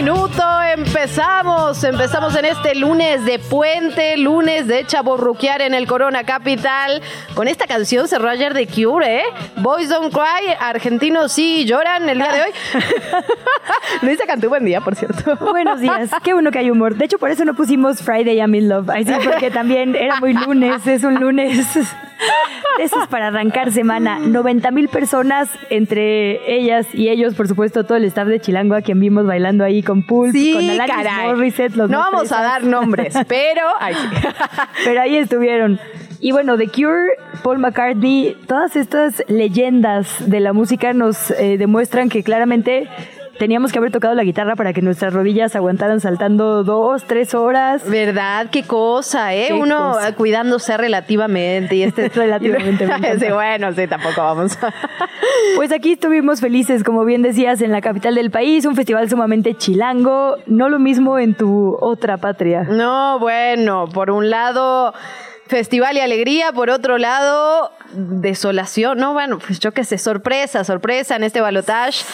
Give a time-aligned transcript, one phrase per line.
[0.00, 0.42] Minuto,
[0.74, 7.02] empezamos, empezamos en este lunes de puente, lunes de chaborruquear en el Corona Capital.
[7.34, 9.22] Con esta canción cerró ayer de Cure, ¿eh?
[9.56, 12.50] Boys Don't Cry, argentinos sí lloran el día de hoy.
[14.02, 15.36] Luisa cantó buen día, por cierto.
[15.36, 16.94] Buenos días, qué bueno que hay humor.
[16.94, 18.88] De hecho, por eso no pusimos Friday I'm in Love.
[18.88, 21.76] Ahí sí, porque también era muy lunes, es un lunes.
[22.78, 24.18] Eso es para arrancar semana.
[24.18, 28.82] 90 mil personas, entre ellas y ellos, por supuesto, todo el staff de Chilango, a
[28.82, 33.62] quien vimos bailando ahí con Pulse, sí, con Alanis No vamos a dar nombres, pero...
[34.84, 35.80] pero ahí estuvieron.
[36.20, 37.08] Y bueno, The Cure,
[37.42, 42.88] Paul McCartney, todas estas leyendas de la música nos eh, demuestran que claramente
[43.40, 47.82] teníamos que haber tocado la guitarra para que nuestras rodillas aguantaran saltando dos, tres horas.
[47.88, 48.48] ¿Verdad?
[48.50, 49.54] Qué cosa, ¿eh?
[49.54, 52.86] Uno cuidándose relativamente y este relativamente.
[53.18, 54.58] sí, bueno, sí, tampoco vamos.
[55.56, 59.54] pues aquí estuvimos felices, como bien decías, en la capital del país, un festival sumamente
[59.54, 62.64] chilango, no lo mismo en tu otra patria.
[62.64, 64.92] No, bueno, por un lado
[65.46, 71.16] festival y alegría, por otro lado, desolación, no, bueno, pues yo qué sé, sorpresa, sorpresa
[71.16, 72.04] en este balotage.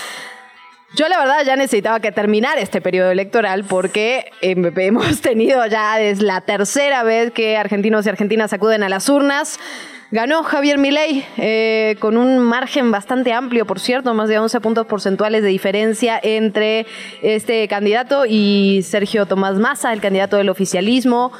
[0.96, 6.00] Yo la verdad ya necesitaba que terminar este periodo electoral porque em, hemos tenido ya
[6.00, 9.60] es la tercera vez que argentinos y argentinas acuden a las urnas.
[10.10, 14.86] Ganó Javier Milei eh, con un margen bastante amplio, por cierto, más de 11 puntos
[14.86, 16.86] porcentuales de diferencia entre
[17.20, 21.30] este candidato y Sergio Tomás Massa, el candidato del oficialismo.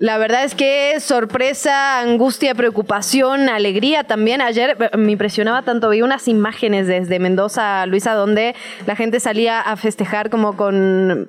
[0.00, 4.40] La verdad es que sorpresa, angustia, preocupación, alegría también.
[4.40, 8.56] Ayer me impresionaba tanto, vi unas imágenes desde Mendoza, Luisa, donde
[8.86, 11.28] la gente salía a festejar como con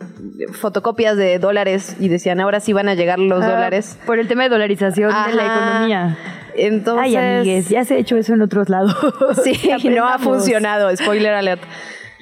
[0.54, 4.00] fotocopias de dólares y decían, ahora sí van a llegar los ah, dólares.
[4.06, 6.18] Por el tema de dolarización de la economía.
[6.58, 8.96] Entonces, Ay, amigues, ya se ha hecho eso en otros lados.
[9.44, 11.62] Sí, no ha funcionado, spoiler alert.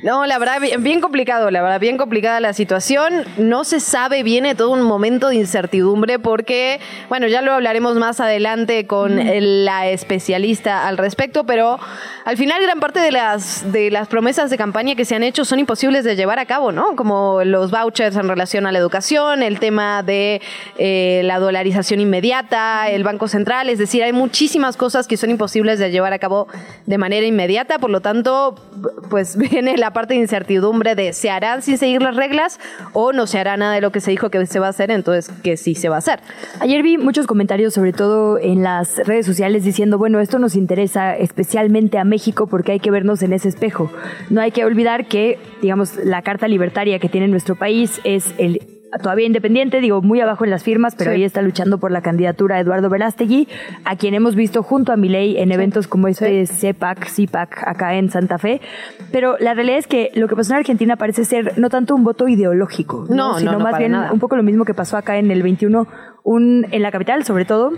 [0.04, 3.24] No, la verdad, bien, complicado, la verdad, bien complicada la situación.
[3.38, 8.20] No se sabe, viene todo un momento de incertidumbre porque, bueno, ya lo hablaremos más
[8.20, 9.16] adelante con
[9.64, 11.80] la especialista al respecto, pero
[12.26, 15.46] al final gran parte de las, de las promesas de campaña que se han hecho
[15.46, 16.98] son imposibles de llevar a cabo, ¿no?
[16.98, 20.42] Como los vouchers en relación a la educación, el tema de
[20.78, 25.80] eh, la dolarización inmediata, el Banco Central, es decir, hay muchísimas cosas que son imposibles
[25.80, 26.50] de llevar a cabo
[26.88, 28.56] de manera inmediata, por lo tanto,
[29.10, 32.60] pues viene la parte de incertidumbre de se harán sin seguir las reglas
[32.94, 34.92] o no se hará nada de lo que se dijo que se va a hacer,
[34.92, 36.20] entonces que sí se va a hacer.
[36.60, 41.16] Ayer vi muchos comentarios, sobre todo en las redes sociales, diciendo, bueno, esto nos interesa
[41.16, 43.92] especialmente a México porque hay que vernos en ese espejo.
[44.30, 48.73] No hay que olvidar que, digamos, la carta libertaria que tiene nuestro país es el
[49.02, 52.60] todavía independiente, digo, muy abajo en las firmas, pero ahí está luchando por la candidatura
[52.60, 53.48] Eduardo Verástegui,
[53.86, 58.10] a quien hemos visto junto a Milei en eventos como este CEPAC, CIPAC, acá en
[58.10, 58.62] Santa Fe.
[59.12, 62.04] Pero la realidad es que lo que pasó en Argentina parece ser no tanto un
[62.04, 65.44] voto ideológico, no, sino más bien un poco lo mismo que pasó acá en el
[65.44, 65.88] 21,
[66.24, 67.74] un, en la capital sobre todo,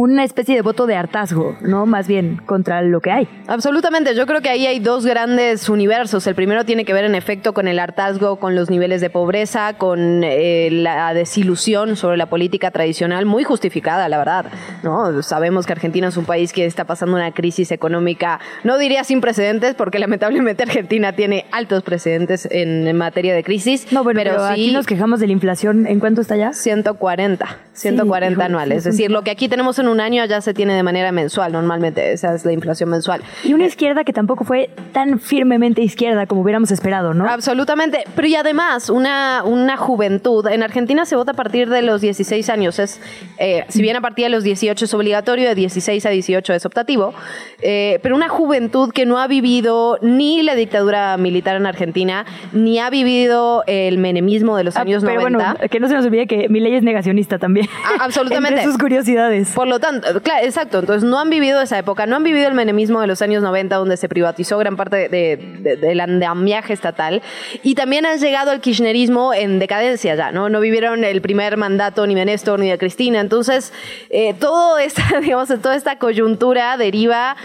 [0.00, 1.84] una especie de voto de hartazgo, ¿no?
[1.84, 3.28] Más bien contra lo que hay.
[3.46, 6.26] Absolutamente, yo creo que ahí hay dos grandes universos.
[6.26, 9.74] El primero tiene que ver en efecto con el hartazgo, con los niveles de pobreza,
[9.74, 14.46] con eh, la desilusión sobre la política tradicional, muy justificada, la verdad,
[14.82, 15.22] ¿no?
[15.22, 19.20] Sabemos que Argentina es un país que está pasando una crisis económica, no diría sin
[19.20, 23.92] precedentes, porque lamentablemente Argentina tiene altos precedentes en, materia de crisis.
[23.92, 26.52] No, pero, sí, aquí nos quejamos de la inflación, ¿en cuánto está ya?
[26.52, 28.78] 140, 140 anuales.
[28.78, 31.52] Es decir, lo que aquí tenemos en un año ya se tiene de manera mensual,
[31.52, 33.22] normalmente esa es la inflación mensual.
[33.44, 37.28] Y una izquierda que tampoco fue tan firmemente izquierda como hubiéramos esperado, ¿no?
[37.28, 42.00] Absolutamente, pero y además una, una juventud, en Argentina se vota a partir de los
[42.00, 43.00] 16 años, es,
[43.38, 46.66] eh, si bien a partir de los 18 es obligatorio, de 16 a 18 es
[46.66, 47.14] optativo,
[47.62, 52.78] eh, pero una juventud que no ha vivido ni la dictadura militar en Argentina, ni
[52.78, 55.38] ha vivido el menemismo de los ah, años pero 90.
[55.38, 57.68] Bueno, que no se nos olvide que mi ley es negacionista también.
[57.84, 58.62] Ah, absolutamente.
[58.64, 59.50] sus curiosidades.
[59.50, 62.54] Por lo tanto, claro, exacto, entonces no han vivido esa época, no han vivido el
[62.54, 67.22] menemismo de los años 90 donde se privatizó gran parte del andamiaje estatal
[67.62, 70.48] y también han llegado al kirchnerismo en decadencia ya, ¿no?
[70.50, 73.72] No vivieron el primer mandato ni de Néstor ni de Cristina, entonces
[74.10, 77.36] eh, todo esta, digamos, toda esta coyuntura deriva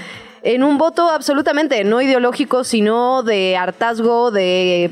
[0.45, 4.91] en un voto absolutamente no ideológico, sino de hartazgo, de,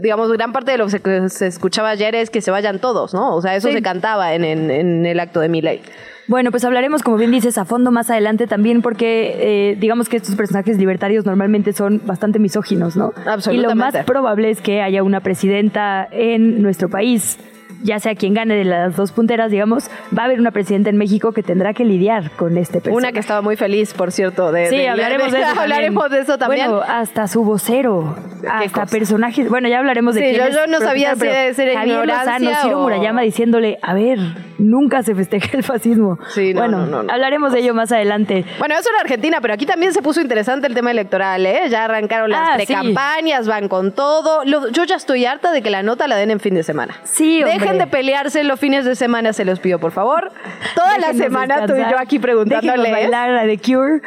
[0.00, 3.36] digamos, gran parte de lo que se, escuchaba ayer es que se vayan todos, ¿no?
[3.36, 5.82] O sea, eso se cantaba en, en, el acto de mi ley.
[6.26, 10.16] Bueno, pues hablaremos, como bien dices, a fondo más adelante también, porque eh, digamos que
[10.16, 13.12] estos personajes libertarios normalmente son bastante misóginos, ¿no?
[13.26, 13.54] Absolutamente.
[13.54, 17.38] Y lo más probable es que haya una presidenta en nuestro país
[17.84, 20.96] ya sea quien gane de las dos punteras, digamos, va a haber una presidenta en
[20.96, 22.96] México que tendrá que lidiar con este personaje.
[22.96, 24.52] Una que estaba muy feliz, por cierto.
[24.52, 26.70] De, sí, hablaremos, de, eso hablaremos de eso también.
[26.70, 28.16] Bueno, hasta su vocero,
[28.50, 29.50] hasta personajes.
[29.50, 32.80] Bueno, ya hablaremos de sí, yo, yo no sabía si de ser Javier Lozano, Ciro
[32.80, 34.18] Murayama diciéndole, a ver,
[34.58, 36.18] nunca se festeja el fascismo.
[36.28, 38.46] Sí, bueno, hablaremos de ello más adelante.
[38.58, 41.68] Bueno, eso en Argentina, pero aquí también se puso interesante el tema electoral, ¿eh?
[41.68, 44.42] Ya arrancaron las ah, precampañas, van con todo.
[44.44, 46.94] yo ya estoy harta de que la nota la den en fin de semana.
[47.04, 50.32] Sí, Dejen de pelearse los fines de semana, se los pido, por favor.
[50.74, 52.90] Toda la semana tú y yo aquí preguntándole.
[52.90, 54.00] bailar a The Cure.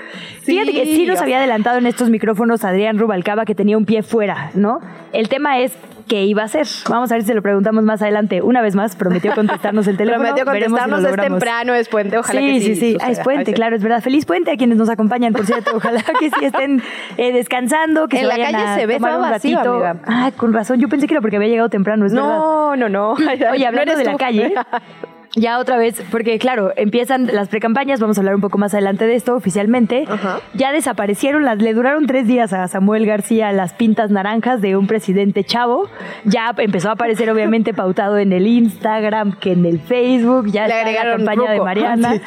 [0.43, 4.03] Fíjate que sí nos había adelantado en estos micrófonos Adrián Rubalcaba que tenía un pie
[4.03, 4.79] fuera, ¿no?
[5.13, 5.73] El tema es
[6.07, 6.67] qué iba a hacer.
[6.89, 8.41] Vamos a ver si se lo preguntamos más adelante.
[8.41, 10.23] Una vez más, prometió contestarnos el teléfono.
[10.23, 12.75] prometió contestarnos, es temprano, es puente, ojalá sí, que sí.
[12.75, 14.01] Sí, sí, ah, es puente, claro, es verdad.
[14.01, 15.75] Feliz puente a quienes nos acompañan, por cierto.
[15.75, 16.81] Ojalá que sí estén
[17.17, 20.01] eh, descansando, que en se la calle se ve tomar un vacío, ratito.
[20.05, 20.79] Ah, con razón.
[20.79, 22.37] Yo pensé que era porque había llegado temprano, es no, verdad.
[22.39, 23.51] No, no, no.
[23.51, 24.53] Oye, hablando de la calle,
[25.37, 29.05] ya otra vez, porque claro, empiezan las precampañas, vamos a hablar un poco más adelante
[29.05, 30.05] de esto oficialmente.
[30.53, 34.87] Ya desaparecieron, las, le duraron tres días a Samuel García las pintas naranjas de un
[34.87, 35.89] presidente chavo.
[36.25, 40.79] Ya empezó a aparecer obviamente pautado en el Instagram, que en el Facebook, ya le
[40.79, 42.21] está la campaña de Mariana.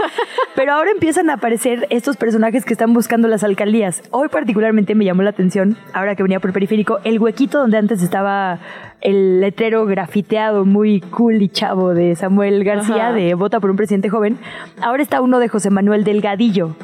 [0.56, 4.02] Pero ahora empiezan a aparecer estos personajes que están buscando las alcaldías.
[4.10, 8.02] Hoy particularmente me llamó la atención, ahora que venía por periférico, el huequito donde antes
[8.02, 8.58] estaba
[9.00, 14.08] el letrero grafiteado muy cool y chavo de Samuel García de Vota por un presidente
[14.08, 14.38] joven,
[14.80, 16.76] ahora está uno de José Manuel Delgadillo.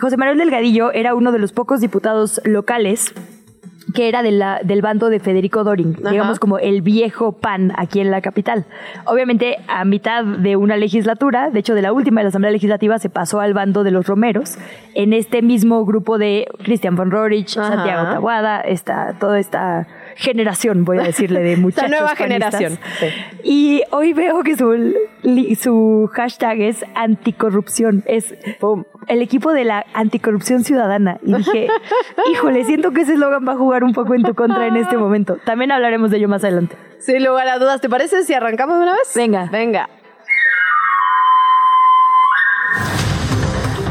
[0.00, 3.14] José Manuel Delgadillo era uno de los pocos diputados locales
[3.94, 8.20] que era del bando de Federico Doring, digamos como el viejo PAN aquí en la
[8.20, 8.64] capital.
[9.04, 12.98] Obviamente, a mitad de una legislatura, de hecho de la última de la Asamblea Legislativa,
[12.98, 14.56] se pasó al bando de los Romeros,
[14.94, 20.98] en este mismo grupo de Cristian von Rorich, Santiago Tabuada, esta, toda esta generación, voy
[20.98, 21.90] a decirle, de muchachos.
[21.90, 22.78] La nueva generación.
[23.42, 24.94] Y hoy veo que su,
[25.60, 28.02] su hashtag es anticorrupción.
[28.06, 28.34] Es
[29.08, 31.18] el equipo de la anticorrupción ciudadana.
[31.22, 31.68] Y dije,
[32.32, 34.96] híjole, siento que ese eslogan va a jugar un poco en tu contra en este
[34.96, 35.38] momento.
[35.44, 36.76] También hablaremos de ello más adelante.
[36.98, 37.80] Sin lugar a dudas.
[37.80, 39.12] ¿Te parece si arrancamos de una vez?
[39.14, 39.48] Venga.
[39.50, 39.88] Venga.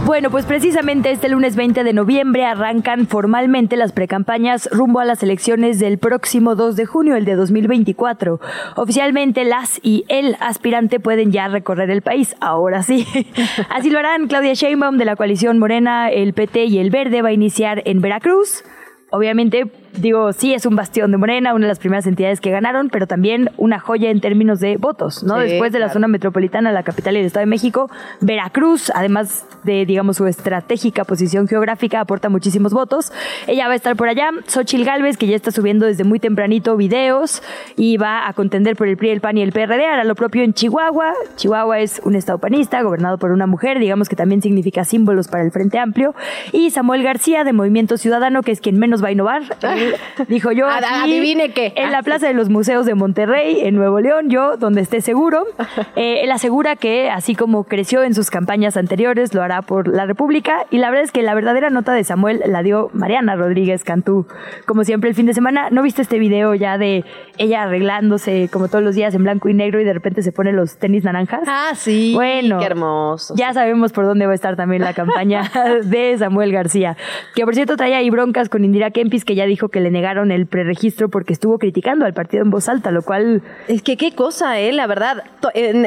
[0.05, 5.21] Bueno, pues precisamente este lunes 20 de noviembre arrancan formalmente las precampañas rumbo a las
[5.21, 8.39] elecciones del próximo 2 de junio, el de 2024.
[8.75, 13.05] Oficialmente las y el aspirante pueden ya recorrer el país, ahora sí.
[13.69, 17.29] Así lo harán Claudia Sheinbaum de la coalición Morena, el PT y el Verde va
[17.29, 18.63] a iniciar en Veracruz.
[19.11, 22.89] Obviamente digo, sí es un bastión de Morena, una de las primeras entidades que ganaron,
[22.89, 25.37] pero también una joya en términos de votos, ¿no?
[25.37, 27.89] Después de la zona metropolitana, la capital y el Estado de México,
[28.21, 33.11] Veracruz, además de, digamos, su estratégica posición geográfica, aporta muchísimos votos.
[33.47, 34.29] Ella va a estar por allá.
[34.47, 37.41] Xochil Gálvez, que ya está subiendo desde muy tempranito videos
[37.75, 39.85] y va a contender por el PRI, el PAN y el PRD.
[39.85, 41.13] Hará lo propio en Chihuahua.
[41.35, 45.43] Chihuahua es un estado panista, gobernado por una mujer, digamos que también significa símbolos para
[45.43, 46.15] el Frente Amplio.
[46.51, 49.43] Y Samuel García, de Movimiento Ciudadano, que es quien menos va a innovar.
[50.27, 51.73] dijo yo aquí, adivine qué.
[51.75, 55.01] En la ah, Plaza de los Museos de Monterrey, en Nuevo León, yo, donde esté
[55.01, 55.45] seguro.
[55.95, 60.05] Eh, él asegura que, así como creció en sus campañas anteriores, lo hará por la
[60.05, 60.65] República.
[60.69, 64.25] Y la verdad es que la verdadera nota de Samuel la dio Mariana Rodríguez Cantú,
[64.65, 65.69] como siempre el fin de semana.
[65.69, 67.03] ¿No viste este video ya de
[67.37, 70.53] ella arreglándose como todos los días en blanco y negro y de repente se pone
[70.53, 71.41] los tenis naranjas?
[71.47, 72.13] Ah, sí.
[72.13, 73.33] Bueno, qué hermoso.
[73.37, 75.51] Ya sabemos por dónde va a estar también la campaña
[75.83, 76.97] de Samuel García.
[77.35, 80.31] Que por cierto trae ahí broncas con Indira Kempis, que ya dijo que le negaron
[80.31, 83.41] el preregistro porque estuvo criticando al partido en voz alta, lo cual...
[83.67, 84.71] Es que qué cosa, ¿eh?
[84.71, 85.23] La verdad,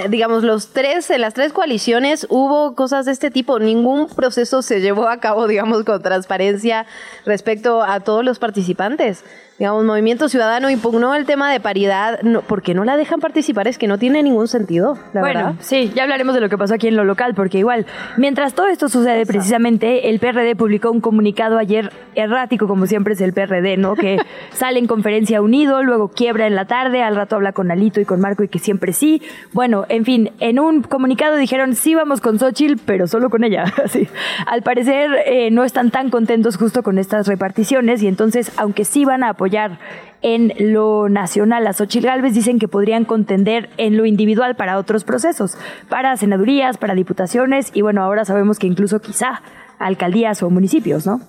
[0.08, 3.58] digamos, los tres, en las tres coaliciones hubo cosas de este tipo.
[3.58, 6.86] Ningún proceso se llevó a cabo, digamos, con transparencia
[7.24, 9.24] respecto a todos los participantes
[9.58, 13.78] digamos, Movimiento Ciudadano impugnó el tema de paridad, no, porque no la dejan participar, es
[13.78, 16.88] que no tiene ningún sentido, la bueno, sí, ya hablaremos de lo que pasó aquí
[16.88, 21.56] en lo local, porque igual, mientras todo esto sucede precisamente, el PRD publicó un comunicado
[21.56, 23.94] ayer errático, como siempre es el PRD, ¿no?
[23.94, 24.18] Que
[24.52, 28.04] sale en conferencia unido, luego quiebra en la tarde, al rato habla con Alito y
[28.04, 29.22] con Marco y que siempre sí.
[29.52, 33.64] Bueno, en fin, en un comunicado dijeron, sí vamos con Xochitl, pero solo con ella,
[33.84, 34.08] así.
[34.46, 39.04] Al parecer eh, no están tan contentos justo con estas reparticiones y entonces, aunque sí
[39.04, 39.78] van a apoyar apoyar
[40.22, 45.04] en lo nacional a Xochitl Gálvez, dicen que podrían contender en lo individual para otros
[45.04, 45.58] procesos,
[45.90, 49.42] para senadurías, para diputaciones y bueno, ahora sabemos que incluso quizá
[49.78, 51.20] alcaldías o municipios, ¿no?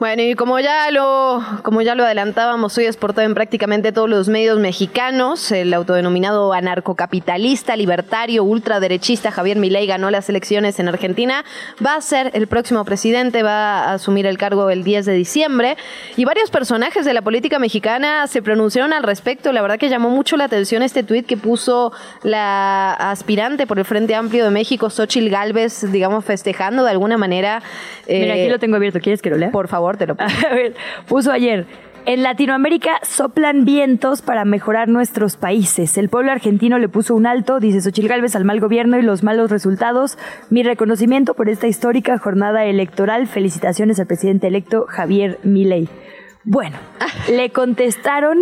[0.00, 4.30] Bueno, y como ya lo, como ya lo adelantábamos, hoy exportado en prácticamente todos los
[4.30, 5.52] medios mexicanos.
[5.52, 11.44] El autodenominado anarcocapitalista, libertario, ultraderechista Javier Milei ganó las elecciones en Argentina.
[11.84, 15.76] Va a ser el próximo presidente, va a asumir el cargo el 10 de diciembre.
[16.16, 19.52] Y varios personajes de la política mexicana se pronunciaron al respecto.
[19.52, 21.92] La verdad que llamó mucho la atención este tuit que puso
[22.22, 27.62] la aspirante por el Frente Amplio de México, Xochil Gálvez, digamos, festejando de alguna manera.
[28.08, 28.98] Mira, aquí eh, lo tengo abierto.
[28.98, 29.50] ¿Quieres que lo lea?
[29.50, 30.74] Por favor te lo A ver,
[31.06, 31.66] puso ayer.
[32.06, 35.98] En Latinoamérica soplan vientos para mejorar nuestros países.
[35.98, 39.22] El pueblo argentino le puso un alto, dice Xochil Gálvez, al mal gobierno y los
[39.22, 40.16] malos resultados.
[40.48, 43.26] Mi reconocimiento por esta histórica jornada electoral.
[43.26, 45.88] Felicitaciones al presidente electo Javier Milei.
[46.42, 46.78] Bueno,
[47.30, 48.38] le contestaron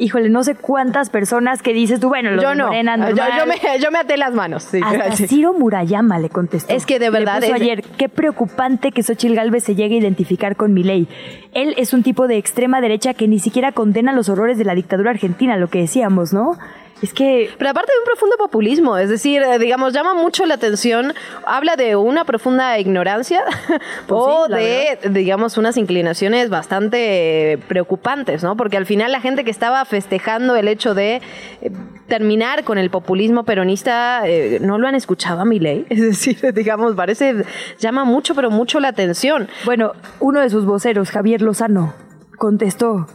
[0.00, 3.54] híjole, no sé cuántas personas que dices tú, bueno, los yo no, Morena, yo, me,
[3.80, 4.64] yo me até las manos.
[4.64, 5.28] Sí, Hasta sí.
[5.28, 6.72] Ciro Murayama le contestó.
[6.74, 9.96] Es que de verdad Le puso es- ayer, qué preocupante que Xochitl Galvez se llegue
[9.96, 11.06] a identificar con Milei.
[11.52, 14.74] Él es un tipo de extrema derecha que ni siquiera condena los horrores de la
[14.74, 16.56] dictadura argentina, lo que decíamos, ¿no?
[17.02, 20.54] Es que Pero aparte de un profundo populismo, es decir, eh, digamos, llama mucho la
[20.54, 21.14] atención,
[21.46, 23.42] habla de una profunda ignorancia
[24.08, 28.56] o sí, la de, digamos, unas inclinaciones bastante preocupantes, ¿no?
[28.56, 31.22] Porque al final la gente que estaba festejando el hecho de
[31.62, 31.70] eh,
[32.08, 36.52] terminar con el populismo peronista, eh, no lo han escuchado a mi ley, es decir,
[36.52, 37.44] digamos, parece,
[37.78, 39.48] llama mucho, pero mucho la atención.
[39.64, 41.94] Bueno, uno de sus voceros, Javier Lozano,
[42.36, 43.06] contestó,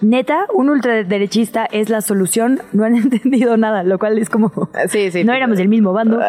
[0.00, 4.52] neta, un ultraderechista es la solución, no han entendido nada, lo cual es como...
[4.88, 5.24] Sí, sí.
[5.24, 6.20] no éramos del mismo bando.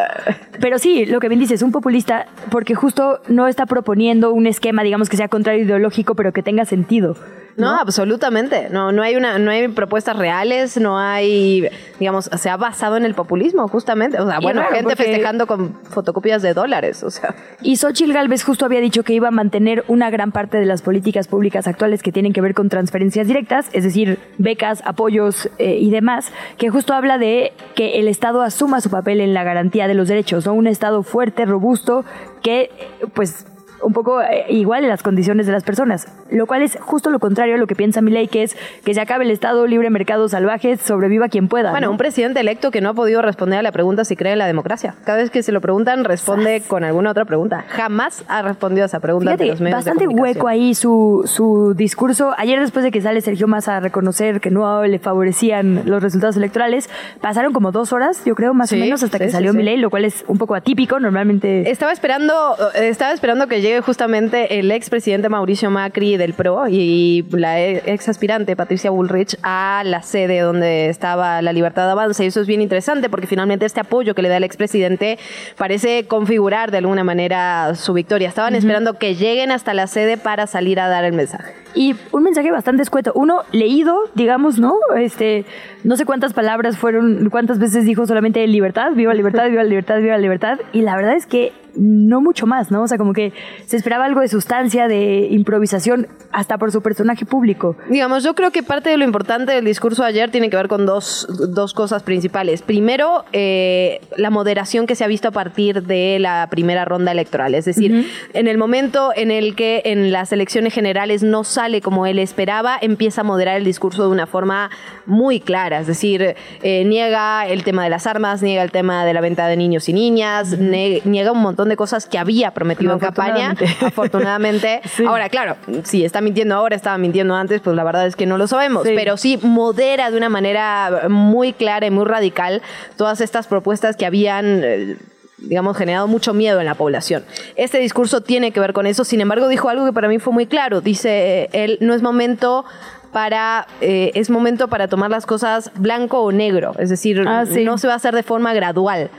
[0.60, 4.82] Pero sí, lo que bien dices, un populista, porque justo no está proponiendo un esquema,
[4.82, 7.16] digamos, que sea contrario ideológico, pero que tenga sentido.
[7.56, 8.68] No, absolutamente.
[8.70, 13.04] No, no hay una, no hay propuestas reales, no hay, digamos, se ha basado en
[13.04, 14.20] el populismo, justamente.
[14.20, 17.34] O sea, Y bueno, raro, gente festejando con fotocopias de dólares, o sea.
[17.62, 20.82] Y Xochitl Galvez justo había dicho que iba a mantener una gran parte de las
[20.82, 25.78] políticas públicas actuales que tienen que ver con transferencias directas, es decir, becas, apoyos eh,
[25.80, 29.88] y demás, que justo habla de que el Estado asuma su papel en la garantía
[29.88, 30.52] de los derechos, ¿no?
[30.52, 32.04] Un Estado fuerte, robusto,
[32.42, 32.70] que
[33.14, 33.46] pues
[33.82, 37.18] un poco eh, igual en las condiciones de las personas, lo cual es justo lo
[37.18, 39.90] contrario a lo que piensa mi ley, que es que se acabe el Estado, libre
[39.90, 41.70] mercado salvaje, sobreviva quien pueda.
[41.70, 41.92] Bueno, ¿no?
[41.92, 44.46] un presidente electo que no ha podido responder a la pregunta si cree en la
[44.46, 44.94] democracia.
[45.04, 47.64] Cada vez que se lo preguntan, responde con alguna otra pregunta.
[47.68, 52.32] Jamás ha respondido a esa pregunta Fíjate, los medios bastante hueco ahí su, su discurso.
[52.36, 56.36] Ayer después de que sale Sergio Massa a reconocer que no le favorecían los resultados
[56.36, 56.88] electorales,
[57.20, 59.58] pasaron como dos horas, yo creo, más Sí, o menos, hasta sí, que salió sí.
[59.58, 60.98] mi ley, lo cual es un poco atípico.
[61.00, 67.24] Normalmente Estaba esperando, estaba esperando que llegue justamente el expresidente Mauricio Macri del PRO y
[67.30, 72.24] la ex aspirante Patricia Bullrich a la sede donde estaba la libertad de avance.
[72.24, 75.18] Y eso es bien interesante porque finalmente este apoyo que le da el expresidente
[75.56, 78.28] parece configurar de alguna manera su victoria.
[78.28, 81.65] Estaban esperando que lleguen hasta la sede para salir a dar el mensaje.
[81.76, 83.12] Y un mensaje bastante escueto.
[83.14, 84.74] Uno, leído, digamos, ¿no?
[84.96, 85.44] Este,
[85.84, 90.16] no sé cuántas palabras fueron, cuántas veces dijo solamente libertad, viva libertad, viva libertad, viva
[90.16, 90.58] libertad.
[90.72, 92.82] Y la verdad es que no mucho más, ¿no?
[92.82, 93.32] O sea, como que
[93.66, 97.76] se esperaba algo de sustancia, de improvisación, hasta por su personaje público.
[97.90, 100.68] Digamos, yo creo que parte de lo importante del discurso de ayer tiene que ver
[100.68, 102.62] con dos, dos cosas principales.
[102.62, 107.54] Primero, eh, la moderación que se ha visto a partir de la primera ronda electoral.
[107.54, 112.06] Es decir, en el momento en el que en las elecciones generales no sale como
[112.06, 114.70] él esperaba, empieza a moderar el discurso de una forma
[115.04, 115.80] muy clara.
[115.80, 119.46] Es decir, eh, niega el tema de las armas, niega el tema de la venta
[119.46, 123.50] de niños y niñas, niega un montón de cosas que había prometido en campaña.
[123.50, 123.86] Afortunadamente.
[123.86, 124.80] Afortunadamente.
[124.96, 125.04] Sí.
[125.04, 128.38] Ahora, claro, si está mintiendo ahora, estaba mintiendo antes, pues la verdad es que no
[128.38, 128.84] lo sabemos.
[128.84, 128.92] Sí.
[128.94, 132.62] Pero sí modera de una manera muy clara y muy radical
[132.96, 134.62] todas estas propuestas que habían.
[134.64, 134.96] eh,
[135.38, 137.24] digamos, generado mucho miedo en la población.
[137.56, 140.32] Este discurso tiene que ver con eso, sin embargo, dijo algo que para mí fue
[140.32, 140.80] muy claro.
[140.80, 142.64] Dice eh, él, no es momento
[143.12, 147.64] para, eh, es momento para tomar las cosas blanco o negro, es decir, Ah, sí.
[147.64, 149.10] no se va a hacer de forma gradual.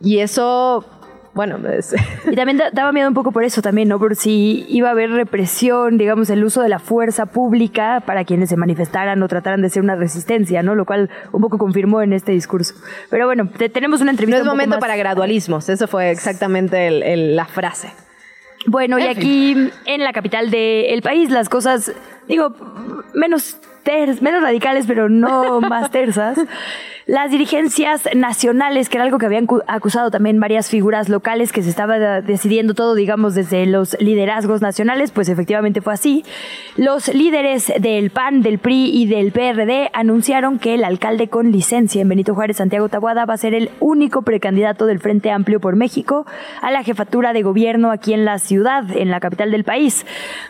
[0.00, 0.84] Y eso,
[1.34, 1.94] bueno, es-
[2.30, 3.98] Y también da- daba miedo un poco por eso también, ¿no?
[3.98, 8.48] Por si iba a haber represión, digamos, el uso de la fuerza pública para quienes
[8.48, 10.74] se manifestaran o trataran de ser una resistencia, ¿no?
[10.74, 12.74] Lo cual un poco confirmó en este discurso.
[13.10, 14.38] Pero bueno, te- tenemos una no entrevista.
[14.38, 17.92] es un momento más- para gradualismos, eso fue exactamente el- el- la frase.
[18.66, 21.92] Bueno, y aquí en la capital del país las cosas,
[22.28, 22.54] digo,
[23.12, 26.38] menos, ters- menos radicales, pero no más tersas.
[27.06, 31.68] Las dirigencias nacionales, que era algo que habían acusado también varias figuras locales, que se
[31.68, 36.24] estaba decidiendo todo, digamos, desde los liderazgos nacionales, pues efectivamente fue así.
[36.78, 42.00] Los líderes del PAN, del PRI y del PRD anunciaron que el alcalde con licencia
[42.00, 45.76] en Benito Juárez, Santiago Tabuada, va a ser el único precandidato del Frente Amplio por
[45.76, 46.24] México
[46.62, 50.06] a la jefatura de gobierno aquí en la ciudad, en la capital del país.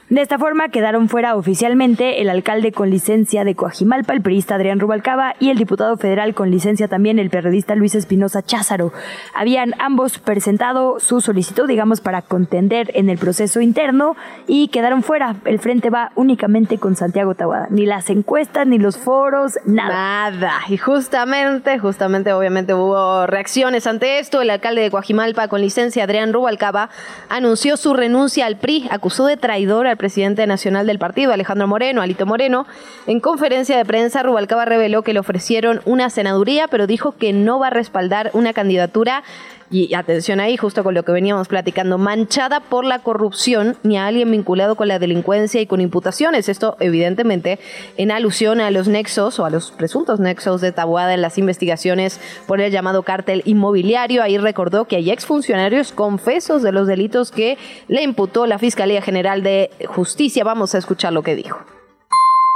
[0.08, 4.78] De esta forma quedaron fuera oficialmente el alcalde con licencia de Coajimalpa, el priista Adrián
[4.78, 8.92] Rubalcaba, y el diputado federal con licencia también el periodista Luis Espinosa Cházaro.
[9.34, 15.36] Habían ambos presentado su solicitud, digamos, para contender en el proceso interno y quedaron fuera.
[15.44, 17.68] El frente va únicamente con Santiago Tahuada.
[17.70, 20.30] Ni las encuestas, ni los foros, nada.
[20.30, 20.52] Nada.
[20.68, 24.40] Y justamente, justamente, obviamente hubo reacciones ante esto.
[24.40, 26.90] El alcalde de Coajimalpa con licencia, Adrián Rubalcaba,
[27.28, 32.02] anunció su renuncia al PRI, acusó de traidor al presidente nacional del partido, Alejandro Moreno,
[32.02, 32.66] Alito Moreno.
[33.06, 36.33] En conferencia de prensa, Rubalcaba reveló que le ofrecieron una senadora
[36.70, 39.22] pero dijo que no va a respaldar una candidatura
[39.70, 44.06] y atención ahí, justo con lo que veníamos platicando, manchada por la corrupción ni a
[44.06, 46.48] alguien vinculado con la delincuencia y con imputaciones.
[46.48, 47.58] Esto, evidentemente,
[47.96, 52.20] en alusión a los nexos o a los presuntos nexos de Tabuada en las investigaciones
[52.46, 54.22] por el llamado cártel inmobiliario.
[54.22, 59.42] Ahí recordó que hay exfuncionarios confesos de los delitos que le imputó la Fiscalía General
[59.42, 60.44] de Justicia.
[60.44, 61.73] Vamos a escuchar lo que dijo.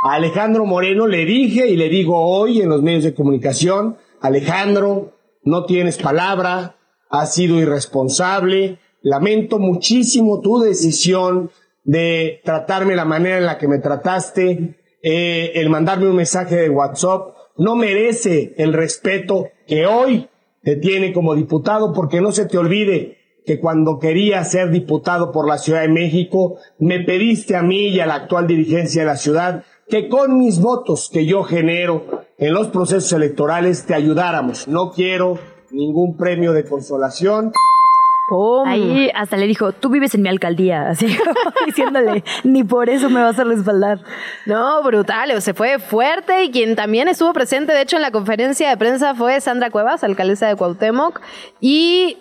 [0.01, 5.13] A Alejandro Moreno le dije y le digo hoy en los medios de comunicación, Alejandro,
[5.43, 6.77] no tienes palabra,
[7.11, 11.51] has sido irresponsable, lamento muchísimo tu decisión
[11.83, 16.71] de tratarme la manera en la que me trataste, eh, el mandarme un mensaje de
[16.71, 20.29] WhatsApp, no merece el respeto que hoy
[20.63, 25.49] te tiene como diputado, porque no se te olvide que cuando quería ser diputado por
[25.49, 29.17] la Ciudad de México, me pediste a mí y a la actual dirigencia de la
[29.17, 34.69] ciudad que con mis votos que yo genero en los procesos electorales te ayudáramos.
[34.69, 35.39] No quiero
[35.71, 37.53] ningún premio de consolación.
[38.67, 41.07] Ahí hasta le dijo, tú vives en mi alcaldía, así
[41.65, 44.01] diciéndole, ni por eso me vas a respaldar.
[44.45, 48.11] No, brutal, o se fue fuerte y quien también estuvo presente, de hecho, en la
[48.11, 51.23] conferencia de prensa fue Sandra Cuevas, alcaldesa de Cuauhtémoc,
[51.61, 52.19] y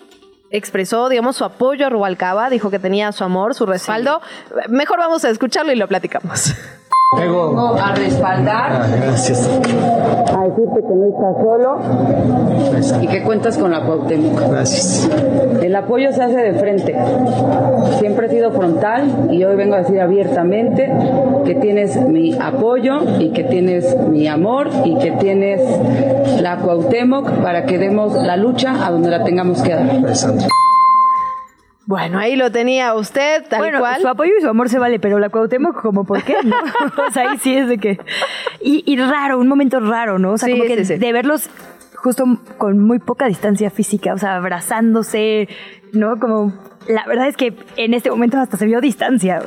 [0.50, 4.22] expresó, digamos, su apoyo a Rubalcaba, dijo que tenía su amor, su respaldo.
[4.70, 6.54] Mejor vamos a escucharlo y lo platicamos.
[7.16, 8.82] Vengo a respaldar.
[8.82, 9.48] Ah, gracias.
[9.48, 14.38] A decirte que no estás solo y que cuentas con la Cuauhtémoc.
[14.50, 15.08] Gracias.
[15.62, 16.94] El apoyo se hace de frente.
[17.98, 20.92] Siempre he sido frontal y hoy vengo a decir abiertamente
[21.46, 25.62] que tienes mi apoyo y que tienes mi amor y que tienes
[26.42, 29.88] la Cuauhtémoc para que demos la lucha a donde la tengamos que dar.
[31.88, 34.02] Bueno, ahí lo tenía usted, tal bueno, cual.
[34.02, 36.54] Su apoyo y su amor se vale, pero la Cuauhtémoc, como por qué, ¿no?
[37.08, 37.98] o sea, ahí sí es de que.
[38.60, 40.32] Y, raro, un momento raro, ¿no?
[40.32, 41.48] O sea, como que de verlos
[41.94, 42.24] justo
[42.58, 45.48] con muy poca distancia física, o sea, abrazándose,
[45.94, 46.18] ¿no?
[46.20, 46.52] Como.
[46.88, 49.40] La verdad es que en este momento hasta se vio distancia.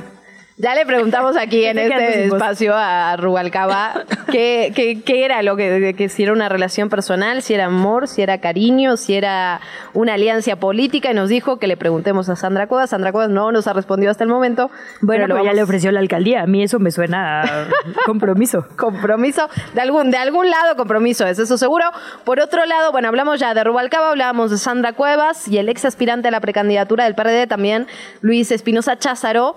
[0.58, 6.10] Ya le preguntamos aquí en este espacio a Rubalcaba qué, qué, era lo que, que,
[6.10, 9.62] si era una relación personal, si era amor, si era cariño, si era
[9.94, 12.92] una alianza política y nos dijo que le preguntemos a Sandra Cuevas.
[12.92, 14.70] Sandra Cuevas no nos ha respondido hasta el momento.
[15.02, 16.44] Bueno, pero ya le ofreció la alcaldía.
[16.44, 17.68] A mí eso me suena a
[18.06, 18.68] compromiso.
[18.76, 19.50] compromiso.
[19.74, 21.86] De algún, de algún lado compromiso es, eso seguro.
[22.24, 25.86] Por otro lado, bueno, hablamos ya de Rubalcaba, hablábamos de Sandra Cuevas y el ex
[25.86, 27.88] aspirante a la precandidatura del PRD también,
[28.22, 29.56] Luis Espinosa Cházaro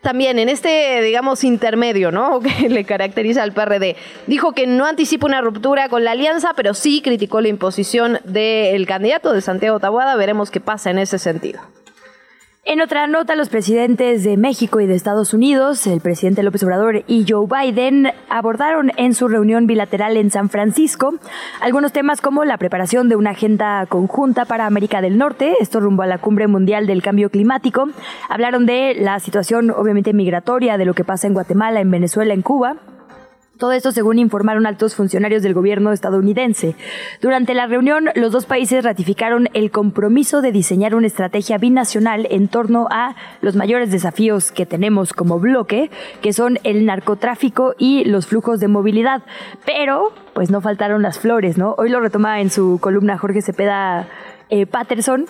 [0.00, 2.40] también en este, digamos, intermedio, ¿no?
[2.60, 3.96] Que le caracteriza al PRD.
[4.26, 8.86] Dijo que no anticipa una ruptura con la alianza, pero sí criticó la imposición del
[8.86, 10.16] candidato de Santiago Tabuada.
[10.16, 11.60] Veremos qué pasa en ese sentido.
[12.62, 17.04] En otra nota, los presidentes de México y de Estados Unidos, el presidente López Obrador
[17.06, 21.14] y Joe Biden, abordaron en su reunión bilateral en San Francisco
[21.62, 26.02] algunos temas como la preparación de una agenda conjunta para América del Norte, esto rumbo
[26.02, 27.88] a la cumbre mundial del cambio climático.
[28.28, 32.42] Hablaron de la situación obviamente migratoria, de lo que pasa en Guatemala, en Venezuela, en
[32.42, 32.76] Cuba
[33.60, 36.74] todo esto según informaron altos funcionarios del gobierno estadounidense.
[37.20, 42.48] Durante la reunión, los dos países ratificaron el compromiso de diseñar una estrategia binacional en
[42.48, 45.90] torno a los mayores desafíos que tenemos como bloque,
[46.22, 49.22] que son el narcotráfico y los flujos de movilidad.
[49.66, 51.74] Pero, pues no faltaron las flores, ¿no?
[51.76, 54.08] Hoy lo retoma en su columna Jorge Cepeda
[54.48, 55.26] eh, Patterson,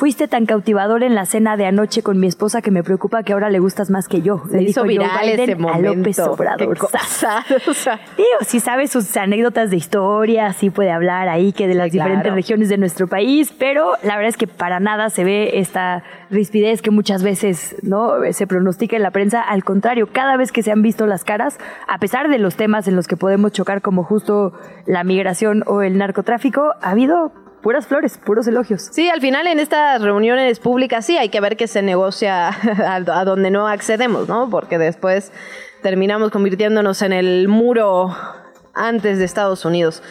[0.00, 3.34] Fuiste tan cautivador en la cena de anoche con mi esposa que me preocupa que
[3.34, 4.42] ahora le gustas más que yo.
[4.50, 5.90] Le hizo viral ese momento.
[5.90, 6.78] a López Obrador.
[7.68, 11.74] O sea, Digo, si sabe sus anécdotas de historia, sí puede hablar ahí que de
[11.74, 15.58] las diferentes regiones de nuestro país, pero la verdad es que para nada se ve
[15.58, 19.42] esta rispidez que muchas veces no se pronostica en la prensa.
[19.42, 22.88] Al contrario, cada vez que se han visto las caras, a pesar de los temas
[22.88, 24.54] en los que podemos chocar como justo
[24.86, 28.88] la migración o el narcotráfico, ha habido puras flores, puros elogios.
[28.90, 32.48] Sí, al final en estas reuniones públicas sí hay que ver que se negocia
[32.86, 34.48] a, a donde no accedemos, ¿no?
[34.50, 35.32] Porque después
[35.82, 38.14] terminamos convirtiéndonos en el muro
[38.74, 40.02] antes de Estados Unidos.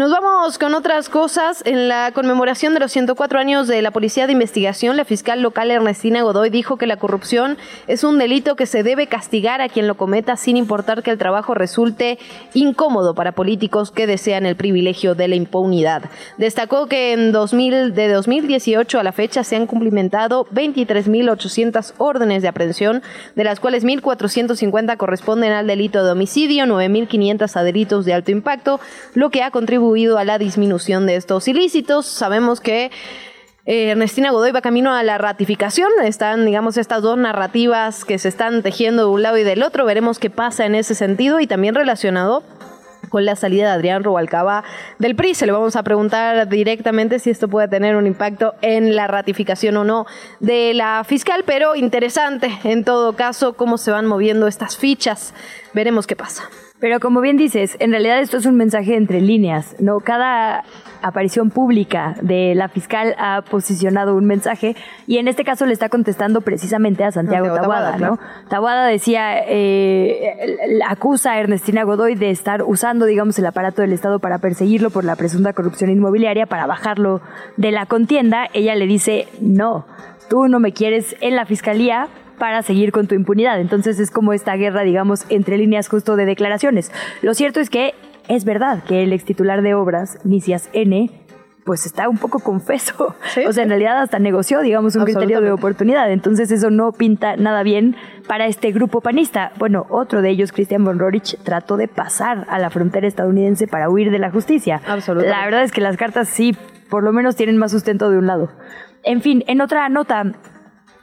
[0.00, 1.62] Nos vamos con otras cosas.
[1.66, 5.70] En la conmemoración de los 104 años de la Policía de Investigación, la fiscal local
[5.70, 9.86] Ernestina Godoy dijo que la corrupción es un delito que se debe castigar a quien
[9.86, 12.18] lo cometa sin importar que el trabajo resulte
[12.54, 16.04] incómodo para políticos que desean el privilegio de la impunidad.
[16.38, 22.48] Destacó que en 2000, de 2018 a la fecha se han cumplimentado 23.800 órdenes de
[22.48, 23.02] aprehensión,
[23.36, 28.80] de las cuales 1.450 corresponden al delito de homicidio, 9.500 a delitos de alto impacto,
[29.12, 32.06] lo que ha contribuido a la disminución de estos ilícitos.
[32.06, 32.92] Sabemos que
[33.66, 35.90] eh, Ernestina Godoy va camino a la ratificación.
[36.04, 39.84] Están, digamos, estas dos narrativas que se están tejiendo de un lado y del otro.
[39.84, 42.44] Veremos qué pasa en ese sentido y también relacionado
[43.08, 44.62] con la salida de Adrián Rubalcaba
[45.00, 45.34] del PRI.
[45.34, 49.76] Se le vamos a preguntar directamente si esto puede tener un impacto en la ratificación
[49.76, 50.06] o no
[50.38, 55.34] de la fiscal, pero interesante en todo caso cómo se van moviendo estas fichas.
[55.74, 56.48] Veremos qué pasa.
[56.80, 60.00] Pero como bien dices, en realidad esto es un mensaje entre líneas, ¿no?
[60.00, 60.64] Cada
[61.02, 65.90] aparición pública de la fiscal ha posicionado un mensaje y en este caso le está
[65.90, 68.18] contestando precisamente a Santiago Tabuada, Tabuada, ¿no?
[68.48, 70.56] Tabuada decía, eh,
[70.88, 75.04] acusa a Ernestina Godoy de estar usando, digamos, el aparato del Estado para perseguirlo por
[75.04, 77.20] la presunta corrupción inmobiliaria, para bajarlo
[77.58, 78.46] de la contienda.
[78.54, 79.86] Ella le dice, no,
[80.30, 82.08] tú no me quieres en la fiscalía,
[82.40, 83.60] para seguir con tu impunidad.
[83.60, 86.90] Entonces es como esta guerra, digamos, entre líneas justo de declaraciones.
[87.22, 87.94] Lo cierto es que
[88.28, 91.10] es verdad que el ex titular de obras, Nicias N.,
[91.66, 93.14] pues está un poco confeso.
[93.34, 96.10] Sí, o sea, en realidad hasta negoció, digamos, un criterio de oportunidad.
[96.10, 97.94] Entonces eso no pinta nada bien
[98.26, 99.52] para este grupo panista.
[99.58, 103.90] Bueno, otro de ellos, Christian von Rorich, trató de pasar a la frontera estadounidense para
[103.90, 104.80] huir de la justicia.
[104.86, 105.36] Absolutamente.
[105.36, 106.56] La verdad es que las cartas sí,
[106.88, 108.50] por lo menos tienen más sustento de un lado.
[109.02, 110.32] En fin, en otra nota,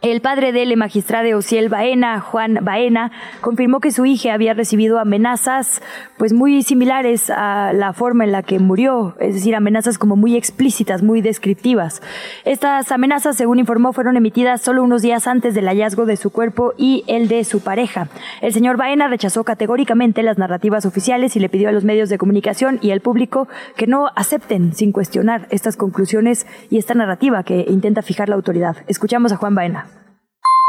[0.01, 5.81] el padre del magistrado Ociel Baena, Juan Baena, confirmó que su hija había recibido amenazas
[6.17, 10.35] pues muy similares a la forma en la que murió, es decir, amenazas como muy
[10.35, 12.01] explícitas, muy descriptivas.
[12.45, 16.73] Estas amenazas, según informó, fueron emitidas solo unos días antes del hallazgo de su cuerpo
[16.77, 18.07] y el de su pareja.
[18.41, 22.19] El señor Baena rechazó categóricamente las narrativas oficiales y le pidió a los medios de
[22.19, 27.65] comunicación y al público que no acepten sin cuestionar estas conclusiones y esta narrativa que
[27.67, 28.77] intenta fijar la autoridad.
[28.87, 29.86] Escuchamos a Juan Baena.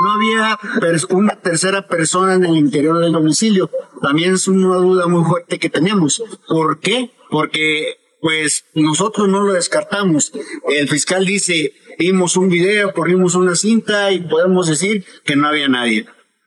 [0.01, 0.59] No había
[1.11, 3.71] una tercera persona en el interior del domicilio.
[4.01, 6.23] También es una duda muy fuerte que tenemos.
[6.47, 7.11] ¿Por qué?
[7.31, 10.33] Porque pues nosotros no lo descartamos.
[10.69, 15.69] El fiscal dice, vimos un video, corrimos una cinta y podemos decir que no había
[15.69, 16.07] nadie.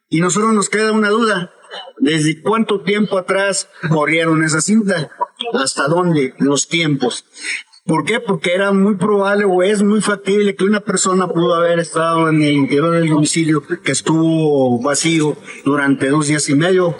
[0.09, 1.53] Y nosotros nos queda una duda.
[1.99, 5.09] ¿Desde cuánto tiempo atrás corrieron esa cinta?
[5.53, 6.33] ¿Hasta dónde?
[6.37, 7.25] Los tiempos.
[7.83, 8.19] ¿Por qué?
[8.19, 12.43] Porque era muy probable o es muy factible que una persona pudo haber estado en
[12.43, 16.95] el interior del domicilio que estuvo vacío durante dos días y medio.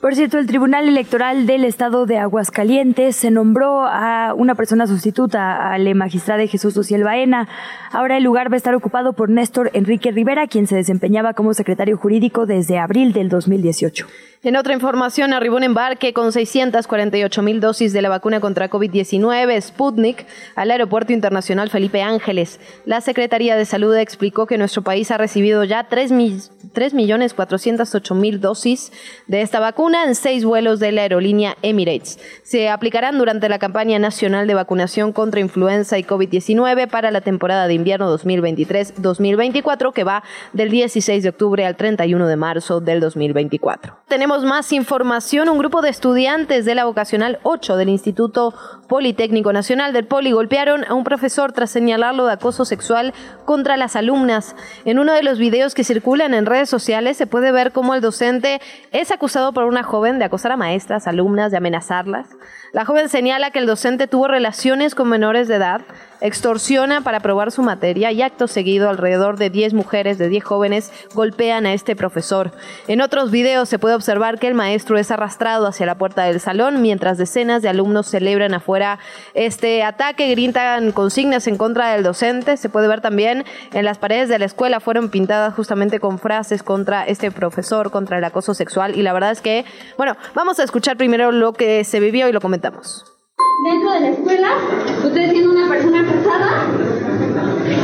[0.00, 5.72] Por cierto, el Tribunal Electoral del Estado de Aguascalientes se nombró a una persona sustituta,
[5.72, 7.48] al magistrado Jesús Ociel Baena.
[7.90, 11.54] Ahora el lugar va a estar ocupado por Néstor Enrique Rivera, quien se desempeñaba como
[11.54, 14.06] secretario jurídico desde abril del 2018.
[14.46, 19.60] En otra información, arribó un embarque con 648 mil dosis de la vacuna contra COVID-19
[19.60, 22.60] Sputnik al Aeropuerto Internacional Felipe Ángeles.
[22.84, 28.40] La Secretaría de Salud explicó que nuestro país ha recibido ya 3 millones 408 mil
[28.40, 28.92] dosis
[29.26, 32.20] de esta vacuna en seis vuelos de la aerolínea Emirates.
[32.44, 37.66] Se aplicarán durante la campaña nacional de vacunación contra influenza y COVID-19 para la temporada
[37.66, 43.96] de invierno 2023-2024 que va del 16 de octubre al 31 de marzo del 2024.
[44.06, 45.48] Tenemos más información.
[45.48, 48.54] Un grupo de estudiantes de la vocacional 8 del Instituto
[48.88, 53.96] Politécnico Nacional del Poli golpearon a un profesor tras señalarlo de acoso sexual contra las
[53.96, 54.54] alumnas.
[54.84, 58.00] En uno de los videos que circulan en redes sociales se puede ver cómo el
[58.00, 58.60] docente
[58.92, 62.28] es acusado por una joven de acosar a maestras, alumnas, de amenazarlas.
[62.72, 65.82] La joven señala que el docente tuvo relaciones con menores de edad
[66.20, 70.92] extorsiona para probar su materia y acto seguido alrededor de 10 mujeres de 10 jóvenes
[71.14, 72.52] golpean a este profesor.
[72.88, 76.40] En otros videos se puede observar que el maestro es arrastrado hacia la puerta del
[76.40, 78.98] salón mientras decenas de alumnos celebran afuera
[79.34, 82.56] este ataque, gritan consignas en contra del docente.
[82.56, 86.62] Se puede ver también en las paredes de la escuela fueron pintadas justamente con frases
[86.62, 89.64] contra este profesor, contra el acoso sexual y la verdad es que,
[89.96, 93.15] bueno, vamos a escuchar primero lo que se vivió y lo comentamos
[93.62, 94.48] dentro de la escuela,
[95.04, 96.66] usted siendo una persona acosada,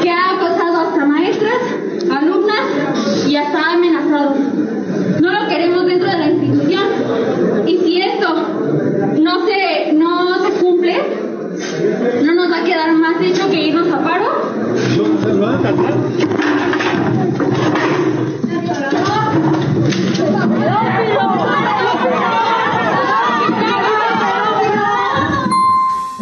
[0.03, 1.59] que ha acosado hasta maestras,
[2.11, 4.35] alumnas y hasta amenazado.
[5.21, 6.85] No lo queremos dentro de la institución.
[7.67, 8.29] Y si esto
[9.21, 10.97] no se, no se cumple,
[12.25, 14.27] no nos va a quedar más hecho que irnos a paro.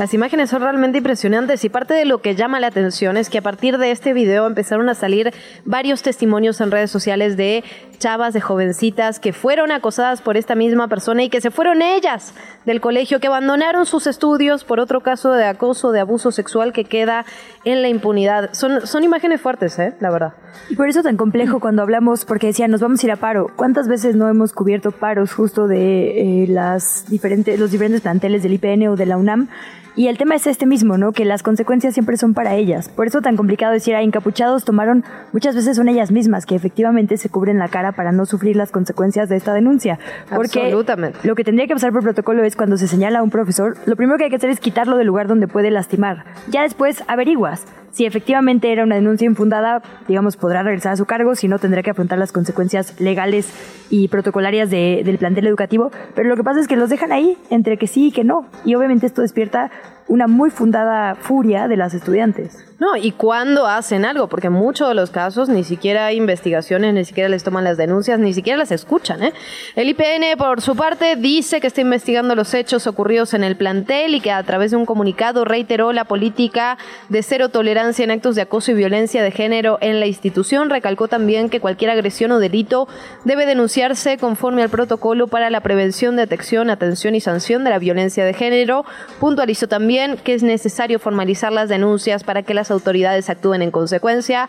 [0.00, 3.36] Las imágenes son realmente impresionantes y parte de lo que llama la atención es que
[3.36, 5.34] a partir de este video empezaron a salir
[5.66, 7.62] varios testimonios en redes sociales de
[7.98, 12.32] chavas, de jovencitas que fueron acosadas por esta misma persona y que se fueron ellas
[12.64, 16.84] del colegio, que abandonaron sus estudios por otro caso de acoso, de abuso sexual que
[16.84, 17.26] queda
[17.66, 18.54] en la impunidad.
[18.54, 19.92] Son, son imágenes fuertes, ¿eh?
[20.00, 20.32] la verdad.
[20.70, 23.50] Y por eso tan complejo cuando hablamos, porque decían, nos vamos a ir a paro.
[23.54, 28.54] ¿Cuántas veces no hemos cubierto paros justo de eh, las diferentes, los diferentes planteles del
[28.54, 29.50] IPN o de la UNAM?
[29.96, 31.12] Y el tema es este mismo, ¿no?
[31.12, 32.88] Que las consecuencias siempre son para ellas.
[32.88, 37.16] Por eso tan complicado decir, a encapuchados tomaron, muchas veces son ellas mismas que efectivamente
[37.16, 39.98] se cubren la cara para no sufrir las consecuencias de esta denuncia.
[40.34, 41.18] Porque Absolutamente.
[41.24, 43.96] lo que tendría que pasar por protocolo es cuando se señala a un profesor, lo
[43.96, 46.24] primero que hay que hacer es quitarlo del lugar donde puede lastimar.
[46.48, 51.34] Ya después averiguas si efectivamente era una denuncia infundada, digamos, podrá regresar a su cargo,
[51.34, 53.52] si no, tendrá que afrontar las consecuencias legales
[53.90, 55.90] y protocolarias del plantel educativo.
[56.14, 58.46] Pero lo que pasa es que los dejan ahí, entre que sí y que no.
[58.64, 59.70] Y obviamente esto despierta
[60.10, 62.66] una muy fundada furia de las estudiantes.
[62.80, 66.94] No, y cuando hacen algo, porque en muchos de los casos ni siquiera hay investigaciones,
[66.94, 69.22] ni siquiera les toman las denuncias, ni siquiera las escuchan.
[69.22, 69.32] ¿eh?
[69.76, 74.14] El IPN, por su parte, dice que está investigando los hechos ocurridos en el plantel
[74.14, 76.78] y que a través de un comunicado reiteró la política
[77.10, 80.70] de cero tolerancia en actos de acoso y violencia de género en la institución.
[80.70, 82.88] Recalcó también que cualquier agresión o delito
[83.26, 88.24] debe denunciarse conforme al protocolo para la prevención, detección, atención y sanción de la violencia
[88.24, 88.86] de género.
[89.20, 94.48] Puntualizó también que es necesario formalizar las denuncias para que las autoridades actúen en consecuencia.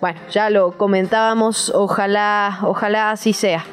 [0.00, 3.64] Bueno, ya lo comentábamos, ojalá, ojalá así sea.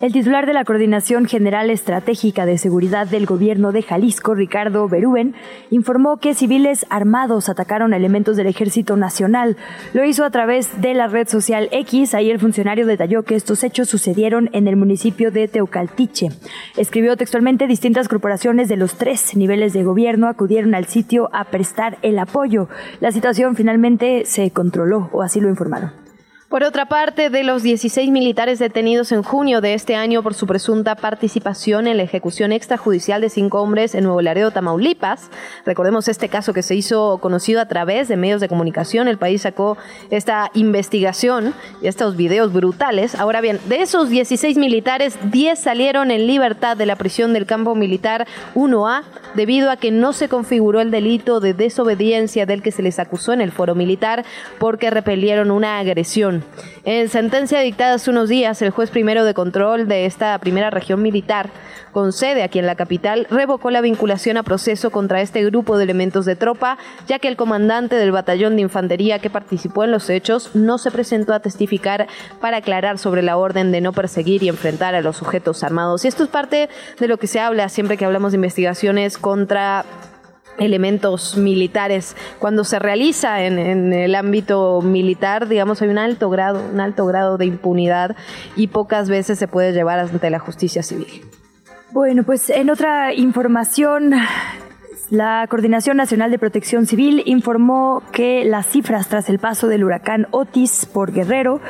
[0.00, 5.34] El titular de la Coordinación General Estratégica de Seguridad del Gobierno de Jalisco, Ricardo Berúben,
[5.70, 9.56] informó que civiles armados atacaron elementos del Ejército Nacional.
[9.94, 12.14] Lo hizo a través de la red social X.
[12.14, 16.28] Ahí el funcionario detalló que estos hechos sucedieron en el municipio de Teucaltiche.
[16.76, 21.98] Escribió textualmente distintas corporaciones de los tres niveles de gobierno acudieron al sitio a prestar
[22.02, 22.68] el apoyo.
[23.00, 26.07] La situación finalmente se controló, o así lo informaron.
[26.48, 30.46] Por otra parte, de los 16 militares detenidos en junio de este año por su
[30.46, 35.28] presunta participación en la ejecución extrajudicial de cinco hombres en Nuevo Laredo, Tamaulipas,
[35.66, 39.42] recordemos este caso que se hizo conocido a través de medios de comunicación, el país
[39.42, 39.76] sacó
[40.08, 43.14] esta investigación y estos videos brutales.
[43.14, 47.74] Ahora bien, de esos 16 militares, 10 salieron en libertad de la prisión del campo
[47.74, 49.02] militar 1A
[49.34, 53.34] debido a que no se configuró el delito de desobediencia del que se les acusó
[53.34, 54.24] en el foro militar
[54.58, 56.37] porque repelieron una agresión
[56.84, 61.02] en sentencia dictada hace unos días, el juez primero de control de esta primera región
[61.02, 61.50] militar,
[61.92, 65.84] con sede aquí en la capital, revocó la vinculación a proceso contra este grupo de
[65.84, 70.08] elementos de tropa, ya que el comandante del batallón de infantería que participó en los
[70.10, 72.06] hechos no se presentó a testificar
[72.40, 76.04] para aclarar sobre la orden de no perseguir y enfrentar a los sujetos armados.
[76.04, 79.84] Y esto es parte de lo que se habla siempre que hablamos de investigaciones contra
[80.58, 82.16] elementos militares.
[82.38, 87.38] Cuando se realiza en, el ámbito militar, digamos, hay un alto grado, un alto grado
[87.38, 88.16] de impunidad
[88.56, 91.22] y pocas veces se puede llevar ante la justicia civil.
[91.90, 94.14] Bueno, pues en otra información,
[95.10, 100.26] la Coordinación Nacional de Protección Civil informó que las cifras tras el paso del huracán
[100.32, 101.62] Otis por Guerrero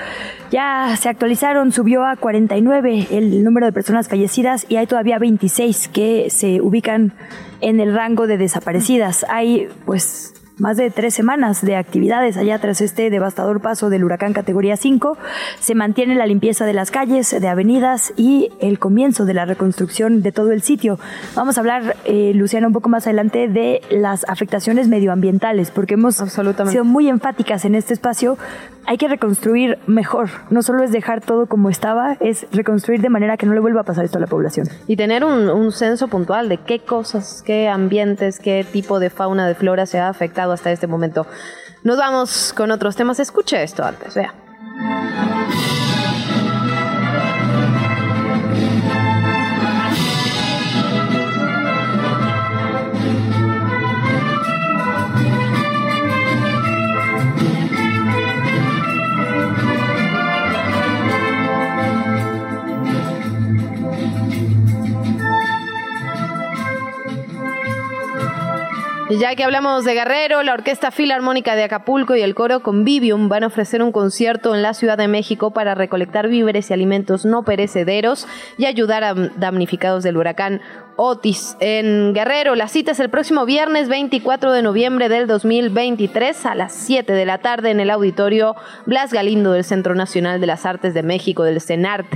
[0.51, 5.87] ya se actualizaron, subió a 49 el número de personas fallecidas y hay todavía 26
[5.87, 7.13] que se ubican
[7.61, 9.25] en el rango de desaparecidas.
[9.29, 14.33] Hay pues más de tres semanas de actividades allá tras este devastador paso del huracán
[14.33, 15.17] categoría 5.
[15.61, 20.23] Se mantiene la limpieza de las calles, de avenidas y el comienzo de la reconstrucción
[20.23, 20.99] de todo el sitio.
[21.35, 26.17] Vamos a hablar, eh, Luciana, un poco más adelante de las afectaciones medioambientales, porque hemos
[26.17, 28.37] sido muy enfáticas en este espacio.
[28.87, 30.31] Hay que reconstruir mejor.
[30.51, 33.83] No solo es dejar todo como estaba, es reconstruir de manera que no le vuelva
[33.83, 34.67] a pasar esto a la población.
[34.87, 39.47] Y tener un, un censo puntual de qué cosas, qué ambientes, qué tipo de fauna,
[39.47, 41.27] de flora se ha afectado hasta este momento.
[41.85, 43.21] Nos vamos con otros temas.
[43.21, 44.35] Escuche esto antes, vea.
[69.11, 73.43] Ya que hablamos de Guerrero, la Orquesta Filarmónica de Acapulco y el coro Convivium van
[73.43, 77.43] a ofrecer un concierto en la Ciudad de México para recolectar víveres y alimentos no
[77.43, 80.61] perecederos y ayudar a damnificados del huracán
[81.01, 82.57] Otis en Guerrero.
[82.57, 87.25] La cita es el próximo viernes 24 de noviembre del 2023 a las 7 de
[87.25, 91.45] la tarde en el auditorio Blas Galindo del Centro Nacional de las Artes de México,
[91.45, 92.09] del CENART.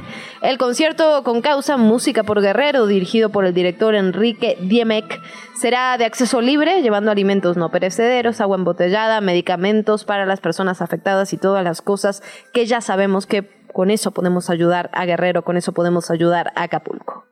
[0.42, 5.20] El concierto con causa Música por Guerrero, dirigido por el director Enrique Diemek,
[5.54, 11.32] será de acceso libre, llevando alimentos no perecederos, agua embotellada, medicamentos para las personas afectadas
[11.32, 12.20] y todas las cosas
[12.52, 16.64] que ya sabemos que con eso podemos ayudar a Guerrero, con eso podemos ayudar a
[16.64, 17.31] Acapulco.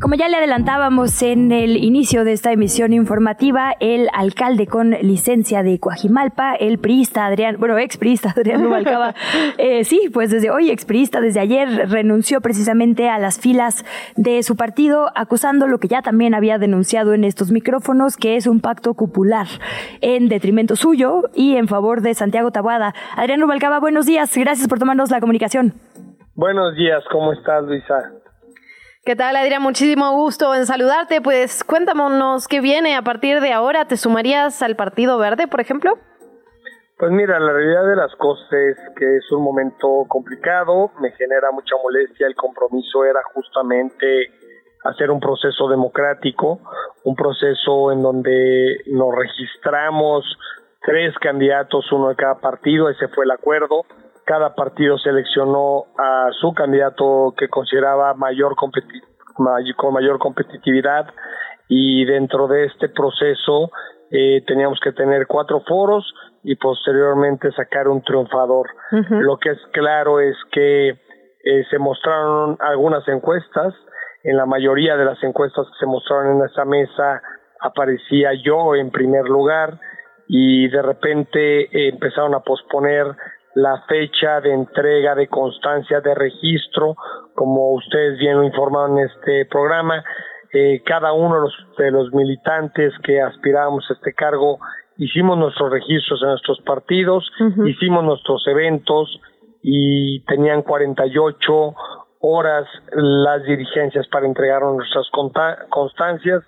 [0.00, 5.62] Como ya le adelantábamos en el inicio de esta emisión informativa, el alcalde con licencia
[5.62, 9.14] de Coajimalpa, el priista Adrián, bueno, ex priista Adrián Rubalcaba,
[9.58, 13.84] eh, sí, pues desde hoy ex priista, desde ayer renunció precisamente a las filas
[14.16, 18.46] de su partido, acusando lo que ya también había denunciado en estos micrófonos, que es
[18.46, 19.46] un pacto cupular
[20.00, 22.94] en detrimento suyo y en favor de Santiago Tabuada.
[23.16, 25.74] Adrián Rubalcaba, buenos días, gracias por tomarnos la comunicación.
[26.34, 28.19] Buenos días, ¿cómo estás, Luisa?
[29.02, 29.62] ¿Qué tal, Adrián?
[29.62, 31.22] Muchísimo gusto en saludarte.
[31.22, 33.86] Pues cuéntanos qué viene a partir de ahora.
[33.86, 35.94] ¿Te sumarías al Partido Verde, por ejemplo?
[36.98, 41.50] Pues mira, la realidad de las cosas es que es un momento complicado, me genera
[41.50, 44.34] mucha molestia, el compromiso era justamente
[44.84, 46.60] hacer un proceso democrático,
[47.04, 50.26] un proceso en donde nos registramos
[50.82, 53.86] tres candidatos, uno de cada partido, ese fue el acuerdo,
[54.30, 61.12] cada partido seleccionó a su candidato que consideraba mayor con mayor competitividad
[61.66, 63.72] y dentro de este proceso
[64.12, 66.14] eh, teníamos que tener cuatro foros
[66.44, 68.68] y posteriormente sacar un triunfador.
[69.08, 73.74] Lo que es claro es que eh, se mostraron algunas encuestas,
[74.22, 77.20] en la mayoría de las encuestas que se mostraron en esa mesa
[77.60, 79.80] aparecía yo en primer lugar
[80.28, 83.06] y de repente eh, empezaron a posponer
[83.54, 86.94] la fecha de entrega de constancia de registro,
[87.34, 90.04] como ustedes bien lo informaron en este programa.
[90.52, 94.58] Eh, cada uno de los, de los militantes que aspirábamos a este cargo
[95.00, 97.24] hicimos nuestros registros en nuestros partidos,
[97.64, 99.18] hicimos nuestros eventos
[99.62, 101.74] y tenían 48
[102.20, 105.08] horas las dirigencias para entregar nuestras
[105.70, 106.42] constancias.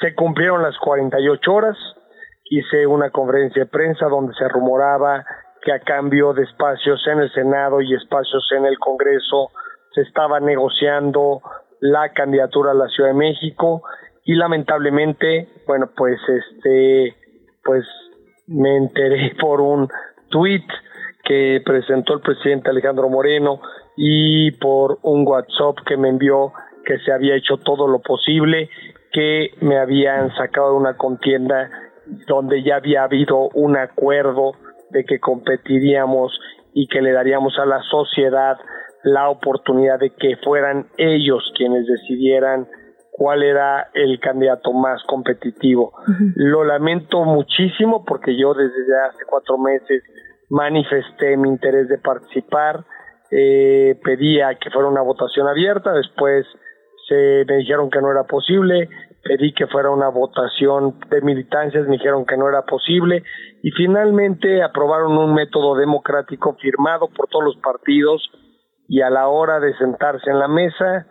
[0.00, 1.76] Se cumplieron las 48 horas,
[2.44, 5.24] hice una conferencia de prensa donde se rumoraba
[5.62, 9.50] que a cambio de espacios en el Senado y espacios en el Congreso
[9.94, 11.40] se estaba negociando
[11.80, 13.82] la candidatura a la Ciudad de México.
[14.24, 17.16] Y lamentablemente, bueno, pues este
[17.64, 17.84] pues
[18.46, 19.88] me enteré por un
[20.30, 20.64] tuit
[21.24, 23.60] que presentó el presidente Alejandro Moreno
[23.96, 26.52] y por un WhatsApp que me envió
[26.84, 28.68] que se había hecho todo lo posible,
[29.12, 31.70] que me habían sacado de una contienda
[32.26, 34.52] donde ya había habido un acuerdo
[34.92, 36.38] de que competiríamos
[36.74, 38.56] y que le daríamos a la sociedad
[39.04, 42.68] la oportunidad de que fueran ellos quienes decidieran
[43.10, 45.92] cuál era el candidato más competitivo.
[46.34, 50.02] Lo lamento muchísimo porque yo desde hace cuatro meses
[50.48, 52.84] manifesté mi interés de participar,
[53.30, 56.46] eh, pedía que fuera una votación abierta, después
[57.08, 58.88] se me dijeron que no era posible,
[59.22, 63.22] pedí que fuera una votación de militancias, me dijeron que no era posible
[63.62, 68.28] y finalmente aprobaron un método democrático firmado por todos los partidos
[68.88, 71.06] y a la hora de sentarse en la mesa,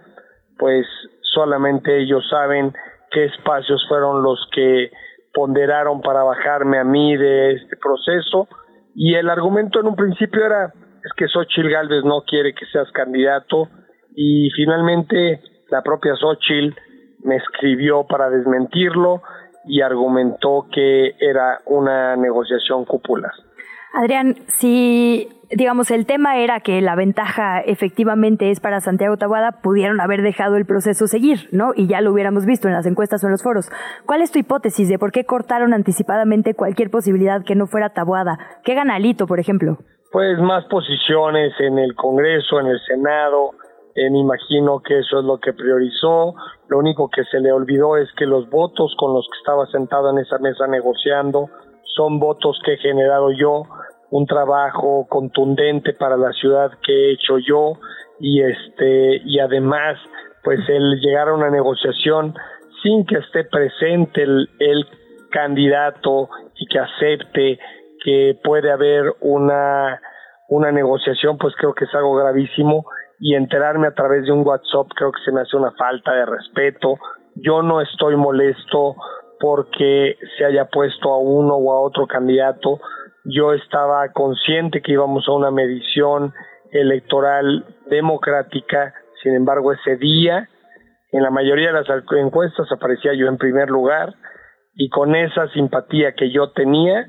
[0.57, 0.85] pues
[1.33, 2.73] solamente ellos saben
[3.11, 4.91] qué espacios fueron los que
[5.33, 8.47] ponderaron para bajarme a mí de este proceso
[8.93, 12.91] y el argumento en un principio era es que Xochitl Galvez no quiere que seas
[12.91, 13.69] candidato
[14.15, 16.75] y finalmente la propia Xochitl
[17.23, 19.21] me escribió para desmentirlo
[19.65, 23.31] y argumentó que era una negociación cúpula.
[23.93, 29.99] Adrián, si digamos el tema era que la ventaja efectivamente es para Santiago Tabuada, pudieron
[29.99, 31.73] haber dejado el proceso seguir, ¿no?
[31.75, 33.69] Y ya lo hubiéramos visto en las encuestas o en los foros.
[34.05, 38.39] ¿Cuál es tu hipótesis de por qué cortaron anticipadamente cualquier posibilidad que no fuera Tabuada?
[38.63, 39.77] ¿Qué gana Alito, por ejemplo?
[40.11, 43.51] Pues más posiciones en el Congreso, en el Senado,
[43.95, 46.33] eh, me imagino que eso es lo que priorizó.
[46.69, 50.09] Lo único que se le olvidó es que los votos con los que estaba sentado
[50.11, 51.49] en esa mesa negociando
[51.95, 53.63] son votos que he generado yo,
[54.11, 57.73] un trabajo contundente para la ciudad que he hecho yo
[58.19, 59.97] y este y además
[60.43, 62.35] pues el llegar a una negociación
[62.83, 64.85] sin que esté presente el, el
[65.31, 67.59] candidato y que acepte
[68.03, 69.99] que puede haber una
[70.49, 72.85] una negociación pues creo que es algo gravísimo
[73.21, 76.25] y enterarme a través de un WhatsApp creo que se me hace una falta de
[76.25, 76.97] respeto.
[77.35, 78.95] Yo no estoy molesto
[79.39, 82.81] porque se haya puesto a uno o a otro candidato.
[83.23, 86.33] Yo estaba consciente que íbamos a una medición
[86.71, 90.49] electoral democrática, sin embargo ese día
[91.11, 94.15] en la mayoría de las encuestas aparecía yo en primer lugar
[94.75, 97.05] y con esa simpatía que yo tenía,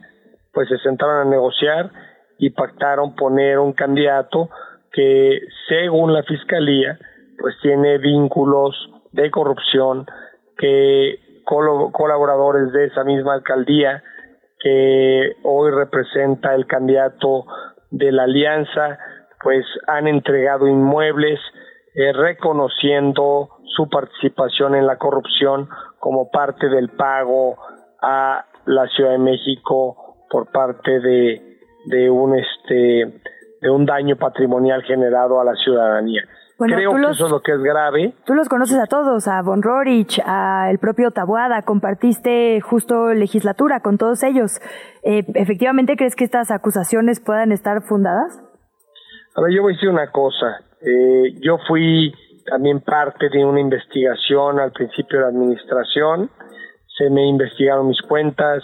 [0.53, 1.91] pues se sentaron a negociar
[2.39, 4.51] y pactaron poner un candidato
[4.93, 6.99] que según la fiscalía
[7.39, 8.75] pues tiene vínculos
[9.13, 10.07] de corrupción
[10.57, 14.03] que colaboradores de esa misma alcaldía
[14.61, 17.47] que hoy representa el candidato
[17.91, 18.99] de la alianza
[19.43, 21.41] pues han entregado inmuebles
[21.95, 25.69] eh, reconociendo su participación en la corrupción
[25.99, 27.57] como parte del pago
[28.01, 33.21] a la Ciudad de México por parte de, de un este
[33.63, 36.23] de un daño patrimonial generado a la ciudadanía.
[36.59, 38.15] Creo que eso es lo que es grave.
[38.25, 43.81] Tú los conoces a todos, a Von Rorich, a el propio Tabuada, compartiste justo legislatura
[43.81, 44.61] con todos ellos.
[45.03, 48.39] Eh, ¿Efectivamente crees que estas acusaciones puedan estar fundadas?
[49.35, 50.61] A ver, yo voy a decir una cosa.
[50.81, 52.13] Eh, yo fui
[52.45, 56.31] también parte de una investigación al principio de la administración.
[56.99, 58.63] Se me investigaron mis cuentas,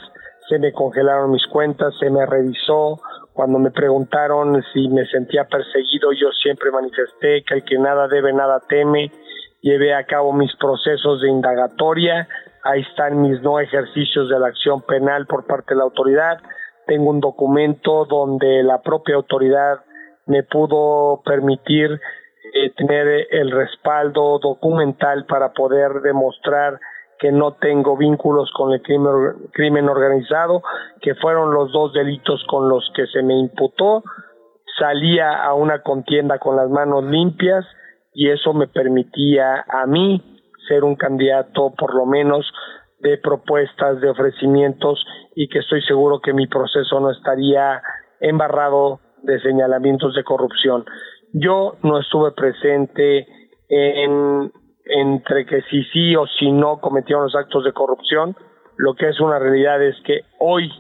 [0.49, 3.01] se me congelaron mis cuentas, se me revisó,
[3.39, 8.33] cuando me preguntaron si me sentía perseguido, yo siempre manifesté que el que nada debe,
[8.33, 9.13] nada teme.
[9.61, 12.27] Llevé a cabo mis procesos de indagatoria.
[12.65, 16.41] Ahí están mis no ejercicios de la acción penal por parte de la autoridad.
[16.89, 19.85] Tengo un documento donde la propia autoridad
[20.27, 26.81] me pudo permitir eh, tener el respaldo documental para poder demostrar
[27.19, 30.63] que no tengo vínculos con el crimen, organizado,
[31.01, 34.05] que fueron los dos delitos con los que se me imputó.
[34.79, 37.65] Salía a una contienda con las manos limpias
[38.15, 40.23] y eso me permitía a mí
[40.69, 42.47] ser un candidato por lo menos
[43.01, 45.05] de propuestas, de ofrecimientos
[45.35, 47.83] y que estoy seguro que mi proceso no estaría
[48.21, 50.85] embarrado de señalamientos de corrupción.
[51.33, 53.27] Yo no estuve presente
[53.69, 54.53] en
[54.89, 58.37] entre que si sí o si no cometieron los actos de corrupción.
[58.77, 60.71] Lo que es una realidad es que hoy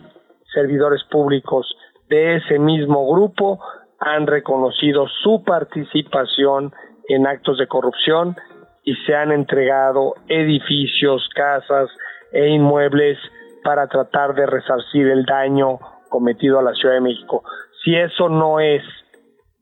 [0.53, 1.67] servidores públicos
[2.09, 3.61] de ese mismo grupo
[4.01, 6.73] han reconocido su participación
[7.09, 8.37] en actos de corrupción
[8.85, 11.91] y se han entregado edificios, casas
[12.33, 13.19] e inmuebles
[13.63, 15.79] para tratar de resarcir el daño
[16.09, 17.43] cometido a la Ciudad de México.
[17.85, 18.83] Si eso no es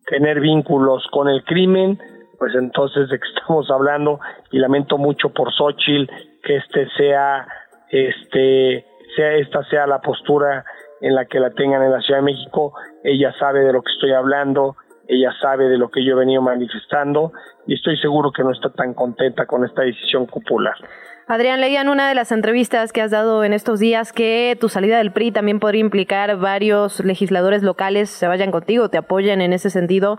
[0.07, 1.99] tener vínculos con el crimen,
[2.39, 4.21] pues entonces de qué estamos hablando
[4.51, 6.11] y lamento mucho por Xochitl
[6.43, 7.47] que este sea
[7.91, 8.85] este
[9.17, 10.65] sea esta sea la postura
[11.01, 12.75] en la que la tengan en la Ciudad de México
[13.05, 14.77] ella sabe de lo que estoy hablando
[15.09, 17.33] ella sabe de lo que yo he venido manifestando
[17.67, 20.75] y estoy seguro que no está tan contenta con esta decisión popular.
[21.29, 24.69] Adrián, leía en una de las entrevistas que has dado en estos días que tu
[24.69, 29.53] salida del PRI también podría implicar varios legisladores locales se vayan contigo, te apoyen en
[29.53, 30.19] ese sentido.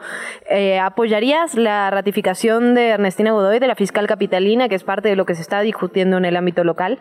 [0.50, 5.16] Eh, ¿Apoyarías la ratificación de Ernestina Godoy, de la fiscal capitalina, que es parte de
[5.16, 7.00] lo que se está discutiendo en el ámbito local?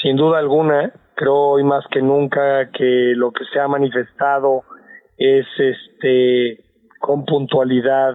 [0.00, 4.62] Sin duda alguna, creo hoy más que nunca que lo que se ha manifestado
[5.18, 6.64] es este
[7.00, 8.14] con puntualidad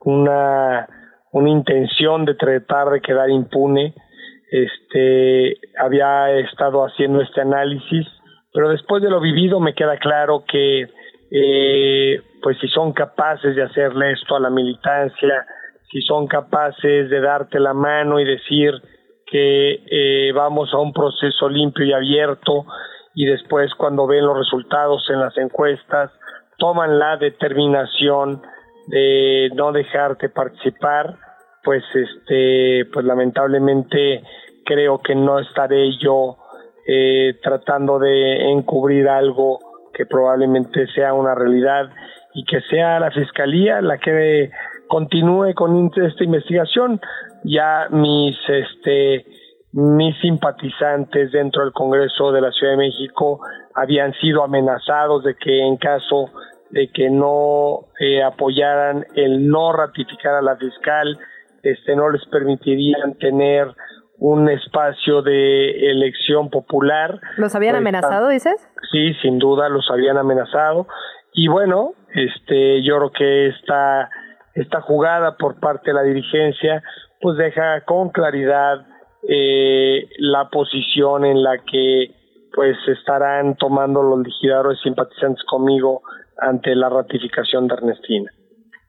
[0.00, 0.88] una,
[1.30, 3.94] una intención de tratar de quedar impune
[4.50, 8.06] este había estado haciendo este análisis,
[8.52, 10.88] pero después de lo vivido me queda claro que
[11.30, 15.46] eh, pues si son capaces de hacerle esto a la militancia,
[15.90, 18.72] si son capaces de darte la mano y decir
[19.26, 22.64] que eh, vamos a un proceso limpio y abierto
[23.14, 26.10] y después cuando ven los resultados en las encuestas
[26.58, 28.42] toman la determinación
[28.86, 31.16] de no dejarte participar,
[31.68, 34.22] pues este pues lamentablemente
[34.64, 36.38] creo que no estaré yo
[36.86, 39.58] eh, tratando de encubrir algo
[39.92, 41.90] que probablemente sea una realidad
[42.32, 44.50] y que sea la fiscalía la que
[44.88, 47.02] continúe con esta investigación.
[47.44, 49.26] Ya mis este
[49.72, 53.40] mis simpatizantes dentro del Congreso de la Ciudad de México
[53.74, 56.30] habían sido amenazados de que en caso
[56.70, 61.18] de que no eh, apoyaran el no ratificar a la fiscal,
[61.62, 63.74] este no les permitirían tener
[64.18, 67.20] un espacio de elección popular.
[67.36, 68.68] ¿Los habían amenazado, dices?
[68.90, 70.88] Sí, sin duda los habían amenazado.
[71.32, 74.10] Y bueno, este, yo creo que esta,
[74.54, 76.82] esta jugada por parte de la dirigencia,
[77.20, 78.86] pues deja con claridad
[79.28, 82.14] eh, la posición en la que
[82.54, 86.02] pues estarán tomando los legisladores simpatizantes conmigo
[86.38, 88.32] ante la ratificación de Ernestina.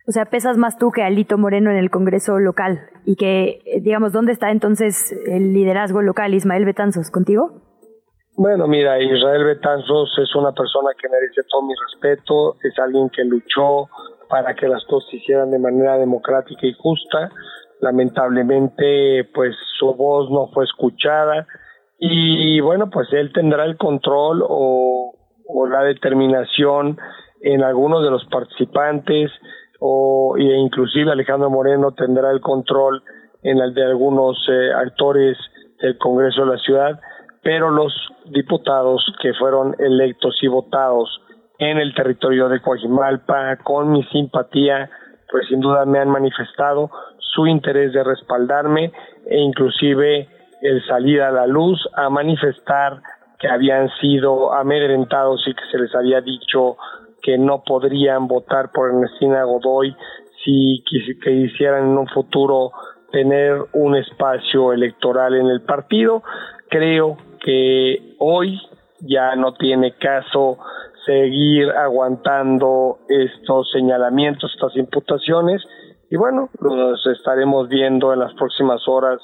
[0.09, 2.79] O sea, pesas más tú que Alito Moreno en el Congreso local.
[3.05, 7.61] Y que, eh, digamos, ¿dónde está entonces el liderazgo local, Ismael Betanzos, contigo?
[8.35, 13.23] Bueno, mira, Israel Betanzos es una persona que merece todo mi respeto, es alguien que
[13.23, 13.87] luchó
[14.27, 17.29] para que las cosas se hicieran de manera democrática y justa.
[17.79, 21.45] Lamentablemente, pues su voz no fue escuchada.
[21.99, 25.13] Y bueno, pues él tendrá el control o,
[25.47, 26.97] o la determinación
[27.41, 29.29] en algunos de los participantes
[29.79, 33.01] o e inclusive Alejandro Moreno tendrá el control
[33.43, 35.37] en el de algunos eh, actores
[35.81, 36.99] del Congreso de la ciudad,
[37.41, 37.93] pero los
[38.25, 41.21] diputados que fueron electos y votados
[41.57, 44.89] en el territorio de Coajimalpa con mi simpatía,
[45.31, 48.91] pues sin duda me han manifestado su interés de respaldarme
[49.25, 50.27] e inclusive
[50.61, 53.01] el salir a la luz a manifestar
[53.39, 56.75] que habían sido amedrentados y que se les había dicho
[57.21, 59.95] que no podrían votar por Ernestina Godoy
[60.43, 62.71] si quisieran en un futuro
[63.11, 66.23] tener un espacio electoral en el partido.
[66.69, 68.59] Creo que hoy
[69.01, 70.57] ya no tiene caso
[71.05, 75.63] seguir aguantando estos señalamientos, estas imputaciones
[76.11, 79.19] y bueno, los estaremos viendo en las próximas horas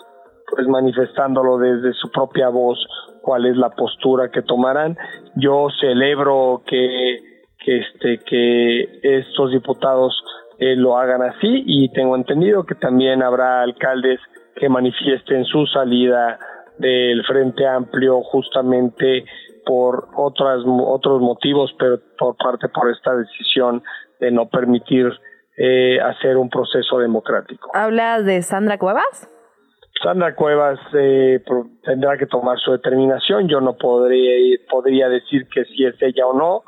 [0.50, 2.78] pues manifestándolo desde su propia voz
[3.22, 4.96] cuál es la postura que tomarán.
[5.36, 7.35] Yo celebro que
[7.66, 10.14] que este que estos diputados
[10.60, 14.20] eh, lo hagan así y tengo entendido que también habrá alcaldes
[14.56, 16.40] que manifiesten su salida
[16.78, 19.26] del Frente Amplio justamente
[19.66, 23.82] por otras otros motivos, pero por parte por esta decisión
[24.20, 25.12] de no permitir
[25.58, 27.72] eh, hacer un proceso democrático.
[27.74, 29.30] ¿Hablas de Sandra Cuevas?
[30.04, 31.42] Sandra Cuevas eh,
[31.84, 33.48] tendrá que tomar su determinación.
[33.48, 36.64] Yo no podría podría decir que si es ella o no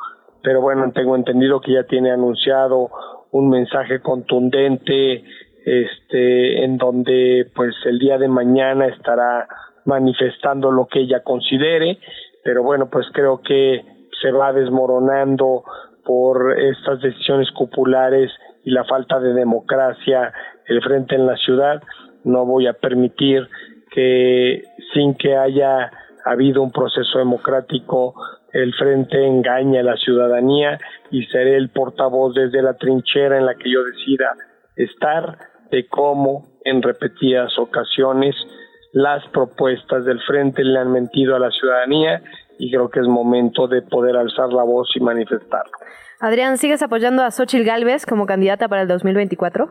[0.47, 2.89] pero bueno, tengo entendido que ya tiene anunciado
[3.31, 5.25] un mensaje contundente
[5.65, 9.45] este en donde pues el día de mañana estará
[9.83, 11.99] manifestando lo que ella considere,
[12.45, 13.83] pero bueno, pues creo que
[14.21, 15.65] se va desmoronando
[16.05, 18.31] por estas decisiones populares
[18.63, 20.31] y la falta de democracia
[20.65, 21.83] el frente en la ciudad.
[22.23, 23.49] No voy a permitir
[23.91, 25.91] que sin que haya
[26.23, 28.15] habido un proceso democrático
[28.57, 30.79] el frente engaña a la ciudadanía
[31.11, 34.33] y seré el portavoz desde la trinchera en la que yo decida
[34.75, 35.37] estar
[35.69, 38.35] de cómo en repetidas ocasiones
[38.93, 42.23] las propuestas del frente le han mentido a la ciudadanía
[42.57, 45.71] y creo que es momento de poder alzar la voz y manifestarlo.
[46.19, 49.69] Adrián, ¿sigues apoyando a Xochil Gálvez como candidata para el 2024?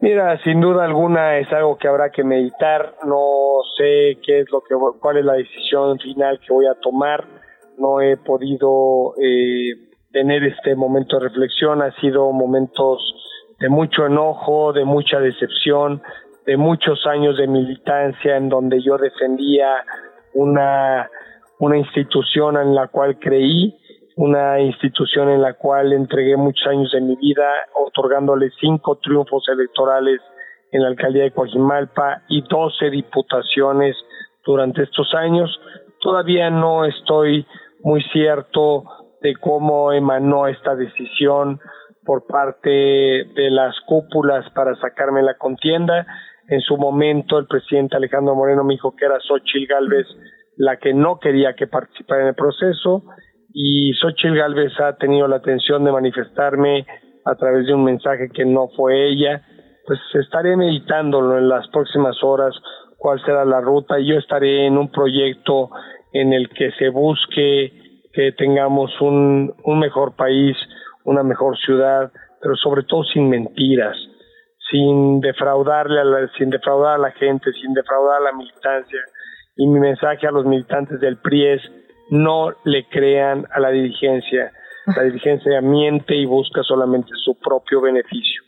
[0.00, 2.94] Mira, sin duda alguna es algo que habrá que meditar.
[3.04, 7.39] No sé qué es lo que, cuál es la decisión final que voy a tomar
[7.80, 9.74] no he podido eh,
[10.12, 13.00] tener este momento de reflexión, ha sido momentos
[13.58, 16.02] de mucho enojo, de mucha decepción,
[16.46, 19.84] de muchos años de militancia en donde yo defendía
[20.34, 21.08] una,
[21.58, 23.76] una institución en la cual creí,
[24.16, 30.20] una institución en la cual entregué muchos años de mi vida, otorgándole cinco triunfos electorales
[30.72, 33.96] en la alcaldía de Coajimalpa y doce diputaciones
[34.44, 35.60] durante estos años.
[36.00, 37.46] Todavía no estoy
[37.82, 38.84] muy cierto
[39.20, 41.60] de cómo emanó esta decisión
[42.04, 46.06] por parte de las cúpulas para sacarme la contienda.
[46.48, 50.06] En su momento el presidente Alejandro Moreno me dijo que era Xochitl Galvez
[50.60, 53.02] la que no quería que participara en el proceso
[53.52, 56.86] y Xochitl Galvez ha tenido la atención de manifestarme
[57.24, 59.42] a través de un mensaje que no fue ella.
[59.86, 62.54] Pues estaré meditándolo en las próximas horas
[62.98, 65.70] cuál será la ruta y yo estaré en un proyecto
[66.12, 67.72] en el que se busque
[68.12, 70.56] que tengamos un, un mejor país,
[71.04, 73.96] una mejor ciudad, pero sobre todo sin mentiras,
[74.70, 79.00] sin defraudarle a la, sin defraudar a la gente, sin defraudar a la militancia.
[79.56, 81.62] Y mi mensaje a los militantes del PRI es
[82.10, 84.52] no le crean a la dirigencia.
[84.96, 88.42] La dirigencia miente y busca solamente su propio beneficio.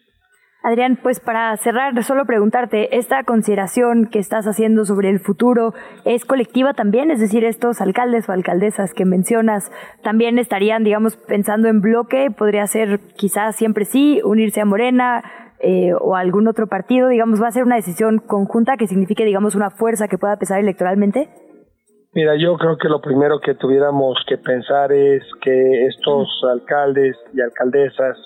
[0.63, 6.25] Adrián, pues para cerrar, solo preguntarte, ¿esta consideración que estás haciendo sobre el futuro es
[6.25, 7.11] colectiva también?
[7.11, 9.73] Es decir, estos alcaldes o alcaldesas que mencionas
[10.05, 15.25] también estarían, digamos, pensando en bloque, podría ser quizás siempre sí, unirse a Morena
[15.59, 19.25] eh, o a algún otro partido, digamos, ¿va a ser una decisión conjunta que signifique,
[19.25, 21.29] digamos, una fuerza que pueda pesar electoralmente?
[22.15, 27.41] Mira, yo creo que lo primero que tuviéramos que pensar es que estos alcaldes y
[27.41, 28.17] alcaldesas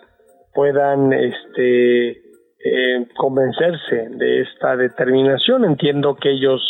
[0.52, 2.25] puedan este
[2.66, 5.64] eh, convencerse de esta determinación.
[5.64, 6.60] Entiendo que ellos,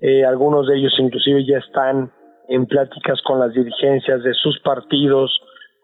[0.00, 2.10] eh, algunos de ellos inclusive ya están
[2.48, 5.30] en pláticas con las dirigencias de sus partidos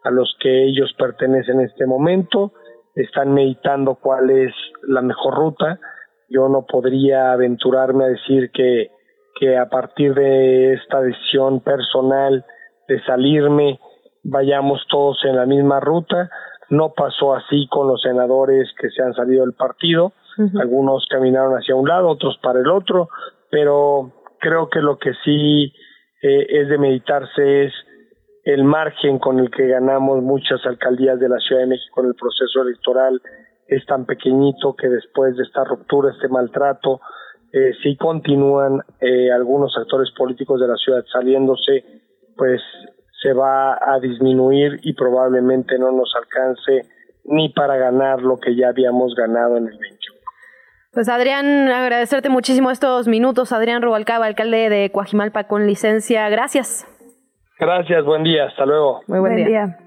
[0.03, 2.51] a los que ellos pertenecen en este momento,
[2.95, 4.53] están meditando cuál es
[4.87, 5.79] la mejor ruta.
[6.29, 8.91] Yo no podría aventurarme a decir que,
[9.39, 12.45] que a partir de esta decisión personal
[12.87, 13.79] de salirme
[14.23, 16.29] vayamos todos en la misma ruta
[16.69, 20.13] no pasó así con los senadores que se han salido del partido.
[20.59, 23.09] Algunos caminaron hacia un lado, otros para el otro,
[23.49, 25.71] pero creo que lo que sí
[26.21, 27.73] eh, es de meditarse es
[28.43, 32.15] el margen con el que ganamos muchas alcaldías de la Ciudad de México en el
[32.15, 33.21] proceso electoral
[33.67, 37.01] es tan pequeñito que después de esta ruptura, este maltrato,
[37.51, 41.83] eh, si continúan eh, algunos actores políticos de la ciudad saliéndose,
[42.35, 42.61] pues
[43.21, 46.87] se va a disminuir y probablemente no nos alcance
[47.25, 50.15] ni para ganar lo que ya habíamos ganado en el 21.
[50.91, 53.51] Pues Adrián, agradecerte muchísimo estos minutos.
[53.51, 56.29] Adrián Rubalcaba, alcalde de Coajimalpa con licencia.
[56.29, 56.87] Gracias.
[57.59, 59.01] Gracias, buen día, hasta luego.
[59.07, 59.77] Muy buen, día.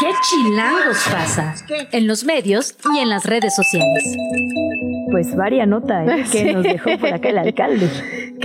[0.00, 1.54] ¿Qué chilangos pasa?
[1.92, 4.16] En los medios y en las redes sociales.
[5.10, 6.24] Pues varia nota ¿eh?
[6.32, 7.88] que nos dejó por acá el alcalde.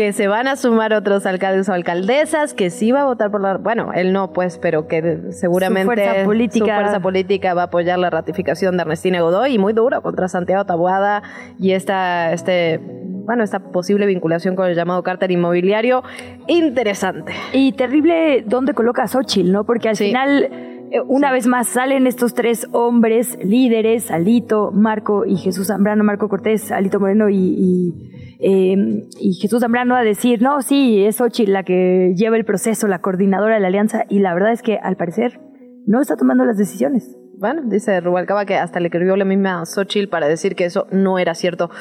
[0.01, 3.39] Que se van a sumar otros alcaldes o alcaldesas, que sí va a votar por
[3.39, 3.57] la...
[3.57, 7.65] Bueno, él no, pues, pero que seguramente su fuerza política, su fuerza política va a
[7.65, 11.21] apoyar la ratificación de Ernestina Godoy y muy duro contra Santiago Tabuada
[11.59, 16.01] y esta, este, bueno, esta posible vinculación con el llamado cártel inmobiliario.
[16.47, 17.33] Interesante.
[17.53, 19.65] Y terrible dónde coloca a Xochitl, ¿no?
[19.65, 20.49] Porque al final
[21.07, 26.71] una vez más salen estos tres hombres líderes, Alito, Marco y Jesús Zambrano, Marco Cortés,
[26.71, 27.93] Alito Moreno y,
[28.39, 32.87] eh, y, Jesús Zambrano a decir, no, sí, es Ochi la que lleva el proceso,
[32.87, 35.39] la coordinadora de la alianza, y la verdad es que al parecer
[35.85, 37.15] no está tomando las decisiones.
[37.37, 41.17] Bueno, dice Rubalcaba que hasta le escribió la misma Xochitl para decir que eso no
[41.17, 41.71] era cierto.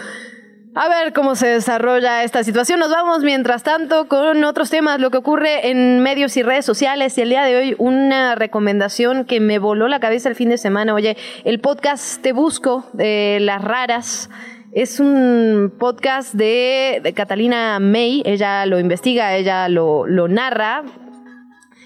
[0.73, 2.79] A ver cómo se desarrolla esta situación.
[2.79, 7.19] Nos vamos mientras tanto con otros temas, lo que ocurre en medios y redes sociales.
[7.19, 10.59] Y el día de hoy una recomendación que me voló la cabeza el fin de
[10.59, 10.95] semana.
[10.95, 14.31] Oye, el podcast Te Busco de Las Raras.
[14.71, 20.85] Es un podcast de, Catalina May, ella lo investiga, ella lo, lo narra,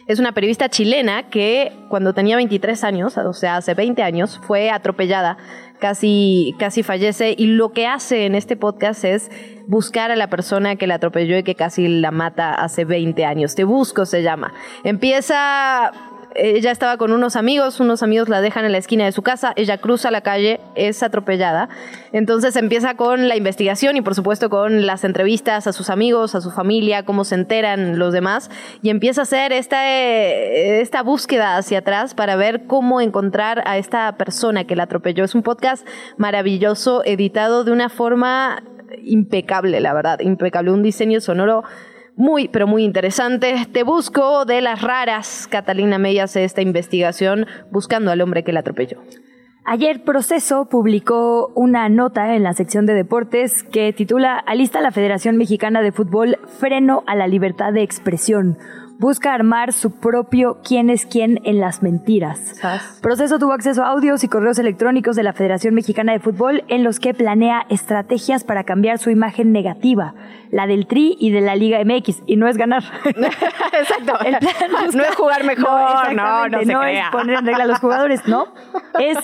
[0.07, 4.71] es una periodista chilena que cuando tenía 23 años, o sea, hace 20 años, fue
[4.71, 5.39] atropellada
[5.81, 9.31] casi, casi fallece y lo que hace en este podcast es
[9.67, 13.55] buscar a la persona que la atropelló y que casi la mata hace 20 años.
[13.55, 14.53] Te busco se llama.
[14.85, 15.93] Empieza
[16.35, 19.53] ella estaba con unos amigos, unos amigos la dejan en la esquina de su casa,
[19.57, 21.69] ella cruza la calle, es atropellada.
[22.13, 26.41] Entonces empieza con la investigación y por supuesto con las entrevistas a sus amigos, a
[26.41, 28.51] su familia, cómo se enteran los demás
[28.83, 34.17] y empieza a hacer esta, esta búsqueda hacia atrás para ver cómo encontrar a esta
[34.17, 35.25] persona que la atropelló.
[35.25, 38.63] Es un podcast maravilloso, editado de una forma
[39.03, 41.65] impecable, la verdad, impecable, un diseño sonoro
[42.17, 43.67] muy, pero muy interesante.
[43.73, 45.49] Te busco de las raras.
[45.51, 49.03] Catalina May hace esta investigación buscando al hombre que la atropelló.
[49.67, 55.39] Ayer Proceso publicó una nota en la sección de deportes que titula Alista la Federación
[55.39, 58.59] Mexicana de Fútbol Freno a la Libertad de Expresión
[58.99, 62.61] busca armar su propio quién es quién en las mentiras.
[63.03, 66.85] Proceso tuvo acceso a audios y correos electrónicos de la Federación Mexicana de Fútbol en
[66.85, 70.15] los que planea estrategias para cambiar su imagen negativa,
[70.51, 72.83] la del Tri y de la Liga MX, y no es ganar.
[73.05, 74.15] Exacto.
[74.95, 78.47] no es jugar mejor, no, no, no, es poner en regla a los jugadores, no.
[78.99, 79.19] Es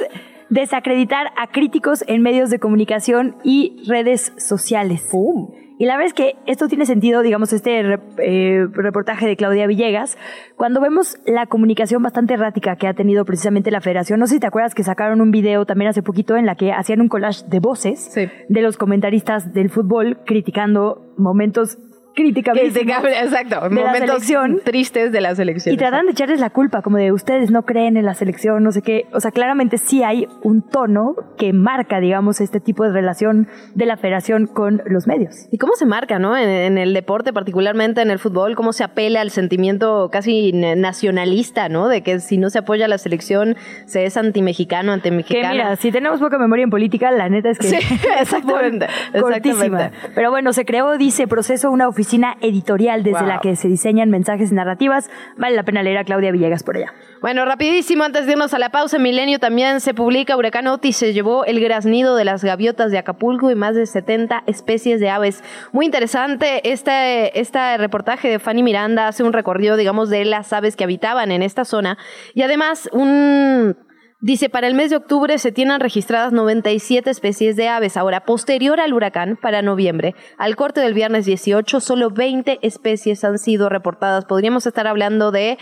[0.49, 5.09] desacreditar a críticos en medios de comunicación y redes sociales.
[5.11, 5.53] ¡Pum!
[5.81, 7.81] Y la verdad es que esto tiene sentido, digamos, este
[8.19, 10.19] eh, reportaje de Claudia Villegas,
[10.55, 14.21] cuando vemos la comunicación bastante errática que ha tenido precisamente la federación.
[14.21, 16.71] No sé si te acuerdas que sacaron un video también hace poquito en la que
[16.71, 21.79] hacían un collage de voces de los comentaristas del fútbol criticando momentos
[22.15, 22.67] criticable.
[22.67, 23.69] exacto.
[23.69, 24.61] De la selección.
[24.65, 25.75] tristes de la selección.
[25.75, 28.73] Y tratan de echarles la culpa, como de ustedes no creen en la selección, no
[28.73, 29.07] sé qué.
[29.13, 33.87] O sea, claramente sí hay un tono que marca, digamos, este tipo de relación de
[33.87, 35.49] la federación con los medios.
[35.51, 36.37] ¿Y cómo se marca, no?
[36.37, 41.89] En, el deporte, particularmente en el fútbol, cómo se apela al sentimiento casi nacionalista, ¿no?
[41.89, 43.57] De que si no se apoya a la selección,
[43.87, 45.49] se es antimexicano, antimexicano.
[45.49, 47.69] Que mira, si tenemos poca memoria en política, la neta es que...
[47.69, 47.77] Sí,
[48.21, 48.87] exactamente.
[49.21, 49.91] Cortísima.
[50.15, 52.00] Pero bueno, se creó, dice, proceso una oficina
[52.41, 55.11] editorial desde la que se diseñan mensajes y narrativas.
[55.37, 56.93] Vale la pena leer a Claudia Villegas por allá.
[57.21, 61.13] Bueno, rapidísimo, antes de irnos a la pausa, Milenio también se publica Huracán Otis se
[61.13, 65.45] llevó el graznido de las gaviotas de Acapulco y más de 70 especies de aves.
[65.73, 70.77] Muy interesante este, este reportaje de Fanny Miranda, hace un recorrido, digamos, de las aves
[70.77, 71.99] que habitaban en esta zona
[72.35, 73.77] y además un
[74.23, 77.97] Dice, para el mes de octubre se tienen registradas 97 especies de aves.
[77.97, 83.39] Ahora, posterior al huracán, para noviembre, al corte del viernes 18, solo 20 especies han
[83.39, 84.27] sido reportadas.
[84.27, 85.57] Podríamos estar hablando de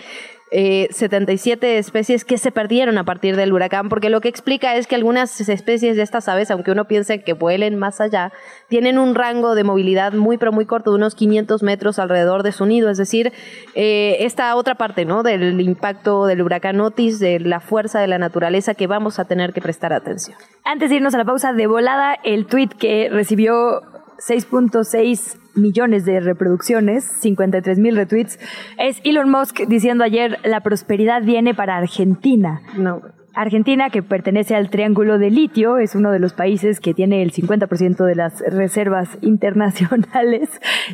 [0.51, 4.87] eh, 77 especies que se perdieron a partir del huracán, porque lo que explica es
[4.87, 8.33] que algunas especies de estas aves, aunque uno piense que vuelen más allá,
[8.69, 12.53] tienen un rango de movilidad muy, pero muy corto, de unos 500 metros alrededor de
[12.53, 12.91] su nido.
[12.91, 13.33] Es decir,
[13.75, 15.23] eh, esta otra parte ¿no?
[15.23, 19.53] del impacto del huracán Otis, de la fuerza de la naturaleza que vamos a tener
[19.53, 20.37] que prestar atención.
[20.65, 23.83] Antes de irnos a la pausa, de volada, el tweet que recibió
[24.19, 28.39] 6.6 millones de reproducciones, 53 mil retweets,
[28.79, 32.63] es Elon Musk diciendo ayer la prosperidad viene para Argentina.
[32.77, 33.03] No.
[33.39, 37.33] Argentina, que pertenece al Triángulo de Litio, es uno de los países que tiene el
[37.33, 40.51] 50% de las reservas internacionales.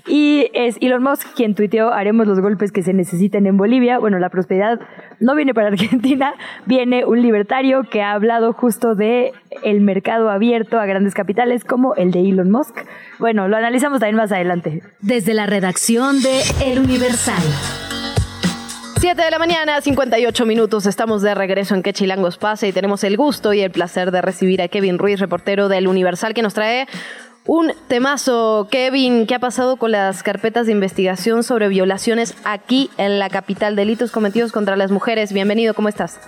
[0.07, 3.99] Y es Elon Musk quien tuiteó, haremos los golpes que se necesiten en Bolivia.
[3.99, 4.79] Bueno, la prosperidad
[5.21, 6.35] no viene para Argentina,
[6.67, 9.33] viene un libertario que ha hablado justo de
[9.63, 12.77] el mercado abierto a grandes capitales como el de Elon Musk.
[13.19, 14.83] Bueno, lo analizamos también más adelante.
[15.01, 17.43] Desde la redacción de El Universal.
[19.05, 20.87] 7 de la mañana, 58 minutos.
[20.87, 24.23] Estamos de regreso en Que Chilangos Pase y tenemos el gusto y el placer de
[24.23, 26.87] recibir a Kevin Ruiz, reportero del Universal, que nos trae
[27.45, 28.67] un temazo.
[28.71, 33.77] Kevin, ¿qué ha pasado con las carpetas de investigación sobre violaciones aquí en la capital?
[33.77, 35.35] Delitos cometidos contra las mujeres.
[35.35, 36.19] Bienvenido, ¿cómo estás?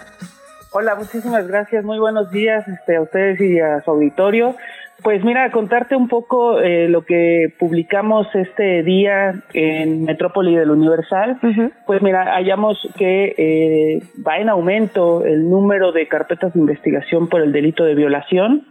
[0.71, 1.83] Hola, muchísimas gracias.
[1.83, 4.55] Muy buenos días este, a ustedes y a su auditorio.
[5.03, 11.39] Pues mira, contarte un poco eh, lo que publicamos este día en Metrópoli del Universal.
[11.87, 17.43] Pues mira, hallamos que eh, va en aumento el número de carpetas de investigación por
[17.43, 18.67] el delito de violación.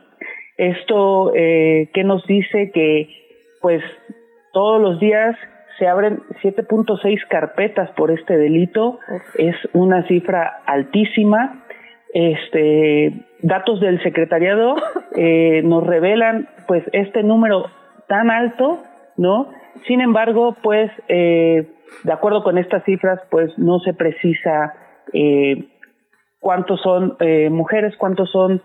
[0.57, 2.71] Esto, eh, ¿qué nos dice?
[2.73, 3.07] Que
[3.61, 3.83] pues
[4.51, 5.35] todos los días
[5.77, 8.99] se abren 7.6 carpetas por este delito.
[9.37, 11.64] Es una cifra altísima.
[12.15, 13.11] Este,
[13.41, 14.77] datos del secretariado
[15.17, 17.65] eh, nos revelan pues este número
[18.07, 18.81] tan alto,
[19.17, 19.49] ¿no?
[19.85, 21.67] Sin embargo, pues eh,
[22.05, 24.75] de acuerdo con estas cifras, pues no se precisa
[25.11, 25.67] eh,
[26.39, 27.17] cuántos son
[27.51, 28.61] mujeres, cuántos son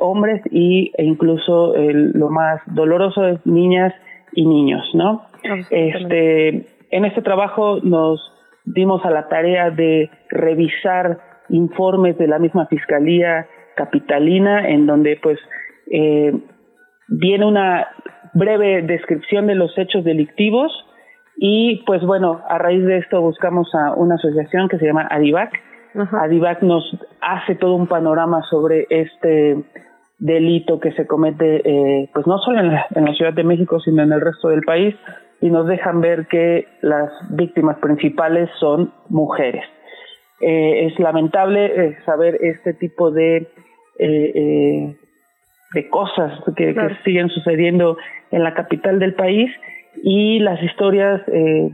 [0.00, 3.92] hombres y, e incluso lo más doloroso es niñas
[4.32, 5.26] y niños, ¿no?
[5.70, 8.20] Este, en este trabajo nos
[8.64, 11.18] dimos a la tarea de revisar
[11.48, 15.38] informes de la misma fiscalía capitalina, en donde pues
[15.90, 16.32] eh,
[17.08, 17.88] viene una
[18.34, 20.72] breve descripción de los hechos delictivos
[21.36, 25.52] y pues bueno, a raíz de esto buscamos a una asociación que se llama Adivac.
[25.94, 26.84] Adivac nos
[27.20, 29.64] hace todo un panorama sobre este
[30.18, 33.78] delito que se comete eh, pues no solo en la, en la Ciudad de México
[33.80, 34.94] sino en el resto del país
[35.42, 39.64] y nos dejan ver que las víctimas principales son mujeres.
[40.40, 43.48] Eh, es lamentable saber este tipo de
[43.98, 44.96] eh, eh,
[45.72, 46.74] de cosas que,
[47.04, 47.96] siguen sucediendo
[48.30, 49.50] en la capital del país
[50.02, 51.70] y las historias eh,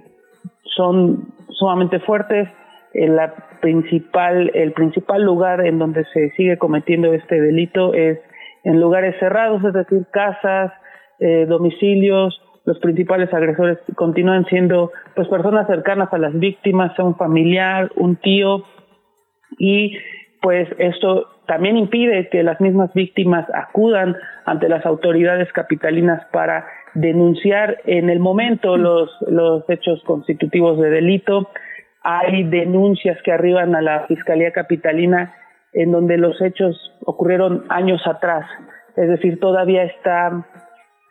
[0.75, 2.49] son sumamente fuertes.
[2.95, 8.19] la principal, el principal lugar en donde se sigue cometiendo este delito es
[8.65, 10.73] en lugares cerrados, es decir, casas,
[11.19, 12.41] eh, domicilios.
[12.65, 18.65] Los principales agresores continúan siendo pues personas cercanas a las víctimas, un familiar, un tío,
[19.59, 19.97] y
[20.41, 27.79] pues esto también impide que las mismas víctimas acudan ante las autoridades capitalinas para denunciar
[27.85, 31.49] en el momento los, los hechos constitutivos de delito.
[32.03, 35.35] Hay denuncias que arriban a la Fiscalía Capitalina
[35.73, 38.45] en donde los hechos ocurrieron años atrás.
[38.97, 40.47] Es decir, todavía está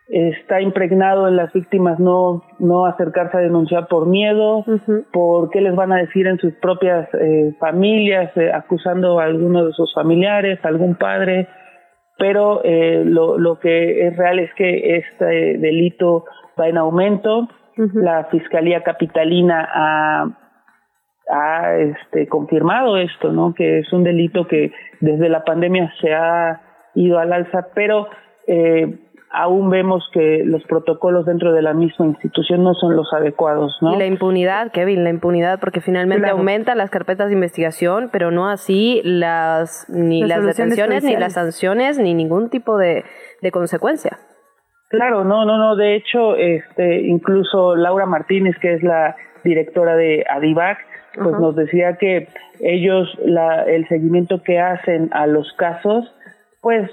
[0.08, 4.64] está impregnado en las víctimas no, no acercarse a denunciar por miedo,
[5.12, 9.64] por qué les van a decir en sus propias eh, familias, eh, acusando a alguno
[9.66, 11.48] de sus familiares, a algún padre,
[12.18, 16.24] pero eh, lo, lo que es real es que este delito
[16.58, 17.48] va en aumento.
[17.94, 20.26] La Fiscalía Capitalina ha,
[21.30, 23.54] ha este, confirmado esto, ¿no?
[23.54, 26.60] Que es un delito que desde la pandemia se ha
[26.94, 28.08] ido al alza, pero
[28.46, 28.98] eh,
[29.32, 33.94] aún vemos que los protocolos dentro de la misma institución no son los adecuados, ¿no?
[33.94, 38.48] Y la impunidad, Kevin, la impunidad, porque finalmente aumenta las carpetas de investigación, pero no
[38.48, 43.04] así las ni las, detenciones, ni las sanciones, ni ningún tipo de,
[43.40, 44.18] de consecuencia.
[44.90, 45.76] Claro, no, no, no.
[45.76, 50.78] De hecho, este, incluso Laura Martínez, que es la directora de Adivac,
[51.14, 52.28] pues nos decía que
[52.60, 56.14] ellos, la, el seguimiento que hacen a los casos,
[56.60, 56.90] pues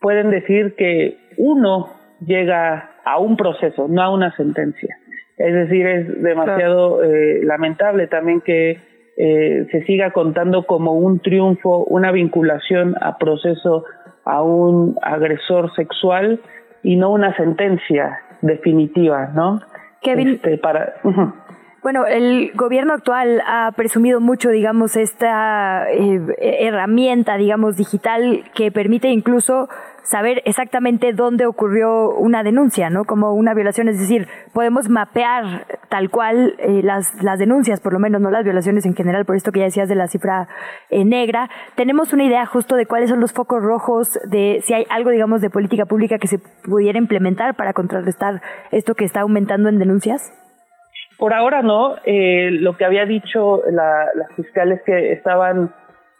[0.00, 1.90] pueden decir que uno
[2.24, 4.96] llega a un proceso, no a una sentencia.
[5.36, 8.78] Es decir, es demasiado eh, lamentable también que
[9.16, 13.84] eh, se siga contando como un triunfo, una vinculación a proceso
[14.24, 16.40] a un agresor sexual
[16.84, 19.60] y no una sentencia definitiva, ¿no?
[20.00, 20.94] Kevin, este, para,
[21.82, 29.08] bueno, el gobierno actual ha presumido mucho, digamos, esta eh, herramienta, digamos, digital que permite
[29.08, 29.68] incluso
[30.02, 33.04] saber exactamente dónde ocurrió una denuncia, ¿no?
[33.04, 37.98] Como una violación, es decir, podemos mapear tal cual eh, las, las denuncias, por lo
[37.98, 40.48] menos, no las violaciones en general, por esto que ya decías de la cifra
[40.90, 41.48] eh, negra.
[41.74, 45.40] Tenemos una idea justo de cuáles son los focos rojos, de si hay algo, digamos,
[45.40, 50.32] de política pública que se pudiera implementar para contrarrestar esto que está aumentando en denuncias.
[51.18, 51.94] Por ahora no.
[52.04, 55.72] Eh, lo que había dicho la, fiscales que estaban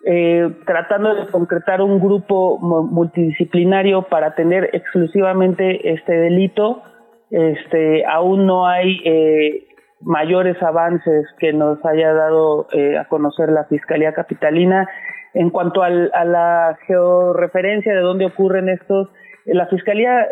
[0.04, 6.82] eh, tratando de concretar un grupo multidisciplinario para atender exclusivamente este delito.
[7.30, 9.68] Este, aún no hay eh,
[10.00, 14.88] mayores avances que nos haya dado eh, a conocer la Fiscalía Capitalina.
[15.34, 19.08] En cuanto al, a la georreferencia de dónde ocurren estos,
[19.46, 20.26] la Fiscalía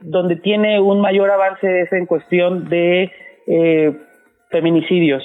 [0.00, 3.10] donde tiene un mayor avance es en cuestión de
[4.50, 5.22] feminicidios.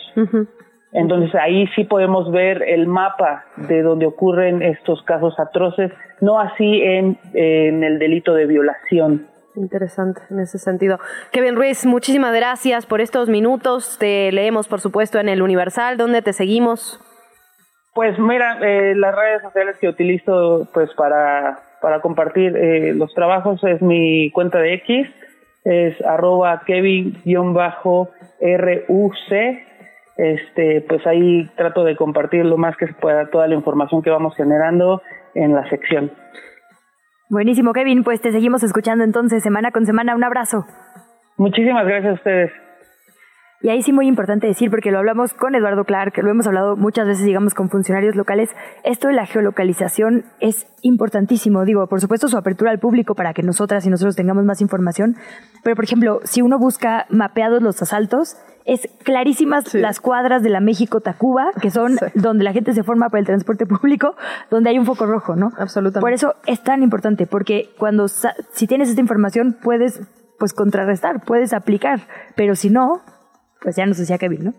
[0.95, 5.91] Entonces ahí sí podemos ver el mapa de donde ocurren estos casos atroces,
[6.21, 9.27] no así en, en el delito de violación.
[9.57, 10.97] Interesante en ese sentido.
[11.31, 13.97] Kevin Ruiz, muchísimas gracias por estos minutos.
[13.99, 15.97] Te leemos, por supuesto, en el Universal.
[15.97, 16.99] ¿Dónde te seguimos?
[17.93, 23.63] Pues mira, eh, las redes sociales que utilizo pues para, para compartir eh, los trabajos
[23.63, 25.07] es mi cuenta de X,
[25.63, 27.55] es arroba kevin-ruc.
[30.17, 34.09] Este, pues ahí trato de compartir lo más que se pueda toda la información que
[34.09, 35.01] vamos generando
[35.33, 36.11] en la sección.
[37.29, 38.03] Buenísimo, Kevin.
[38.03, 40.15] Pues te seguimos escuchando entonces semana con semana.
[40.15, 40.65] Un abrazo.
[41.37, 42.51] Muchísimas gracias a ustedes.
[43.61, 46.75] Y ahí sí muy importante decir, porque lo hablamos con Eduardo Clark, lo hemos hablado
[46.75, 51.65] muchas veces, digamos, con funcionarios locales, esto de la geolocalización es importantísimo.
[51.65, 55.15] Digo, por supuesto, su apertura al público para que nosotras y nosotros tengamos más información.
[55.63, 60.59] Pero, por ejemplo, si uno busca mapeados los asaltos, es clarísimas las cuadras de la
[60.59, 64.15] México-Tacuba, que son donde la gente se forma para el transporte público,
[64.49, 65.51] donde hay un foco rojo, ¿no?
[65.57, 66.01] Absolutamente.
[66.01, 70.01] Por eso es tan importante, porque cuando, si tienes esta información, puedes,
[70.39, 72.01] pues, contrarrestar, puedes aplicar.
[72.35, 73.01] Pero si no,
[73.61, 74.53] pues ya nos decía Kevin, ¿no?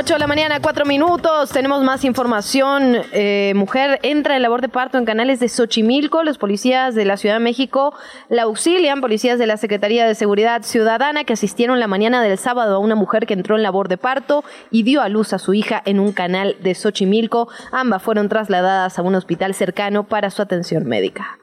[0.00, 1.50] Ocho de la mañana, cuatro minutos.
[1.50, 2.96] Tenemos más información.
[3.12, 6.22] Eh, mujer entra en labor de parto en canales de Xochimilco.
[6.22, 7.92] Los policías de la Ciudad de México
[8.30, 9.02] la auxilian.
[9.02, 12.94] Policías de la Secretaría de Seguridad Ciudadana que asistieron la mañana del sábado a una
[12.94, 16.00] mujer que entró en labor de parto y dio a luz a su hija en
[16.00, 17.48] un canal de Xochimilco.
[17.70, 21.40] Ambas fueron trasladadas a un hospital cercano para su atención médica.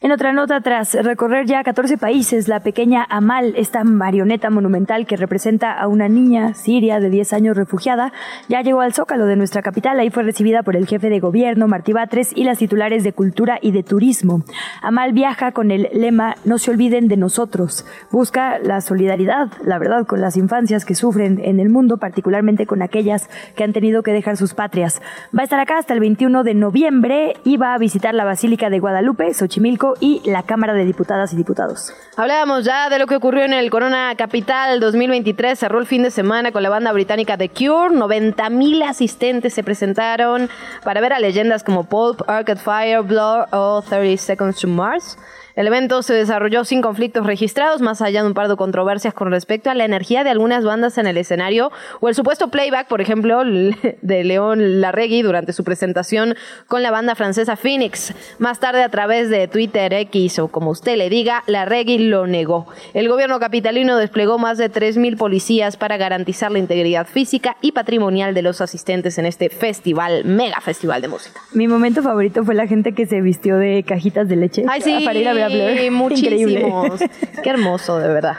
[0.00, 5.16] En otra nota, tras recorrer ya 14 países, la pequeña Amal, esta marioneta monumental que
[5.16, 8.12] representa a una niña siria de 10 años refugiada,
[8.48, 9.98] ya llegó al Zócalo de nuestra capital.
[9.98, 13.58] Ahí fue recibida por el jefe de gobierno, Martí Batres, y las titulares de Cultura
[13.60, 14.44] y de Turismo.
[14.82, 17.84] Amal viaja con el lema No se olviden de nosotros.
[18.12, 22.82] Busca la solidaridad, la verdad, con las infancias que sufren en el mundo, particularmente con
[22.82, 25.02] aquellas que han tenido que dejar sus patrias.
[25.36, 28.70] Va a estar acá hasta el 21 de noviembre y va a visitar la Basílica
[28.70, 31.92] de Guadalupe, Xochimilco, y la Cámara de Diputadas y Diputados.
[32.16, 35.58] Hablábamos ya de lo que ocurrió en el Corona Capital 2023.
[35.58, 37.94] Cerró el fin de semana con la banda británica The Cure.
[37.94, 40.48] 90 mil asistentes se presentaron
[40.84, 45.18] para ver a leyendas como Pulp, Arcade Fire, Blur o 30 Seconds to Mars.
[45.58, 49.32] El evento se desarrolló sin conflictos registrados, más allá de un par de controversias con
[49.32, 53.00] respecto a la energía de algunas bandas en el escenario o el supuesto playback, por
[53.00, 53.42] ejemplo,
[54.02, 56.36] de León Larregui durante su presentación
[56.68, 58.14] con la banda francesa Phoenix.
[58.38, 62.68] Más tarde, a través de Twitter X o como usted le diga, Larregui lo negó.
[62.94, 68.32] El gobierno capitalino desplegó más de 3.000 policías para garantizar la integridad física y patrimonial
[68.32, 71.40] de los asistentes en este festival, mega festival de música.
[71.52, 75.00] Mi momento favorito fue la gente que se vistió de cajitas de leche Ay, sí,
[75.04, 75.90] para ir a ver Blur.
[75.90, 77.00] muchísimos.
[77.42, 78.36] Qué hermoso, de verdad.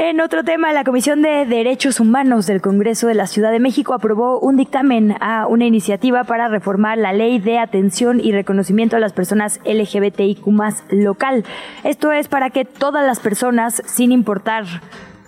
[0.00, 3.94] En otro tema, la Comisión de Derechos Humanos del Congreso de la Ciudad de México
[3.94, 9.00] aprobó un dictamen a una iniciativa para reformar la ley de atención y reconocimiento a
[9.00, 10.46] las personas LGBTIQ
[10.90, 11.44] local.
[11.82, 14.66] Esto es para que todas las personas, sin importar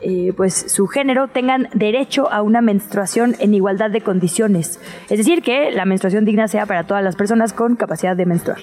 [0.03, 4.81] eh, pues su género tengan derecho a una menstruación en igualdad de condiciones.
[5.11, 8.61] Es decir, que la menstruación digna sea para todas las personas con capacidad de menstruar.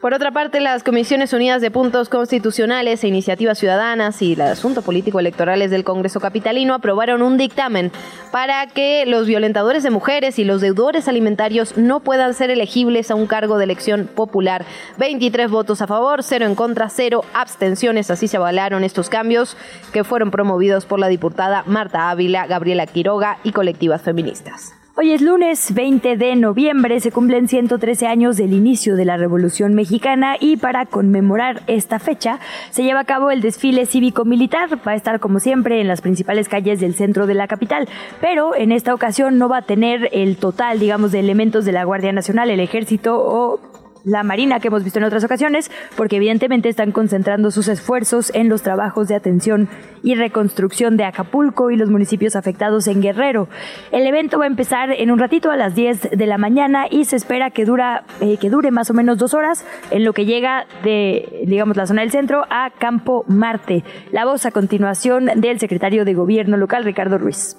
[0.00, 4.80] Por otra parte, las Comisiones Unidas de Puntos Constitucionales e Iniciativas Ciudadanas y el Asunto
[4.80, 7.92] Político Electorales del Congreso Capitalino aprobaron un dictamen
[8.32, 13.14] para que los violentadores de mujeres y los deudores alimentarios no puedan ser elegibles a
[13.14, 14.64] un cargo de elección popular.
[14.96, 18.10] 23 votos a favor, 0 en contra, 0 abstenciones.
[18.10, 19.54] Así se avalaron estos cambios
[19.92, 24.79] que fueron promovidos por la diputada Marta Ávila, Gabriela Quiroga y colectivas feministas.
[24.96, 29.74] Hoy es lunes 20 de noviembre, se cumplen 113 años del inicio de la Revolución
[29.74, 34.68] Mexicana y para conmemorar esta fecha se lleva a cabo el desfile cívico-militar.
[34.86, 37.88] Va a estar como siempre en las principales calles del centro de la capital,
[38.20, 41.84] pero en esta ocasión no va a tener el total, digamos, de elementos de la
[41.84, 43.60] Guardia Nacional, el Ejército o
[44.04, 48.48] la Marina que hemos visto en otras ocasiones, porque evidentemente están concentrando sus esfuerzos en
[48.48, 49.68] los trabajos de atención
[50.02, 53.48] y reconstrucción de Acapulco y los municipios afectados en Guerrero.
[53.92, 57.04] El evento va a empezar en un ratito a las 10 de la mañana y
[57.04, 60.24] se espera que, dura, eh, que dure más o menos dos horas en lo que
[60.24, 63.84] llega de, digamos, la zona del centro a Campo Marte.
[64.12, 67.56] La voz a continuación del secretario de Gobierno local, Ricardo Ruiz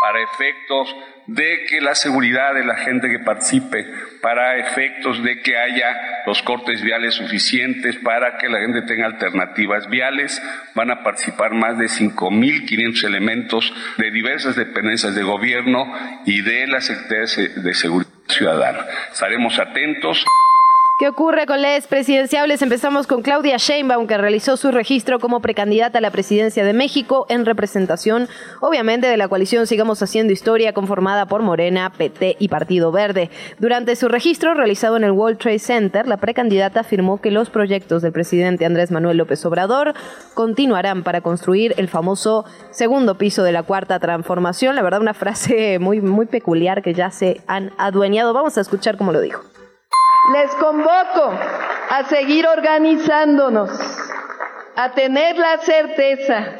[0.00, 0.94] para efectos
[1.26, 3.84] de que la seguridad de la gente que participe,
[4.22, 9.88] para efectos de que haya los cortes viales suficientes, para que la gente tenga alternativas
[9.90, 10.40] viales.
[10.74, 15.92] Van a participar más de 5.500 elementos de diversas dependencias de gobierno
[16.24, 18.86] y de la Secretaría de Seguridad Ciudadana.
[19.12, 20.24] Estaremos atentos.
[20.98, 22.60] ¿Qué ocurre con las presidenciables?
[22.60, 27.24] Empezamos con Claudia Sheinbaum, que realizó su registro como precandidata a la presidencia de México
[27.28, 28.26] en representación,
[28.60, 33.30] obviamente, de la coalición Sigamos Haciendo Historia, conformada por Morena, PT y Partido Verde.
[33.60, 38.02] Durante su registro realizado en el World Trade Center, la precandidata afirmó que los proyectos
[38.02, 39.94] del presidente Andrés Manuel López Obrador
[40.34, 44.74] continuarán para construir el famoso segundo piso de la cuarta transformación.
[44.74, 48.32] La verdad, una frase muy, muy peculiar que ya se han adueñado.
[48.32, 49.44] Vamos a escuchar cómo lo dijo.
[50.32, 51.32] Les convoco
[51.90, 53.70] a seguir organizándonos,
[54.76, 56.58] a tener la certeza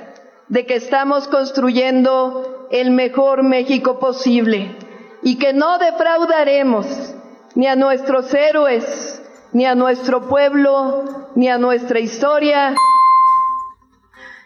[0.49, 4.75] de que estamos construyendo el mejor México posible
[5.23, 7.15] y que no defraudaremos
[7.55, 12.75] ni a nuestros héroes, ni a nuestro pueblo, ni a nuestra historia.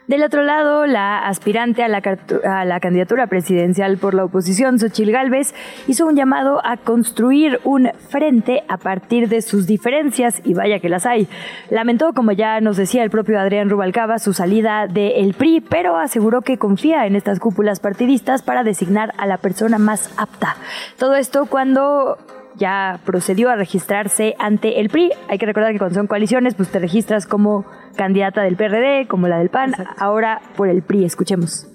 [0.09, 5.55] Del otro lado, la aspirante a la, candidatura presidencial por la oposición, Xochil Gálvez,
[5.87, 10.89] hizo un llamado a construir un frente a partir de sus diferencias, y vaya que
[10.89, 11.29] las hay.
[11.71, 16.43] Lamentó, como ya nos decía el propio Adrián Rubalcaba, su salida del PRI, pero aseguró
[16.43, 20.57] que confía en estas cúpulas partidistas para designar a la persona más apta.
[20.99, 22.19] Todo esto cuando
[22.57, 25.11] ya procedió a registrarse ante el PRI.
[25.29, 27.65] Hay que recordar que cuando son coaliciones, pues te registras como
[27.97, 31.05] candidata del PRD, como la del PAN, ahora por el PRI.
[31.05, 31.67] Escuchemos.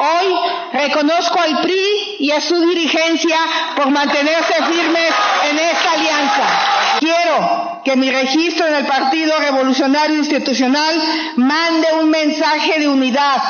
[0.00, 0.32] Hoy
[0.72, 3.36] reconozco al PRI y a su dirigencia
[3.76, 5.12] por mantenerse firmes
[5.50, 6.98] en esta alianza.
[7.00, 10.94] Quiero que mi registro en el Partido Revolucionario Institucional
[11.36, 13.42] mande un mensaje de unidad,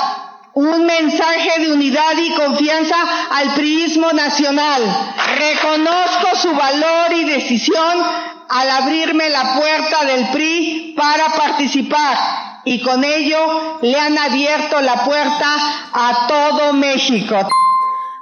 [0.59, 2.97] un mensaje de unidad y confianza
[3.31, 4.83] al priismo nacional.
[5.39, 8.03] Reconozco su valor y decisión
[8.49, 12.17] al abrirme la puerta del PRI para participar
[12.65, 15.55] y con ello le han abierto la puerta
[15.93, 17.49] a todo México.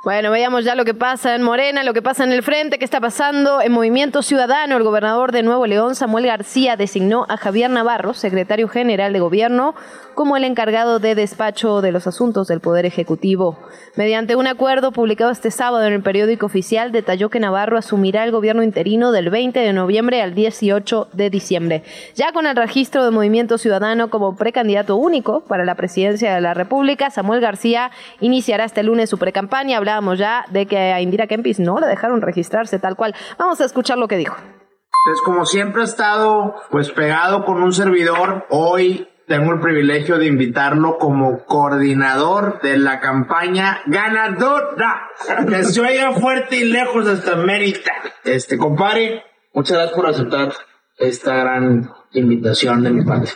[0.06, 2.84] Bueno, veamos ya lo que pasa en Morena, lo que pasa en el frente, qué
[2.84, 4.76] está pasando en Movimiento Ciudadano.
[4.76, 9.74] El gobernador de Nuevo León, Samuel García, designó a Javier Navarro, secretario general de gobierno,
[10.14, 13.58] como el encargado de despacho de los asuntos del Poder Ejecutivo.
[13.96, 18.30] Mediante un acuerdo publicado este sábado en el periódico oficial, detalló que Navarro asumirá el
[18.30, 21.82] gobierno interino del 20 de noviembre al 18 de diciembre.
[22.14, 26.54] Ya con el registro de Movimiento Ciudadano como precandidato único para la presidencia de la
[26.54, 27.90] República, Samuel García
[28.20, 29.76] iniciará este lunes su precampaña
[30.14, 33.14] ya de que a Indira Kempis no la dejaron registrarse tal cual.
[33.38, 34.36] Vamos a escuchar lo que dijo.
[34.36, 40.26] Entonces, como siempre he estado pues pegado con un servidor, hoy tengo el privilegio de
[40.26, 45.10] invitarlo como coordinador de la campaña ganadora.
[45.48, 47.92] Que se oiga fuerte y lejos hasta Mérida.
[48.24, 50.52] Este, compadre, muchas gracias por aceptar
[50.98, 53.30] esta gran invitación de mi parte.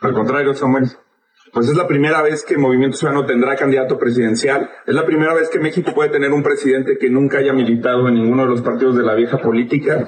[0.00, 0.90] Al contrario, Samuel.
[1.52, 4.70] Pues es la primera vez que Movimiento Ciudadano tendrá candidato presidencial.
[4.86, 8.14] Es la primera vez que México puede tener un presidente que nunca haya militado en
[8.14, 10.04] ninguno de los partidos de la vieja política.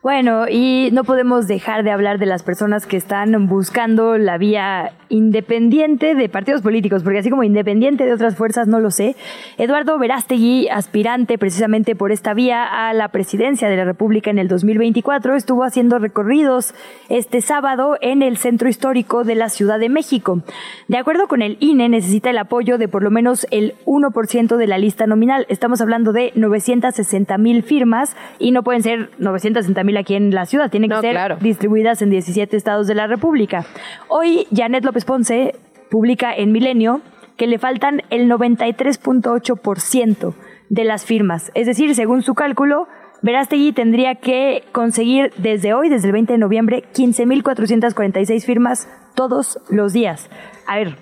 [0.00, 4.92] Bueno, y no podemos dejar de hablar de las personas que están buscando la vía
[5.08, 9.16] independiente de partidos políticos, porque así como independiente de otras fuerzas, no lo sé.
[9.56, 14.46] Eduardo Verástegui, aspirante precisamente por esta vía a la presidencia de la República en el
[14.46, 16.74] 2024, estuvo haciendo recorridos
[17.08, 20.42] este sábado en el centro histórico de la Ciudad de México.
[20.86, 24.66] De acuerdo con el INE, necesita el apoyo de por lo menos el 1% de
[24.68, 25.44] la lista nominal.
[25.48, 30.46] Estamos hablando de 960 mil firmas y no pueden ser 960 mil aquí en la
[30.46, 33.64] ciudad, tienen que ser distribuidas en 17 estados de la República.
[34.08, 35.54] Hoy Janet López Ponce
[35.90, 37.00] publica en Milenio
[37.36, 40.34] que le faltan el 93.8%
[40.68, 41.50] de las firmas.
[41.54, 42.88] Es decir, según su cálculo,
[43.22, 49.92] Verástegui tendría que conseguir desde hoy, desde el 20 de noviembre, 15.446 firmas todos los
[49.92, 50.30] días.
[50.66, 50.96] A ver,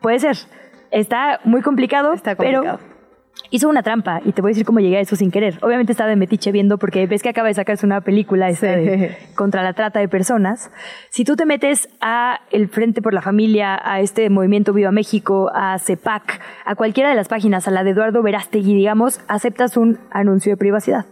[0.00, 0.36] puede ser.
[0.90, 2.78] Está muy complicado, Está complicado.
[2.80, 2.93] pero
[3.50, 5.58] hizo una trampa y te voy a decir cómo llegué a eso sin querer.
[5.62, 8.50] Obviamente estaba de metiche viendo porque ves que acaba de sacarse una película
[9.34, 10.70] contra la trata de personas.
[11.10, 15.50] Si tú te metes a el Frente por la Familia, a este movimiento Viva México,
[15.54, 19.98] a CEPAC, a cualquiera de las páginas, a la de Eduardo Verástegui, digamos, aceptas un
[20.10, 21.06] anuncio de privacidad.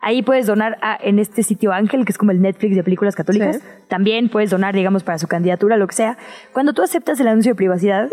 [0.00, 3.16] Ahí puedes donar a, en este sitio Ángel, que es como el Netflix de películas
[3.16, 3.60] católicas.
[3.88, 6.16] También puedes donar, digamos, para su candidatura, lo que sea.
[6.52, 8.08] Cuando tú aceptas el anuncio de privacidad,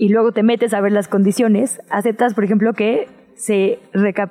[0.00, 3.80] y luego te metes a ver las condiciones, aceptas, por ejemplo, que se,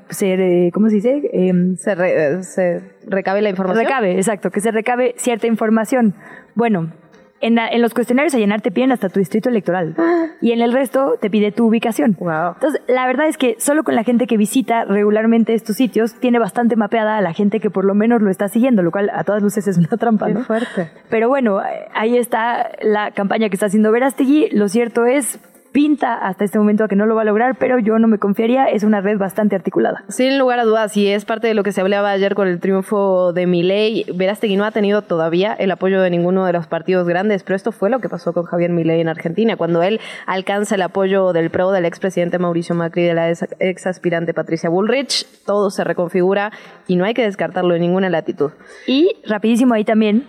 [0.09, 1.29] se ¿cómo se dice?
[1.31, 3.85] Em, se, se, recabe la información.
[3.85, 6.15] Recabe, exacto, que se recabe cierta información.
[6.55, 6.91] Bueno,
[7.39, 10.29] en, en, los cuestionarios a llenar te piden hasta tu distrito electoral ah.
[10.41, 12.17] y en el resto te pide tu ubicación.
[12.19, 16.39] Entonces, la verdad es que solo con la gente que visita regularmente estos sitios tiene
[16.39, 19.23] bastante mapeada a la gente que por lo menos lo está siguiendo, lo cual a
[19.23, 20.89] todas luces es una trampa, Qué fuerte.
[21.11, 21.61] Pero bueno,
[21.93, 24.49] ahí está la campaña que está haciendo Verástegui.
[24.49, 25.39] Lo cierto es,
[25.71, 28.17] pinta hasta este momento a que no lo va a lograr, pero yo no me
[28.17, 30.03] confiaría, es una red bastante articulada.
[30.09, 32.59] Sin lugar a dudas, y es parte de lo que se hablaba ayer con el
[32.59, 34.05] triunfo de Milei.
[34.13, 37.71] Verástegui no ha tenido todavía el apoyo de ninguno de los partidos grandes, pero esto
[37.71, 41.49] fue lo que pasó con Javier Milei en Argentina, cuando él alcanza el apoyo del
[41.49, 46.51] PRO, del expresidente Mauricio Macri, de la ex aspirante Patricia Bullrich, todo se reconfigura
[46.87, 48.51] y no hay que descartarlo en ninguna latitud.
[48.87, 50.27] Y rapidísimo ahí también,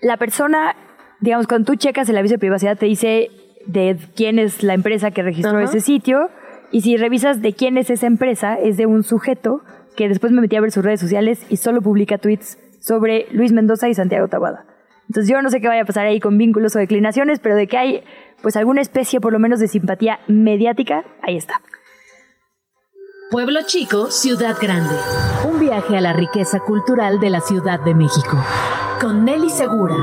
[0.00, 0.74] la persona,
[1.20, 3.30] digamos, cuando tú checas el aviso de privacidad te dice
[3.66, 6.28] de quién es la empresa que registró ese sitio.
[6.70, 9.62] Y si revisas de quién es esa empresa, es de un sujeto
[9.96, 13.52] que después me metí a ver sus redes sociales y solo publica tweets sobre Luis
[13.52, 14.64] Mendoza y Santiago Tabada.
[15.08, 17.66] Entonces yo no sé qué vaya a pasar ahí con vínculos o declinaciones, pero de
[17.66, 18.04] que hay
[18.40, 21.60] pues alguna especie por lo menos de simpatía mediática, ahí está.
[23.30, 24.94] Pueblo Chico, Ciudad Grande.
[25.50, 28.36] Un viaje a la riqueza cultural de la Ciudad de México.
[29.00, 29.96] Con Nelly Segura.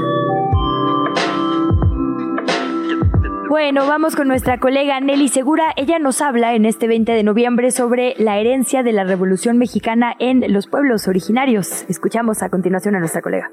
[3.49, 5.73] Bueno, vamos con nuestra colega Nelly Segura.
[5.75, 10.13] Ella nos habla en este 20 de noviembre sobre la herencia de la Revolución Mexicana
[10.19, 11.83] en los pueblos originarios.
[11.89, 13.49] Escuchamos a continuación a nuestra colega.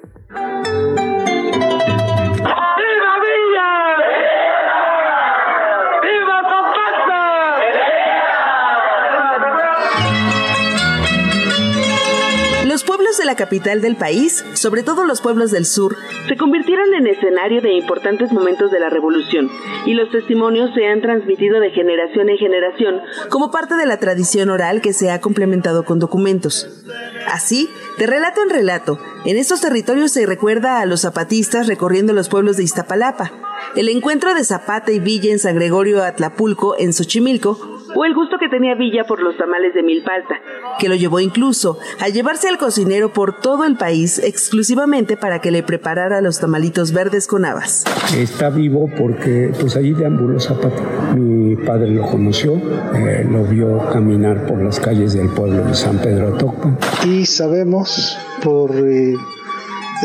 [13.19, 15.97] De la capital del país, sobre todo los pueblos del sur,
[16.29, 19.51] se convirtieron en escenario de importantes momentos de la revolución
[19.87, 23.01] y los testimonios se han transmitido de generación en generación
[23.31, 26.85] como parte de la tradición oral que se ha complementado con documentos.
[27.27, 32.29] Así, de relato en relato, en estos territorios se recuerda a los zapatistas recorriendo los
[32.29, 33.33] pueblos de Iztapalapa,
[33.75, 38.37] el encuentro de Zapata y Villa en San Gregorio Atlapulco, en Xochimilco, o el gusto
[38.39, 40.35] que tenía Villa por los tamales de milpalta,
[40.79, 45.51] que lo llevó incluso a llevarse al cocinero por todo el país exclusivamente para que
[45.51, 47.85] le preparara los tamalitos verdes con habas.
[48.15, 50.83] Está vivo porque pues allí deambuló Zapata.
[51.15, 55.99] Mi padre lo conoció, eh, lo vio caminar por las calles del pueblo de San
[55.99, 56.79] Pedro Tocpan.
[57.07, 59.15] Y sabemos por eh,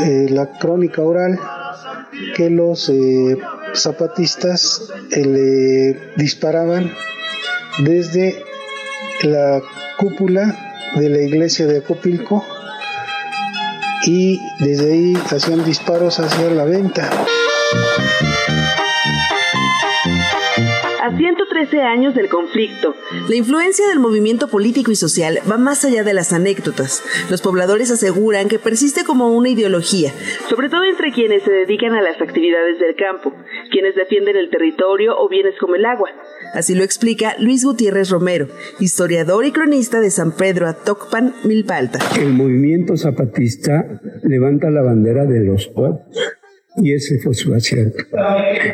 [0.05, 1.37] eh, la crónica oral
[2.35, 2.89] que los
[3.73, 6.91] zapatistas le disparaban
[7.79, 8.43] desde
[9.23, 9.61] la
[9.97, 10.55] cúpula
[10.95, 12.45] de la iglesia de Acopilco
[14.05, 17.09] y desde ahí hacían disparos hacia la venta.
[21.61, 22.95] A 113 años del conflicto.
[23.29, 27.03] La influencia del movimiento político y social va más allá de las anécdotas.
[27.29, 30.11] Los pobladores aseguran que persiste como una ideología,
[30.49, 33.33] sobre todo entre quienes se dedican a las actividades del campo,
[33.71, 36.09] quienes defienden el territorio o bienes como el agua.
[36.53, 38.47] Así lo explica Luis Gutiérrez Romero,
[38.79, 41.99] historiador y cronista de San Pedro Atocpan, Milpalta.
[42.19, 46.01] El movimiento zapatista levanta la bandera de los pueblos.
[46.77, 48.03] Y ese fue su acierto.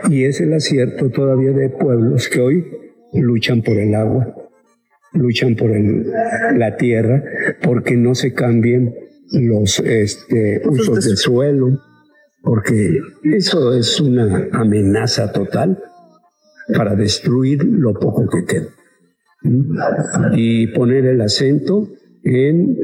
[0.10, 2.66] Y es el acierto todavía de pueblos que hoy
[3.14, 4.36] luchan por el agua,
[5.14, 5.72] luchan por
[6.56, 7.24] la tierra,
[7.62, 8.94] porque no se cambien
[9.32, 11.80] los este, usos del suelo,
[12.42, 15.78] porque eso es una amenaza total
[16.76, 18.68] para destruir lo poco que queda.
[20.34, 21.90] Y poner el acento
[22.24, 22.78] en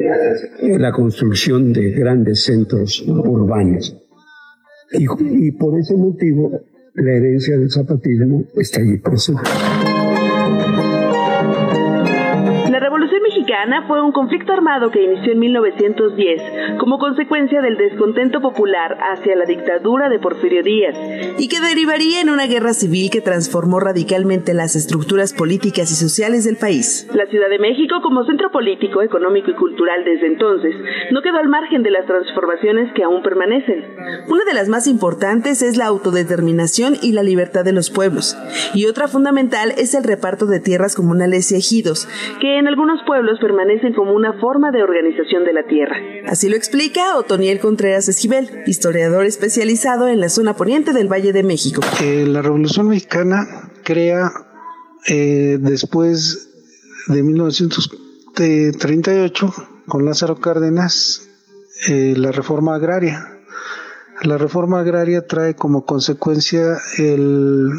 [0.80, 4.03] la construcción de grandes centros urbanos.
[4.94, 6.52] Y, por ese motivo
[6.96, 9.42] la herencia del zapatismo está ahí presente.
[13.64, 19.38] Mexicana fue un conflicto armado que inició en 1910 como consecuencia del descontento popular hacia
[19.38, 20.98] la dictadura de Porfirio Díaz
[21.38, 26.44] y que derivaría en una guerra civil que transformó radicalmente las estructuras políticas y sociales
[26.44, 27.08] del país.
[27.14, 30.76] La Ciudad de México, como centro político, económico y cultural desde entonces,
[31.12, 33.86] no quedó al margen de las transformaciones que aún permanecen.
[34.28, 38.38] Una de las más importantes es la autodeterminación y la libertad de los pueblos,
[38.74, 42.10] y otra fundamental es el reparto de tierras comunales y ejidos,
[42.42, 43.53] que en algunos pueblos permanecen
[43.96, 45.96] como una forma de organización de la tierra.
[46.28, 51.44] Así lo explica Otoniel Contreras Esquivel, historiador especializado en la zona poniente del Valle de
[51.44, 51.82] México.
[52.02, 53.46] Eh, la Revolución Mexicana
[53.84, 54.32] crea
[55.08, 56.50] eh, después
[57.08, 59.54] de 1938
[59.88, 61.28] con Lázaro Cárdenas
[61.90, 63.30] eh, la reforma agraria.
[64.22, 67.72] La reforma agraria trae como consecuencia el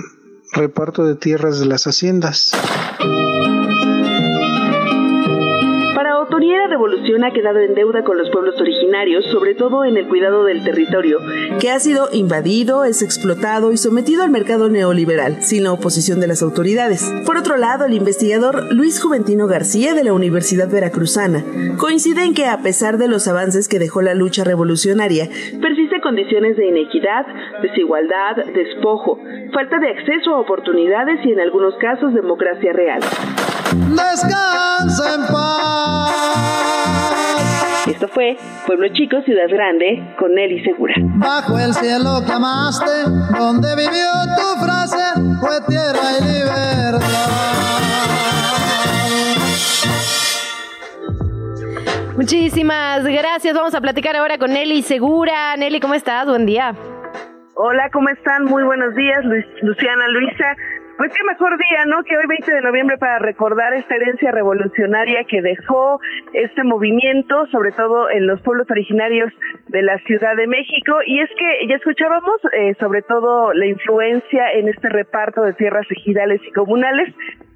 [0.53, 2.53] reparto de tierras de las haciendas.
[6.47, 10.45] La revolución ha quedado en deuda con los pueblos originarios, sobre todo en el cuidado
[10.45, 11.19] del territorio,
[11.61, 16.27] que ha sido invadido, es explotado y sometido al mercado neoliberal, sin la oposición de
[16.27, 17.13] las autoridades.
[17.27, 21.45] Por otro lado, el investigador Luis Juventino García de la Universidad Veracruzana
[21.79, 25.29] coincide en que a pesar de los avances que dejó la lucha revolucionaria,
[25.61, 27.27] persisten condiciones de inequidad,
[27.63, 29.19] desigualdad, despojo,
[29.53, 33.01] falta de acceso a oportunidades y en algunos casos democracia real.
[33.75, 36.15] Descansa en paz.
[37.87, 38.37] Esto fue
[38.67, 40.95] Pueblo Chico, Ciudad Grande, con Nelly Segura.
[41.17, 42.91] Bajo el cielo que amaste,
[43.37, 44.97] donde vivió tu frase,
[45.41, 47.05] fue tierra y libertad.
[52.17, 53.55] Muchísimas gracias.
[53.55, 55.57] Vamos a platicar ahora con Nelly Segura.
[55.57, 56.27] Nelly, ¿cómo estás?
[56.27, 56.75] Buen día.
[57.57, 58.45] Hola, ¿cómo están?
[58.45, 60.57] Muy buenos días, Luis, Luciana, Luisa.
[60.97, 62.05] Pues qué mejor día, ¿no?
[62.05, 65.99] Que hoy 20 de noviembre para recordar esta herencia revolucionaria que dejó
[66.33, 69.33] este movimiento, sobre todo en los pueblos originarios
[69.69, 70.99] de la Ciudad de México.
[71.05, 75.87] Y es que ya escuchábamos eh, sobre todo la influencia en este reparto de tierras
[75.91, 77.13] ejidales y comunales,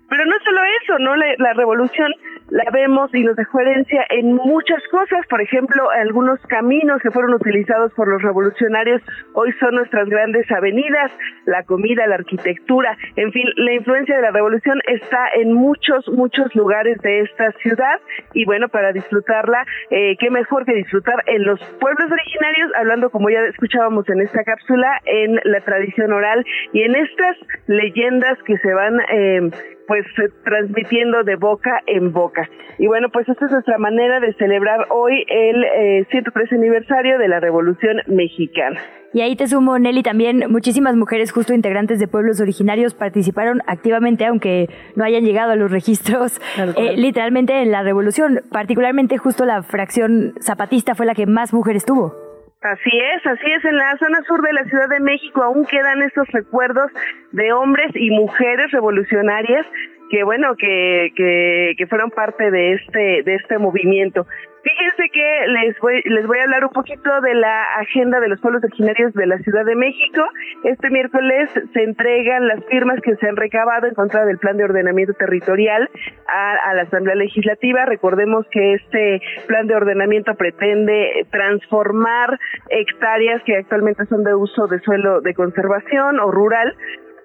[0.09, 1.15] pero no solo eso, ¿no?
[1.15, 2.11] La, la, revolución
[2.51, 5.27] la vemos y nos dejó herencia en muchas cosas.
[5.29, 9.03] Por ejemplo, algunos caminos que fueron utilizados por los revolucionarios
[9.35, 11.11] hoy son nuestras grandes avenidas,
[11.47, 16.55] la comida, la arquitectura, en fin, la influencia de la revolución está en muchos, muchos
[16.55, 18.01] lugares de esta ciudad.
[18.33, 23.31] Y bueno, para disfrutarla, eh, qué mejor que disfrutar en los pueblos originarios, hablando como
[23.31, 28.73] ya escuchábamos en esta cápsula, en la tradición oral y en estas leyendas que se
[28.73, 29.51] van eh,
[29.89, 32.49] pues eh, transmitiendo de boca en boca.
[32.79, 37.27] Y bueno, pues esta es nuestra manera de celebrar hoy el eh, 113 aniversario de
[37.27, 38.81] la Revolución Mexicana.
[39.15, 44.27] Y ahí te sumo, Nelly, también muchísimas mujeres justo integrantes de pueblos originarios participaron activamente,
[44.27, 46.39] aunque no hayan llegado a los registros,
[46.77, 48.43] eh, literalmente en la revolución.
[48.53, 52.28] Particularmente justo la fracción zapatista fue la que más mujeres tuvo.
[52.61, 53.65] Así es, así es.
[53.65, 56.91] En la zona sur de la Ciudad de México aún quedan estos recuerdos
[57.31, 59.65] de hombres y mujeres revolucionarias
[60.11, 64.27] que bueno que, que, que fueron parte de este de este movimiento.
[64.63, 68.41] Fíjense que les voy, les voy a hablar un poquito de la agenda de los
[68.41, 70.23] pueblos originarios de la Ciudad de México.
[70.65, 74.65] Este miércoles se entregan las firmas que se han recabado en contra del plan de
[74.65, 75.89] ordenamiento territorial
[76.27, 77.87] a, a la Asamblea Legislativa.
[77.87, 84.81] Recordemos que este plan de ordenamiento pretende transformar hectáreas que actualmente son de uso de
[84.81, 86.75] suelo de conservación o rural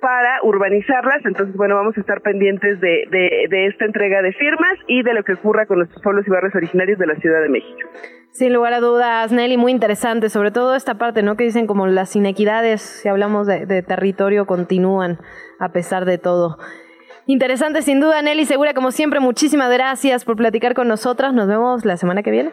[0.04, 1.26] para urbanizarlas.
[1.26, 5.34] Entonces, bueno, vamos a estar pendientes de, esta entrega de firmas y de lo que
[5.34, 7.90] ocurra con nuestros pueblos y barrios originarios de la Ciudad de México.
[8.32, 11.38] Sin lugar a dudas, Nelly, muy interesante, sobre todo esta parte, ¿no?
[11.38, 15.20] Que dicen como las inequidades, si hablamos de, de territorio, continúan
[15.58, 16.58] a pesar de todo.
[17.26, 21.34] Interesante sin duda, Nelly Segura, como siempre, muchísimas gracias por platicar con nosotras.
[21.34, 22.52] Nos vemos la semana que viene.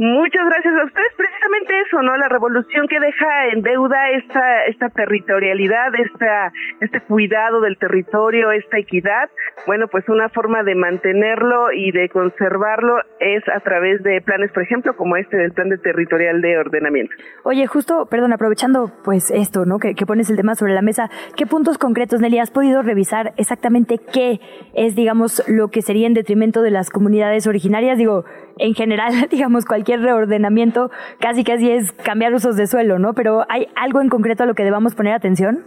[0.00, 1.12] Muchas gracias a ustedes.
[1.16, 2.16] Precisamente eso, ¿no?
[2.16, 8.78] La revolución que deja en deuda esta, esta territorialidad, esta, este cuidado del territorio, esta
[8.78, 9.28] equidad.
[9.66, 14.62] Bueno, pues una forma de mantenerlo y de conservarlo es a través de planes, por
[14.62, 17.12] ejemplo, como este del plan de territorial de ordenamiento.
[17.42, 19.80] Oye, justo, perdón, aprovechando pues esto, ¿no?
[19.80, 23.32] Que, que pones el tema sobre la mesa, ¿qué puntos concretos, Nelly, has podido revisar
[23.36, 24.38] exactamente qué
[24.74, 27.98] es, digamos, lo que sería en detrimento de las comunidades originarias?
[27.98, 28.24] Digo,
[28.58, 30.90] en general, digamos, cualquier reordenamiento
[31.20, 33.14] casi casi es cambiar usos de suelo, ¿no?
[33.14, 35.64] Pero ¿hay algo en concreto a lo que debamos poner atención?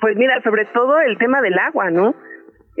[0.00, 2.14] Pues mira, sobre todo el tema del agua, ¿no?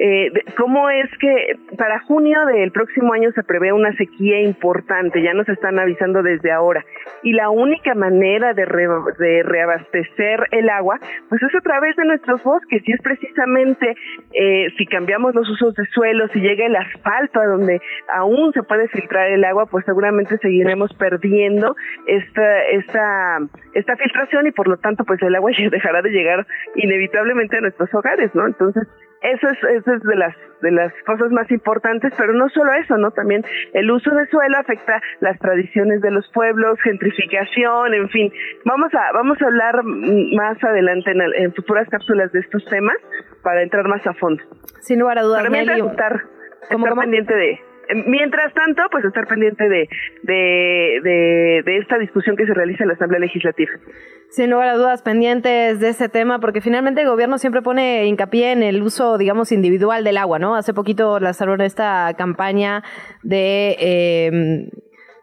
[0.00, 5.20] Eh, ¿Cómo es que para junio del próximo año se prevé una sequía importante?
[5.20, 6.84] Ya nos están avisando desde ahora.
[7.24, 12.80] Y la única manera de, reabastecer el agua, pues es a través de nuestros bosques.
[12.86, 13.96] Y es precisamente
[14.34, 17.80] eh, si cambiamos los usos de suelo, si llega el asfalto a donde
[18.14, 21.74] aún se puede filtrar el agua, pues seguramente seguiremos perdiendo
[22.06, 23.38] esta, esta,
[23.74, 26.46] esta filtración y por lo tanto, pues el agua dejará de llegar
[26.76, 28.46] inevitablemente a nuestros hogares, ¿no?
[28.46, 28.86] Entonces,
[29.22, 32.96] eso es, eso es de las de las cosas más importantes, pero no solo eso,
[32.96, 33.12] ¿no?
[33.12, 38.32] También el uso de suelo afecta las tradiciones de los pueblos, gentrificación, en fin.
[38.64, 42.96] Vamos a vamos a hablar más adelante en, futuras cápsulas de estos temas
[43.42, 44.42] para entrar más a fondo.
[44.80, 46.22] Sin lugar a dudas, pero mientras estar,
[46.70, 47.60] estar pendiente de
[48.06, 49.88] Mientras tanto, pues estar pendiente de,
[50.22, 53.70] de, de, esta discusión que se realiza en la Asamblea Legislativa.
[54.30, 58.52] Sin lugar a dudas, pendientes de ese tema, porque finalmente el gobierno siempre pone hincapié
[58.52, 60.54] en el uso, digamos, individual del agua, ¿no?
[60.54, 62.82] Hace poquito lanzaron esta campaña
[63.22, 63.76] de...
[63.80, 64.68] Eh,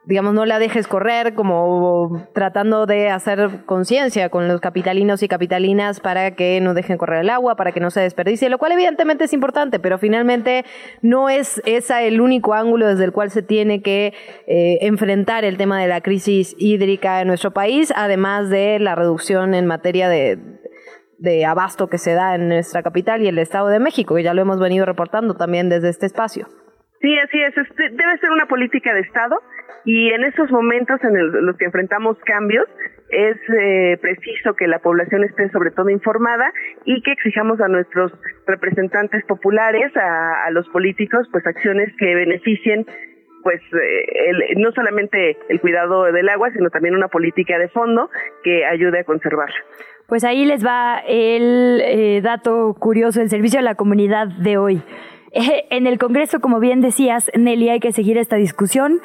[0.08, 6.00] digamos, no la dejes correr, como tratando de hacer conciencia con los capitalinos y capitalinas
[6.00, 9.24] para que no dejen correr el agua, para que no se desperdicie, lo cual evidentemente
[9.24, 10.64] es importante, pero finalmente
[11.02, 14.14] no es esa el único ángulo desde el cual se tiene que
[14.48, 19.56] eh, enfrentar el tema de la crisis hídrica en nuestro país, además de la reducción
[19.56, 20.38] en materia de,
[21.18, 24.34] de abasto que se da en nuestra capital y el Estado de México, que ya
[24.34, 26.48] lo hemos venido reportando también desde este espacio.
[27.02, 27.58] Sí, así es.
[27.58, 29.42] Este, debe ser una política de Estado
[29.84, 32.68] y en estos momentos en los que enfrentamos cambios
[33.10, 36.52] es eh, preciso que la población esté sobre todo informada
[36.86, 38.12] y que exijamos a nuestros
[38.48, 42.86] representantes populares, a, los políticos, pues acciones que beneficien
[43.44, 48.10] pues eh, no solamente el cuidado del agua, sino también una política de fondo
[48.44, 49.56] que ayude a conservarla.
[50.08, 54.82] Pues ahí les va el eh, dato curioso, el servicio a la comunidad de hoy.
[55.70, 59.02] en el Congreso, como bien decías, Nelly, hay que seguir esta discusión.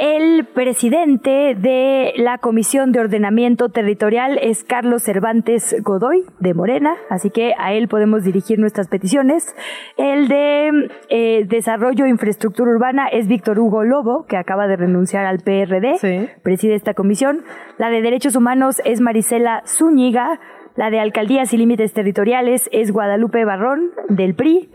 [0.00, 7.30] El presidente de la Comisión de Ordenamiento Territorial es Carlos Cervantes Godoy, de Morena, así
[7.30, 9.56] que a él podemos dirigir nuestras peticiones.
[9.96, 15.26] El de eh, Desarrollo e Infraestructura Urbana es Víctor Hugo Lobo, que acaba de renunciar
[15.26, 17.42] al PRD, preside esta comisión.
[17.76, 20.38] La de Derechos Humanos es Marisela Zúñiga.
[20.76, 24.70] La de Alcaldías y Límites Territoriales es Guadalupe Barrón, del PRI.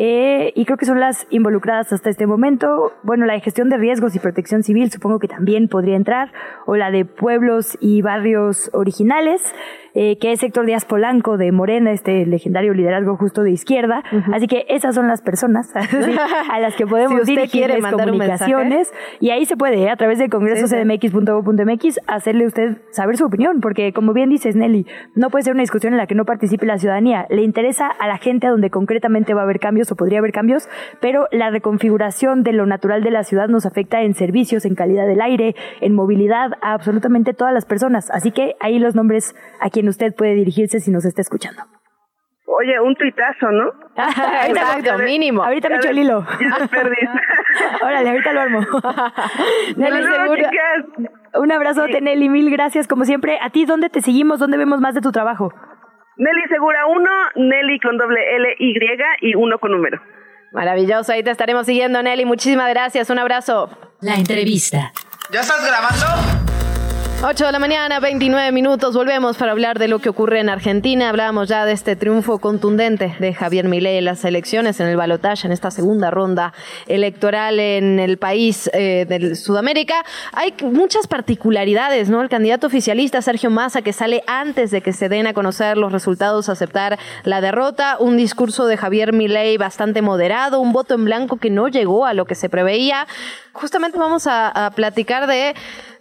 [0.00, 2.92] Eh, y creo que son las involucradas hasta este momento.
[3.02, 6.30] Bueno, la de gestión de riesgos y protección civil supongo que también podría entrar,
[6.66, 9.42] o la de pueblos y barrios originales.
[10.00, 14.04] Eh, que es Héctor Díaz Polanco de Morena, este legendario liderazgo justo de izquierda.
[14.32, 15.74] Así que esas son las personas
[16.52, 18.92] a las que podemos si dirigir quiere comunicaciones.
[19.18, 19.90] Y ahí se puede, ¿eh?
[19.90, 25.30] a través de congresoscdmx.gov.mx, hacerle usted saber su opinión, porque como bien dices, Nelly, no
[25.30, 27.26] puede ser una discusión en la que no participe la ciudadanía.
[27.28, 30.30] Le interesa a la gente a donde concretamente va a haber cambios o podría haber
[30.30, 30.68] cambios,
[31.00, 35.08] pero la reconfiguración de lo natural de la ciudad nos afecta en servicios, en calidad
[35.08, 38.12] del aire, en movilidad, a absolutamente todas las personas.
[38.12, 41.62] Así que ahí los nombres a quien usted puede dirigirse si nos está escuchando.
[42.46, 43.72] Oye, un tuitazo, ¿no?
[44.48, 45.42] Exacto, mínimo.
[45.42, 46.18] Ahorita me echo el hilo.
[47.82, 48.60] Órale, ahorita lo armo.
[49.76, 50.50] Nelly Segura.
[51.34, 52.28] Un abrazote, Nelly.
[52.28, 53.38] Mil gracias, como siempre.
[53.40, 54.40] ¿A ti dónde te seguimos?
[54.40, 55.52] ¿Dónde vemos más de tu trabajo?
[56.16, 58.74] Nelly Segura 1, Nelly con doble L Y
[59.20, 60.00] y uno con número.
[60.52, 62.24] Maravilloso, ahí te estaremos siguiendo, Nelly.
[62.24, 63.70] Muchísimas gracias, un abrazo.
[64.00, 64.92] La entrevista.
[65.30, 66.67] ¿Ya estás grabando?
[67.20, 68.94] 8 de la mañana, 29 minutos.
[68.94, 71.08] Volvemos para hablar de lo que ocurre en Argentina.
[71.08, 75.48] Hablábamos ya de este triunfo contundente de Javier Milei en las elecciones, en el balotaje,
[75.48, 76.52] en esta segunda ronda
[76.86, 80.04] electoral en el país eh, de Sudamérica.
[80.32, 82.22] Hay muchas particularidades, ¿no?
[82.22, 85.90] El candidato oficialista Sergio Massa, que sale antes de que se den a conocer los
[85.90, 87.96] resultados, aceptar la derrota.
[87.98, 92.14] Un discurso de Javier Milei bastante moderado, un voto en blanco que no llegó a
[92.14, 93.08] lo que se preveía.
[93.54, 95.56] Justamente vamos a platicar de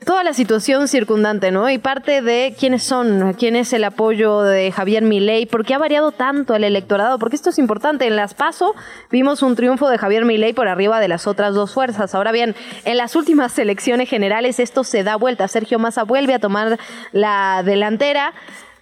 [0.06, 1.70] toda la situación circundante, ¿no?
[1.70, 5.78] Y parte de quiénes son, quién es el apoyo de Javier Milei, por qué ha
[5.78, 8.08] variado tanto el electorado, porque esto es importante.
[8.08, 8.76] En las PASO
[9.12, 12.16] vimos un triunfo de Javier Milei por arriba de las otras dos fuerzas.
[12.16, 12.56] Ahora bien,
[12.86, 15.48] en las últimas elecciones generales esto se da vuelta.
[15.48, 16.78] Sergio Massa vuelve a tomar
[17.12, 18.34] la delantera.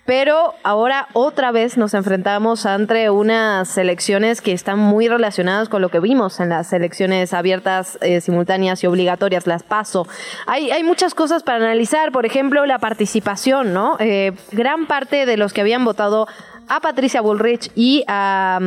[0.05, 5.89] Pero ahora otra vez nos enfrentamos ante unas elecciones que están muy relacionadas con lo
[5.89, 10.07] que vimos en las elecciones abiertas, eh, simultáneas y obligatorias, las PASO.
[10.45, 13.97] Hay, hay muchas cosas para analizar, por ejemplo, la participación, ¿no?
[13.99, 16.27] Eh, gran parte de los que habían votado
[16.67, 18.59] a Patricia Bullrich y a...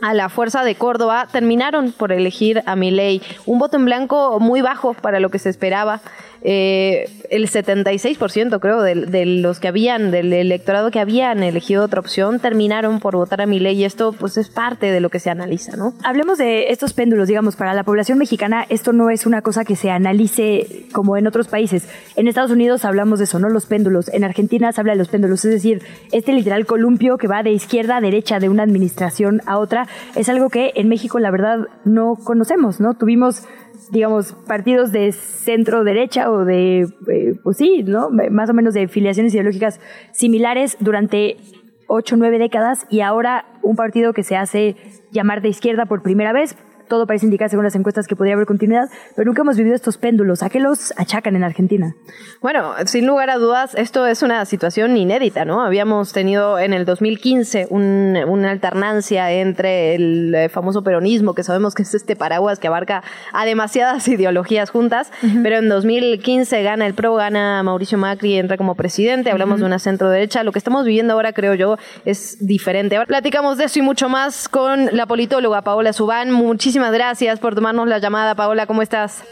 [0.00, 3.22] a la Fuerza de Córdoba terminaron por elegir a Milei.
[3.46, 6.00] Un voto en blanco muy bajo para lo que se esperaba.
[6.44, 12.40] Eh, el 76% creo de, los que habían, del electorado que habían elegido otra opción,
[12.40, 15.30] terminaron por votar a mi ley y esto pues es parte de lo que se
[15.30, 15.94] analiza, ¿no?
[16.04, 19.76] Hablemos de estos péndulos, digamos, para la población mexicana esto no es una cosa que
[19.76, 21.88] se analice como en otros países.
[22.16, 23.48] En Estados Unidos hablamos de eso, ¿no?
[23.48, 24.08] Los péndulos.
[24.12, 27.52] En Argentina se habla de los péndulos, es decir, este literal columpio que va de
[27.52, 29.86] izquierda a derecha de una administración a otra
[30.16, 32.94] es algo que en México la verdad no conocemos, ¿no?
[32.94, 33.44] Tuvimos
[33.90, 38.10] digamos, partidos de centro derecha o de, eh, pues sí, ¿no?
[38.10, 39.80] Más o menos de filiaciones ideológicas
[40.12, 41.36] similares durante
[41.86, 44.76] ocho, nueve décadas y ahora un partido que se hace
[45.10, 46.56] llamar de izquierda por primera vez,
[46.88, 49.98] todo parece indicar según las encuestas que podría haber continuidad, pero nunca hemos vivido estos
[49.98, 50.42] péndulos.
[50.42, 51.94] ¿A qué los achacan en Argentina?
[52.40, 55.62] Bueno, sin lugar a dudas, esto es una situación inédita, ¿no?
[55.62, 61.82] Habíamos tenido en el 2015 una alternancia entre el eh, famoso peronismo, que sabemos que
[61.82, 63.02] es este paraguas que abarca
[63.32, 68.74] a demasiadas ideologías juntas, pero en 2015 gana el PRO, gana Mauricio Macri, entra como
[68.74, 70.42] presidente, hablamos de una centro derecha.
[70.42, 72.96] Lo que estamos viviendo ahora, creo yo, es diferente.
[72.96, 76.30] Ahora platicamos de eso y mucho más con la politóloga Paola Subán.
[76.30, 78.34] Muchísimas gracias por tomarnos la llamada.
[78.34, 79.22] Paola, ¿cómo estás?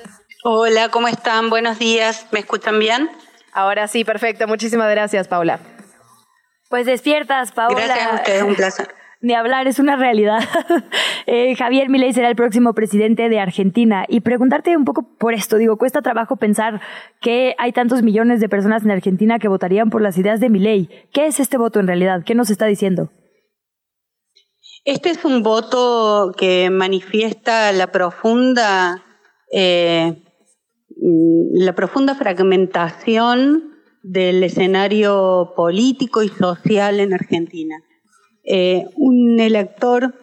[0.44, 1.50] Hola, ¿cómo están?
[1.50, 2.26] Buenos días.
[2.30, 3.10] ¿Me escuchan bien?
[3.52, 4.46] Ahora sí, perfecto.
[4.46, 5.58] Muchísimas gracias, Paola.
[6.68, 7.84] Pues despiertas, Paola.
[7.84, 8.88] Gracias a ustedes, un placer.
[9.22, 10.40] Ni hablar, es una realidad.
[11.26, 14.04] Eh, Javier Milei será el próximo presidente de Argentina.
[14.08, 16.80] Y preguntarte un poco por esto, digo, cuesta trabajo pensar
[17.20, 20.88] que hay tantos millones de personas en Argentina que votarían por las ideas de Milei.
[21.12, 22.22] ¿Qué es este voto en realidad?
[22.24, 23.12] ¿Qué nos está diciendo?
[24.84, 29.04] Este es un voto que manifiesta la profunda,
[29.52, 30.22] eh,
[31.52, 37.76] la profunda fragmentación del escenario político y social en Argentina.
[38.42, 40.14] Eh, un elector,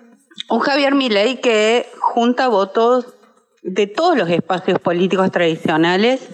[0.50, 3.14] un Javier Milei que junta votos
[3.62, 6.30] de todos los espacios políticos tradicionales,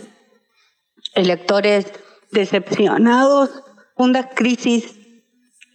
[1.14, 1.92] electores
[2.32, 3.50] decepcionados,
[3.98, 4.98] fundas crisis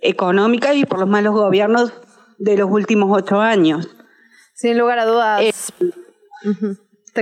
[0.01, 1.93] económica y por los malos gobiernos
[2.39, 3.89] de los últimos ocho años.
[4.55, 5.43] Sin lugar a dudas.
[5.43, 5.53] Eh,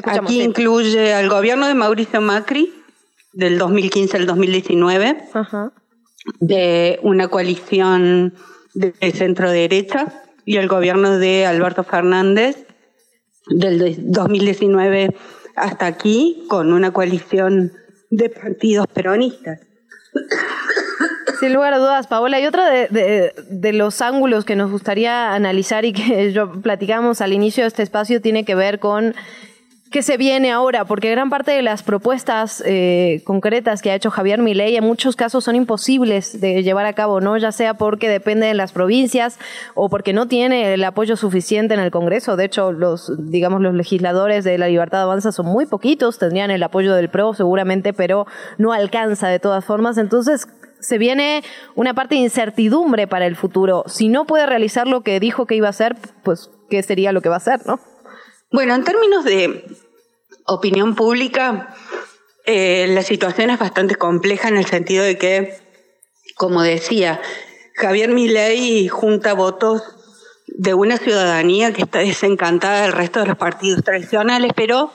[0.05, 2.73] aquí incluye al gobierno de Mauricio Macri
[3.33, 5.25] del 2015 al 2019,
[6.41, 8.35] de una coalición
[8.75, 12.67] de centro derecha y el gobierno de Alberto Fernández
[13.49, 15.15] del 2019
[15.55, 17.73] hasta aquí con una coalición
[18.11, 19.61] de partidos peronistas.
[21.41, 22.41] Sin lugar a dudas, Paola.
[22.41, 27.33] Y otro de, de, los ángulos que nos gustaría analizar y que yo platicamos al
[27.33, 29.15] inicio de este espacio tiene que ver con
[29.91, 34.11] qué se viene ahora, porque gran parte de las propuestas eh, concretas que ha hecho
[34.11, 37.37] Javier Milei en muchos casos son imposibles de llevar a cabo, ¿no?
[37.37, 39.39] Ya sea porque depende de las provincias
[39.75, 42.37] o porque no tiene el apoyo suficiente en el Congreso.
[42.37, 46.63] De hecho, los, digamos, los legisladores de la Libertad Avanza son muy poquitos, tendrían el
[46.63, 48.27] apoyo del PRO seguramente, pero
[48.59, 49.99] no alcanza de todas formas.
[49.99, 50.47] Entonces,
[50.81, 51.43] se viene
[51.75, 53.85] una parte de incertidumbre para el futuro.
[53.87, 57.23] Si no puede realizar lo que dijo que iba a hacer, pues, ¿qué sería lo
[57.23, 57.81] que va a hacer, no?
[58.51, 59.65] Bueno, en términos de
[60.47, 61.75] opinión pública,
[62.45, 65.59] eh, la situación es bastante compleja en el sentido de que,
[66.37, 67.21] como decía,
[67.75, 69.83] Javier Milei junta votos
[70.47, 74.93] de una ciudadanía que está desencantada del resto de los partidos tradicionales, pero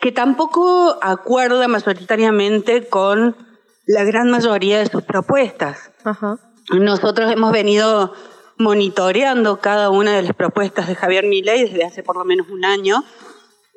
[0.00, 3.47] que tampoco acuerda mayoritariamente con
[3.88, 5.90] la gran mayoría de sus propuestas.
[6.70, 8.12] Nosotros hemos venido
[8.58, 12.66] monitoreando cada una de las propuestas de Javier Milei desde hace por lo menos un
[12.66, 13.02] año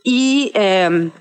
[0.04, 1.12] y em,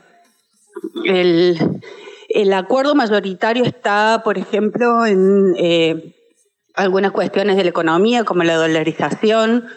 [1.05, 6.17] el, acuerdo mayoritario está, por ejemplo, en eh,
[6.75, 9.69] algunas cuestiones de la economía como la dolarización,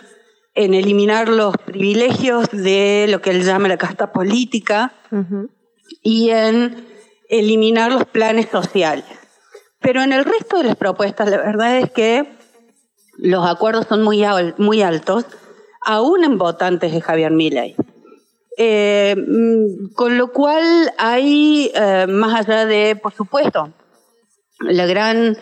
[0.55, 4.93] en eliminar los privilegios de lo que él llama la casta política
[6.01, 6.92] y en
[7.39, 9.05] eliminar los planes sociales.
[9.79, 12.37] Pero en el resto de las propuestas, la verdad es que
[13.17, 14.23] los acuerdos son muy,
[14.57, 15.25] muy altos,
[15.81, 17.75] aún en votantes de Javier Milei.
[18.57, 20.63] Eh, mm, con lo cual
[20.97, 23.73] hay, eh, más allá de, por supuesto,
[24.59, 25.35] la gran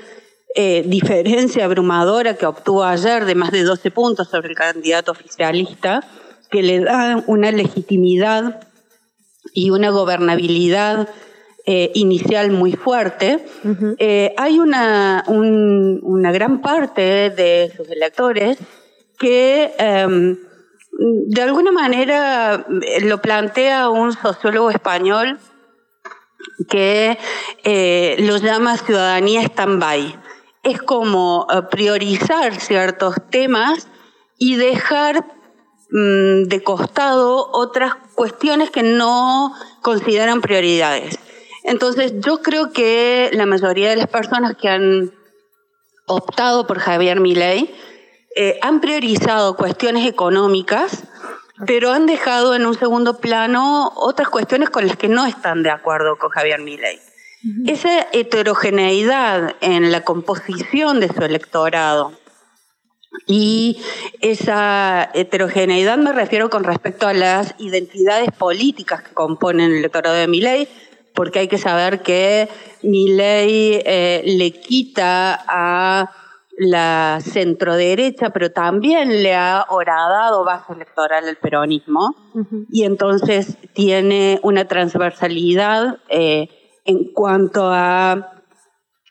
[0.55, 6.03] eh, diferencia abrumadora que obtuvo ayer de más de 12 puntos sobre el candidato oficialista,
[6.49, 8.67] que le da una legitimidad
[9.53, 11.09] y una gobernabilidad
[11.93, 13.45] inicial muy fuerte,
[14.37, 18.57] hay una, una gran parte de sus electores
[19.17, 20.37] que em,
[21.01, 25.39] de alguna manera eh, lo plantea un sociólogo español
[26.69, 27.17] que
[27.63, 30.19] eh, lo llama ciudadanía stand-by.
[30.63, 33.87] Es como eh, priorizar ciertos temas
[34.37, 35.25] y dejar
[35.91, 41.17] mm, de costado otras cuestiones que no consideran prioridades.
[41.63, 45.11] Entonces, yo creo que la mayoría de las personas que han
[46.07, 47.73] optado por Javier Milei
[48.35, 51.03] eh, han priorizado cuestiones económicas,
[51.67, 55.69] pero han dejado en un segundo plano otras cuestiones con las que no están de
[55.69, 56.99] acuerdo con Javier Milei.
[57.65, 62.13] Esa heterogeneidad en la composición de su electorado
[63.25, 63.81] y
[64.21, 70.27] esa heterogeneidad me refiero con respecto a las identidades políticas que componen el electorado de
[70.27, 70.67] Milei,
[71.13, 72.49] porque hay que saber que
[72.83, 76.11] Milei eh, le quita a
[76.57, 82.15] la centroderecha, pero también le ha horadado base electoral al peronismo.
[82.71, 86.49] Y entonces tiene una transversalidad eh,
[86.85, 88.33] en cuanto a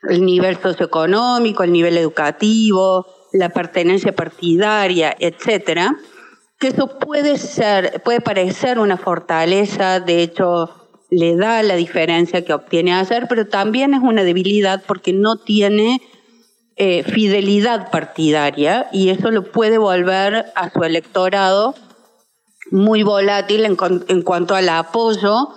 [0.08, 5.96] el nivel socioeconómico, el nivel educativo, la pertenencia partidaria, etcétera,
[6.58, 10.79] que eso puede ser, puede parecer una fortaleza, de hecho
[11.10, 16.00] le da la diferencia que obtiene ayer, pero también es una debilidad porque no tiene
[16.76, 21.74] eh, fidelidad partidaria y eso lo puede volver a su electorado
[22.70, 25.48] muy volátil en, cuanto al apoyo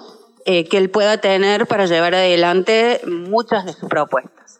[0.45, 4.59] eh, que él pueda tener para llevar adelante muchas de sus propuestas.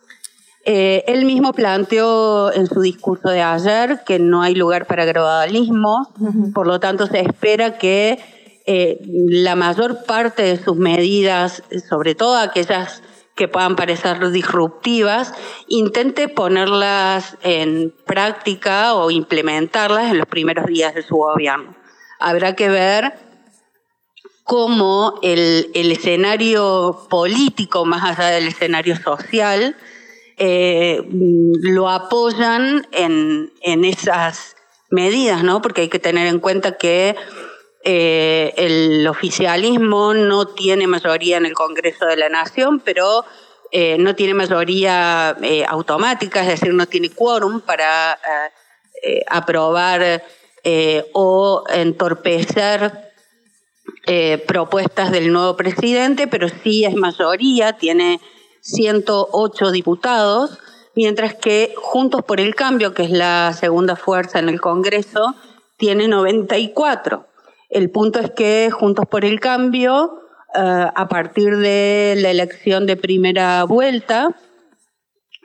[0.66, 6.14] Eh, él mismo planteó en su discurso de ayer que no hay lugar para gradualismo,
[6.54, 8.20] por lo tanto se espera que
[8.66, 13.04] la mayor parte de sus medidas, sobre todo aquellas
[13.36, 15.34] que puedan parecer disruptivas,
[15.68, 21.76] intente ponerlas en práctica o implementarlas en los primeros días de su gobierno.
[22.20, 23.14] Habrá que ver
[24.44, 29.76] cómo el, escenario político, más allá del escenario social,
[30.38, 34.56] eh, lo apoyan en, en esas
[34.92, 35.62] medidas, ¿no?
[35.62, 37.16] Porque hay que tener en cuenta que
[37.86, 43.26] eh, el oficialismo no tiene mayoría en el Congreso de la Nación, pero
[43.72, 48.18] eh, no tiene mayoría eh, automática, es decir, no tiene quórum para
[49.28, 50.24] aprobar
[51.12, 53.12] o entorpecer
[54.48, 58.22] propuestas del nuevo presidente, pero sí es mayoría, tiene
[58.62, 60.58] 108 diputados,
[60.96, 65.36] mientras que Juntos por el Cambio, que es la segunda fuerza en el Congreso,
[65.76, 67.28] tiene 94.
[67.74, 70.20] El punto es que Juntos por el Cambio,
[70.54, 70.60] eh,
[70.96, 74.30] a partir de la elección de primera vuelta,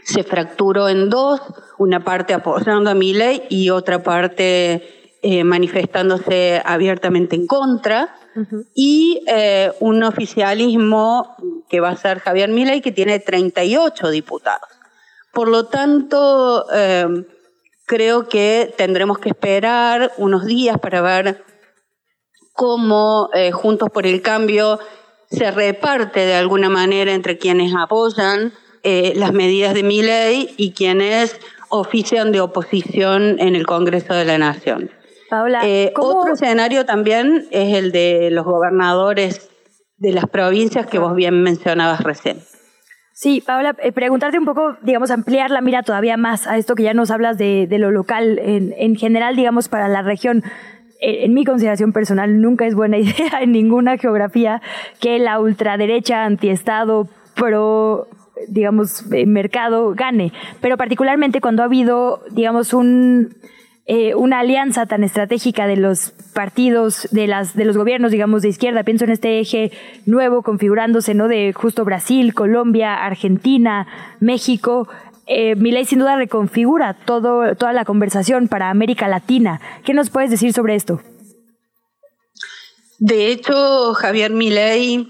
[0.04, 1.40] se fracturó en dos,
[1.78, 8.14] una parte apoyando a ley y otra parte eh, manifestándose abiertamente en contra,
[8.74, 11.34] y eh, un oficialismo
[11.68, 14.68] que va a ser Javier Milei, que tiene 38 diputados.
[15.32, 16.64] Por lo tanto,
[17.86, 21.42] creo que tendremos que esperar unos días para ver
[22.58, 24.80] cómo eh, Juntos por el Cambio
[25.30, 28.52] se reparte de alguna manera entre quienes apoyan
[28.82, 34.24] eh, las medidas de mi ley y quienes ofician de oposición en el Congreso de
[34.24, 34.90] la Nación.
[35.30, 39.50] Paola, eh, otro escenario también es el de los gobernadores
[39.96, 42.40] de las provincias que vos bien mencionabas recién.
[43.12, 46.94] Sí, Paola, preguntarte un poco, digamos, ampliar la mira todavía más a esto que ya
[46.94, 50.42] nos hablas de, lo local en, en general, digamos, para la región
[51.00, 54.62] en mi consideración personal, nunca es buena idea en ninguna geografía
[55.00, 58.08] que la ultraderecha antiestado pro
[58.46, 63.34] digamos, eh, mercado gane, pero particularmente cuando ha habido, digamos, un,
[63.86, 68.48] eh, una alianza tan estratégica de los partidos, de, las, de los gobiernos, digamos, de
[68.48, 69.72] izquierda, pienso en este eje
[70.06, 71.26] nuevo configurándose, ¿no?
[71.26, 73.86] De justo Brasil, Colombia, Argentina,
[74.20, 74.88] México,
[75.28, 79.60] eh, Milei sin duda reconfigura todo, toda la conversación para América Latina.
[79.84, 81.02] ¿Qué nos puedes decir sobre esto?
[82.98, 85.06] De hecho, Javier Milei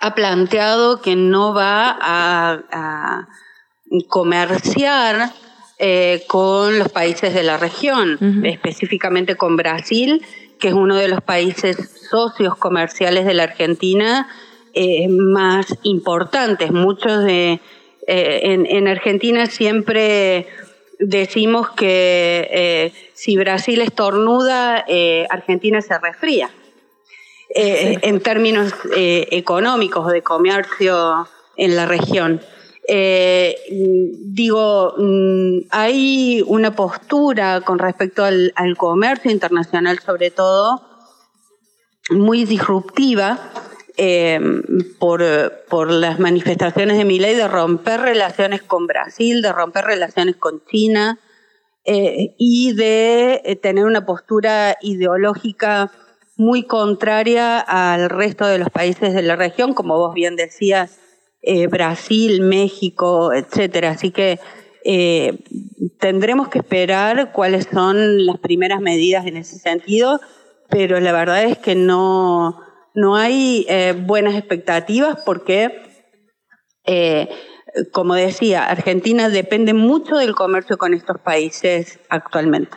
[0.00, 3.28] ha planteado que no va a,
[4.08, 5.30] comerciar
[5.78, 10.22] eh, con los países de la región, específicamente con Brasil,
[10.58, 14.28] que es uno de los países socios comerciales de la Argentina
[14.74, 16.70] eh, más importantes.
[16.70, 17.60] Muchos de
[18.08, 20.46] eh, en, Argentina siempre
[20.98, 24.84] decimos que eh, si Brasil estornuda,
[25.30, 26.50] Argentina se resfría.
[27.50, 32.40] En términos económicos de comercio en la región.
[34.24, 40.88] digo, mm, hay una postura con respecto al, al comercio internacional sobre todo
[42.10, 43.38] muy disruptiva
[44.00, 44.38] eh,
[45.00, 45.24] por,
[45.68, 50.62] por, las manifestaciones de mi ley de romper relaciones con Brasil, de romper relaciones con
[50.70, 51.18] China
[51.84, 55.90] eh, y de eh, tener una postura ideológica
[56.36, 61.00] muy contraria al resto de los países de la región, como vos bien decías,
[61.68, 63.90] Brasil, México, etcétera.
[63.90, 64.38] Así que
[65.98, 70.20] tendremos que esperar cuáles son las primeras medidas en ese sentido,
[70.68, 72.60] pero la verdad es que no,
[72.98, 75.82] no hay eh, buenas expectativas porque,
[76.84, 77.28] eh,
[77.92, 82.76] como decía, Argentina depende mucho del comercio con estos países actualmente.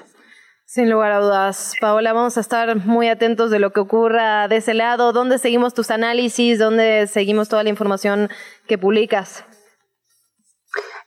[0.67, 1.73] Sin lugar a dudas.
[1.81, 5.11] Paola, vamos a estar muy atentos de lo que ocurra de ese lado.
[5.11, 6.59] ¿Dónde seguimos tus análisis?
[6.59, 8.29] ¿Dónde seguimos toda la información
[8.67, 9.43] que publicas?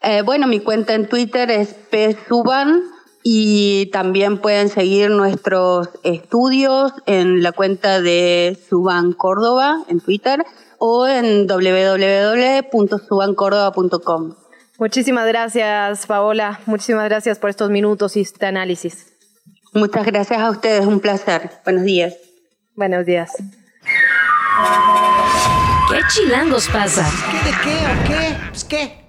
[0.03, 1.77] Eh, bueno, mi cuenta en Twitter es
[2.27, 2.82] psuban
[3.26, 10.44] y también pueden seguir nuestros estudios en la cuenta de Suban Córdoba en Twitter
[10.78, 14.34] o en www.subancórdoba.com.
[14.78, 16.60] Muchísimas gracias, Paola.
[16.66, 19.14] Muchísimas gracias por estos minutos y este análisis.
[19.72, 21.51] Muchas gracias a ustedes, un placer.
[21.64, 22.14] Buenos días.
[22.76, 23.32] Buenos días.
[25.90, 27.10] ¿Qué chilangos pasa?
[27.30, 28.36] ¿Qué de qué o qué?
[28.51, 29.03] Pues qué.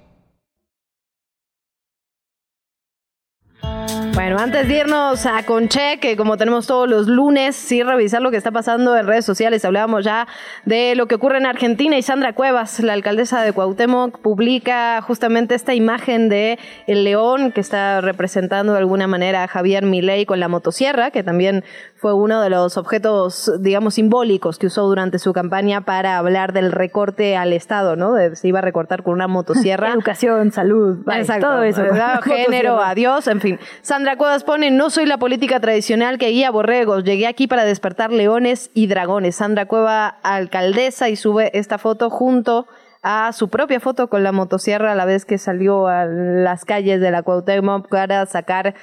[4.15, 8.31] Bueno, antes de irnos a Conche, que como tenemos todos los lunes, sí revisar lo
[8.31, 9.65] que está pasando en redes sociales.
[9.65, 10.25] Hablábamos ya
[10.63, 15.53] de lo que ocurre en Argentina y Sandra Cuevas, la alcaldesa de Cuauhtémoc, publica justamente
[15.53, 20.39] esta imagen de el león que está representando de alguna manera a Javier Milei con
[20.39, 21.65] la motosierra, que también
[22.05, 26.71] fue uno de los objetos, digamos, simbólicos que usó durante su campaña para hablar del
[26.71, 28.13] recorte al Estado, ¿no?
[28.35, 29.89] se iba a recortar con una motosierra.
[29.93, 30.99] Educación, salud,
[31.41, 31.81] todo eso.
[32.23, 33.59] Género, adiós, en fin.
[33.81, 38.11] Sandra Cuevas pone, no soy la política tradicional que guía borregos, llegué aquí para despertar
[38.11, 39.37] leones y dragones.
[39.37, 42.67] Sandra Cueva, alcaldesa, y sube esta foto junto
[43.01, 47.01] a su propia foto con la motosierra a la vez que salió a las calles
[47.01, 48.75] de la Cuauhtémoc para sacar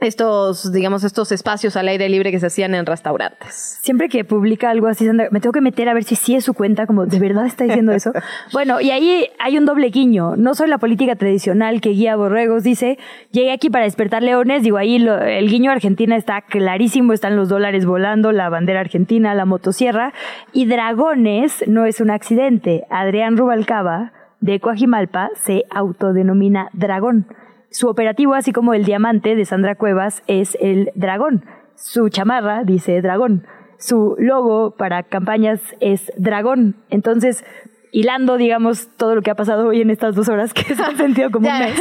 [0.00, 3.78] estos, digamos, estos espacios al aire libre que se hacían en restaurantes.
[3.82, 6.54] Siempre que publica algo así, me tengo que meter a ver si sí es su
[6.54, 8.12] cuenta, como de verdad está diciendo eso.
[8.52, 10.36] bueno, y ahí hay un doble guiño.
[10.36, 12.98] No soy la política tradicional que guía borregos, dice,
[13.30, 17.84] llegué aquí para despertar leones, digo, ahí el guiño Argentina está clarísimo, están los dólares
[17.84, 20.12] volando, la bandera argentina, la motosierra,
[20.52, 22.84] y dragones no es un accidente.
[22.90, 27.26] Adrián Rubalcaba, de Coajimalpa, se autodenomina dragón.
[27.70, 31.44] Su operativo, así como el diamante de Sandra Cuevas, es el dragón.
[31.76, 33.46] Su chamarra dice dragón.
[33.78, 36.76] Su logo para campañas es dragón.
[36.90, 37.44] Entonces,
[37.92, 40.96] hilando, digamos, todo lo que ha pasado hoy en estas dos horas que se han
[40.96, 41.80] sentido como un mes.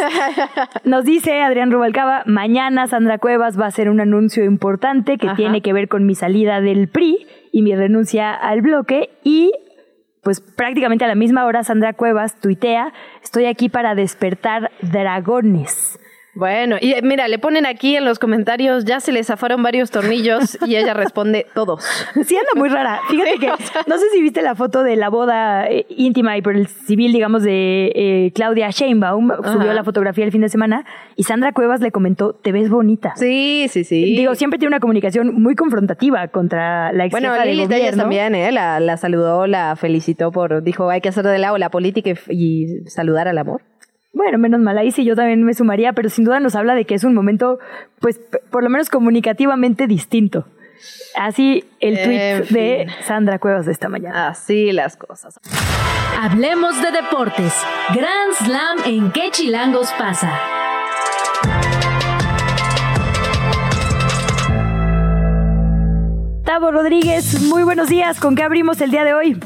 [0.83, 5.61] Nos dice Adrián Rubalcaba, mañana Sandra Cuevas va a hacer un anuncio importante que tiene
[5.61, 9.51] que ver con mi salida del PRI y mi renuncia al bloque y
[10.21, 12.93] pues prácticamente a la misma hora Sandra Cuevas tuitea,
[13.23, 15.99] estoy aquí para despertar dragones.
[16.39, 19.91] Bueno, y eh, mira, le ponen aquí en los comentarios, ya se le zafaron varios
[19.91, 21.83] tornillos y ella responde todos.
[22.13, 23.01] Sí, anda muy rara.
[23.09, 26.55] Fíjate que, no sé si viste la foto de la boda eh, íntima y por
[26.55, 30.85] el civil, digamos, de eh, Claudia Sheinbaum, subió la fotografía el fin de semana
[31.17, 33.11] y Sandra Cuevas le comentó, te ves bonita.
[33.17, 34.15] Sí, sí, sí.
[34.15, 37.67] Digo, siempre tiene una comunicación muy confrontativa contra la ex Bueno, Lili
[37.97, 38.53] también, ¿eh?
[38.53, 42.87] La, la, saludó, la felicitó por, dijo, hay que hacer de lado la política y
[42.87, 43.61] saludar al amor.
[44.11, 46.85] Bueno, menos mal, ahí sí yo también me sumaría, pero sin duda nos habla de
[46.85, 47.59] que es un momento,
[47.99, 48.19] pues,
[48.49, 50.45] por lo menos comunicativamente distinto.
[51.15, 54.29] Así el tweet de Sandra Cuevas de esta mañana.
[54.29, 55.39] Así las cosas.
[56.19, 57.53] Hablemos de deportes.
[57.93, 60.39] Grand Slam en qué chilangos pasa.
[66.45, 68.19] Tavo Rodríguez, muy buenos días.
[68.19, 69.39] ¿Con qué abrimos el día de hoy?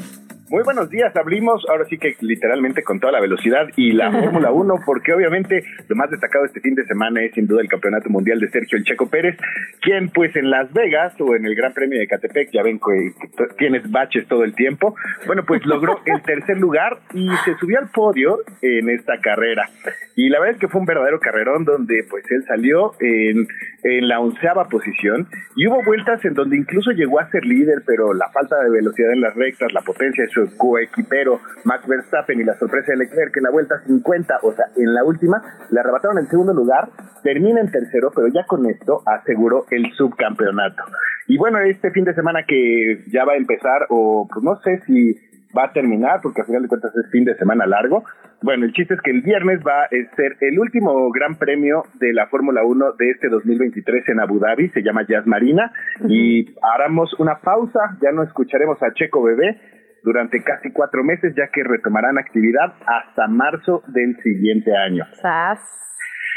[0.53, 4.51] Muy buenos días, abrimos ahora sí que literalmente con toda la velocidad y la Fórmula
[4.51, 8.07] 1, porque obviamente lo más destacado este fin de semana es sin duda el Campeonato
[8.11, 9.35] Mundial de Sergio El Checo Pérez,
[9.81, 13.13] quien pues en Las Vegas o en el Gran Premio de Catepec, ya ven que,
[13.57, 14.93] tienes baches todo el tiempo,
[15.25, 19.67] bueno pues logró el tercer lugar y se subió al podio en esta carrera.
[20.15, 23.47] Y la verdad es que fue un verdadero carrerón donde pues él salió en
[23.83, 28.13] en la onceava posición y hubo vueltas en donde incluso llegó a ser líder, pero
[28.13, 32.43] la falta de velocidad en las rectas, la potencia de su coequipero Max Verstappen y
[32.43, 36.17] la sorpresa de Leclerc en la vuelta 50, o sea, en la última, le arrebataron
[36.17, 36.89] el segundo lugar,
[37.23, 40.83] termina en tercero, pero ya con esto aseguró el subcampeonato.
[41.27, 44.81] Y bueno, este fin de semana que ya va a empezar, o pues no sé
[44.85, 45.15] si
[45.57, 48.03] va a terminar, porque al final de cuentas es fin de semana largo.
[48.41, 52.13] Bueno, el chiste es que el viernes va a ser el último gran premio de
[52.13, 55.71] la Fórmula 1 de este 2023 en Abu Dhabi, se llama Jazz Marina,
[56.07, 59.59] y haremos una pausa, ya no escucharemos a Checo Bebé
[60.03, 65.05] durante casi cuatro meses, ya que retomarán actividad hasta marzo del siguiente año.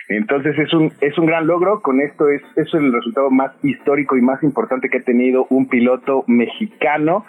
[0.09, 4.17] Entonces es un, es un gran logro, con esto es, es el resultado más histórico
[4.17, 7.25] y más importante que ha tenido un piloto mexicano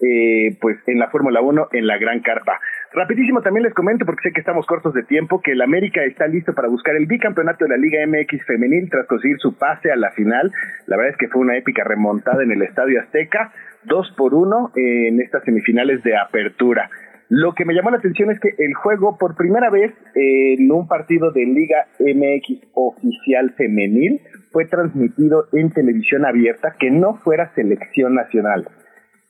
[0.00, 2.58] eh, pues en la Fórmula 1 en la Gran Carpa.
[2.92, 6.26] Rapidísimo también les comento, porque sé que estamos cortos de tiempo, que el América está
[6.26, 9.96] listo para buscar el bicampeonato de la Liga MX femenil tras conseguir su pase a
[9.96, 10.50] la final.
[10.86, 13.52] La verdad es que fue una épica remontada en el Estadio Azteca,
[13.84, 16.90] dos por uno en estas semifinales de apertura.
[17.28, 20.88] Lo que me llamó la atención es que el juego, por primera vez en un
[20.88, 24.20] partido de Liga MX oficial femenil,
[24.50, 28.66] fue transmitido en televisión abierta que no fuera selección nacional.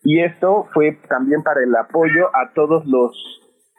[0.03, 3.13] Y esto fue también para el apoyo a todos los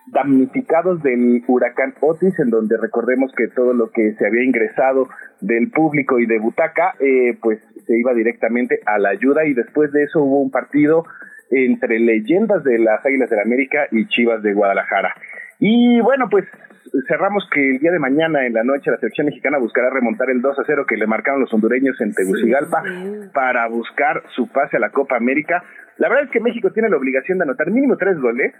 [0.07, 5.07] damnificados del huracán Otis, en donde recordemos que todo lo que se había ingresado
[5.39, 9.91] del público y de Butaca, eh, pues se iba directamente a la ayuda y después
[9.91, 11.05] de eso hubo un partido
[11.49, 15.13] entre leyendas de las Águilas del la América y Chivas de Guadalajara.
[15.59, 16.45] Y bueno, pues
[17.07, 20.41] cerramos que el día de mañana en la noche la selección mexicana buscará remontar el
[20.41, 22.83] 2 a 0 que le marcaron los hondureños en Tegucigalpa
[23.33, 25.63] para buscar su pase a la Copa América.
[25.97, 28.53] La verdad es que México tiene la obligación de anotar mínimo tres goles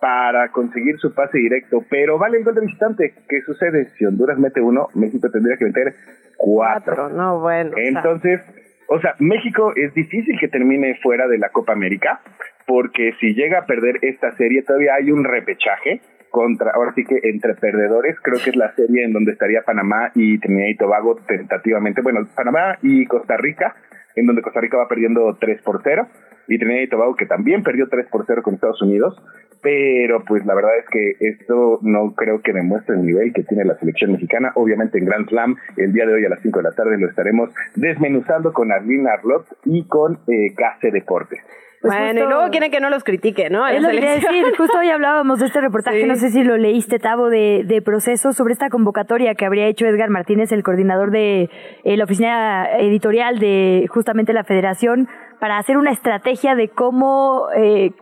[0.00, 3.14] para conseguir su pase directo, pero vale el gol de visitante.
[3.28, 3.90] ¿Qué sucede?
[3.96, 5.94] Si Honduras mete uno, México tendría que meter
[6.36, 7.08] cuatro.
[7.08, 7.72] no, bueno.
[7.76, 8.40] Entonces,
[8.88, 12.20] o sea, México es difícil que termine fuera de la Copa América,
[12.66, 16.00] porque si llega a perder esta serie todavía hay un repechaje
[16.30, 20.10] contra, ahora sí que entre perdedores, creo que es la serie en donde estaría Panamá
[20.14, 23.74] y Trinidad y Tobago tentativamente, bueno, Panamá y Costa Rica,
[24.16, 26.06] en donde Costa Rica va perdiendo 3 por 0
[26.48, 29.20] y Trinidad y Tobago que también perdió 3 por 0 con Estados Unidos,
[29.62, 33.64] pero pues la verdad es que esto no creo que demuestre el nivel que tiene
[33.64, 34.52] la selección mexicana.
[34.54, 37.08] Obviamente en Grand Slam, el día de hoy a las 5 de la tarde lo
[37.08, 41.40] estaremos desmenuzando con Arlene Arlot y con eh, Case Deportes.
[41.80, 43.66] Pues bueno, y luego quieren que no los critique, ¿no?
[43.68, 44.44] Es lo que quería decir.
[44.56, 48.32] Justo hoy hablábamos de este reportaje, no sé si lo leíste, Tavo, de, de proceso
[48.32, 51.50] sobre esta convocatoria que habría hecho Edgar Martínez, el coordinador de
[51.84, 55.08] eh, la oficina editorial de justamente la federación,
[55.40, 57.92] para hacer una estrategia de cómo eh,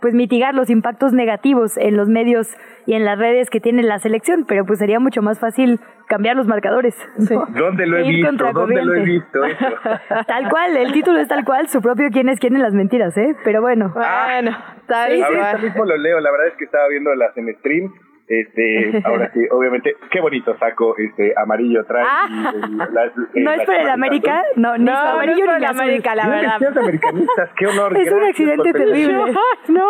[0.00, 2.48] pues mitigar los impactos negativos en los medios
[2.86, 6.36] y en las redes que tiene la selección, pero pues sería mucho más fácil cambiar
[6.36, 6.96] los marcadores.
[7.16, 8.52] ¿Dónde lo he visto?
[8.52, 9.40] ¿Dónde lo he visto
[10.26, 13.16] tal cual, el título es tal cual, su propio quién es quién en las mentiras,
[13.16, 13.36] ¿eh?
[13.44, 13.92] Pero bueno.
[13.92, 14.56] Bueno,
[14.86, 17.92] tal Ahorita mismo lo leo, la verdad es que estaba viendo las en stream
[18.28, 22.04] este, ahora sí, obviamente, qué bonito saco este amarillo trae.
[22.06, 22.52] Ah.
[23.34, 26.78] no es por el América, no, no, amarillo no es por el América, la verdad.
[26.78, 27.96] americanistas, qué honor.
[27.96, 29.32] Es un accidente terrible.
[29.68, 29.86] no.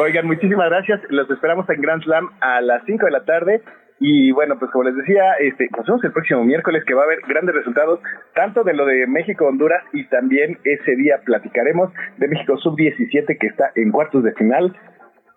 [0.00, 1.00] Oigan, muchísimas gracias.
[1.08, 3.62] Los esperamos en Grand Slam a las 5 de la tarde.
[3.98, 7.04] Y bueno, pues como les decía, este, nos vemos el próximo miércoles que va a
[7.06, 8.00] haber grandes resultados,
[8.34, 13.72] tanto de lo de México-Honduras y también ese día platicaremos de México Sub-17 que está
[13.74, 14.76] en cuartos de final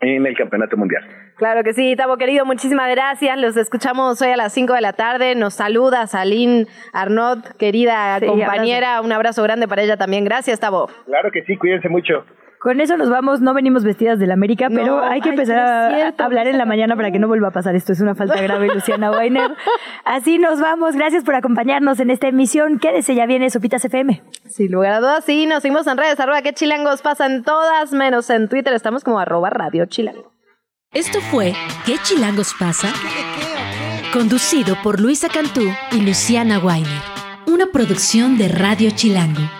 [0.00, 1.04] en el Campeonato Mundial.
[1.36, 3.38] Claro que sí, Tavo querido, muchísimas gracias.
[3.38, 5.34] Los escuchamos hoy a las 5 de la tarde.
[5.34, 9.00] Nos saluda Saline Arnaud, querida compañera.
[9.00, 10.24] Un abrazo grande para ella también.
[10.24, 10.88] Gracias, Tavo.
[11.06, 12.24] Claro que sí, cuídense mucho.
[12.60, 16.46] Con eso nos vamos, no venimos vestidas del América, pero hay que empezar a hablar
[16.46, 17.94] en la mañana para que no vuelva a pasar esto.
[17.94, 19.56] Es una falta grave, Luciana Weiner.
[20.04, 20.94] Así nos vamos.
[20.94, 22.78] Gracias por acompañarnos en esta emisión.
[22.78, 24.22] Quédese, ya viene Sopitas FM.
[24.46, 28.28] Sin lugar a dudas, sí, nos seguimos en redes, arroba que chilangos pasan todas, menos
[28.28, 30.34] en Twitter, estamos como arroba radio chilango.
[30.92, 31.54] Esto fue
[31.86, 32.88] ¿Qué chilangos pasa?
[34.12, 35.62] Conducido por Luisa Cantú
[35.92, 37.00] y Luciana Weiner.
[37.46, 39.59] Una producción de Radio Chilango.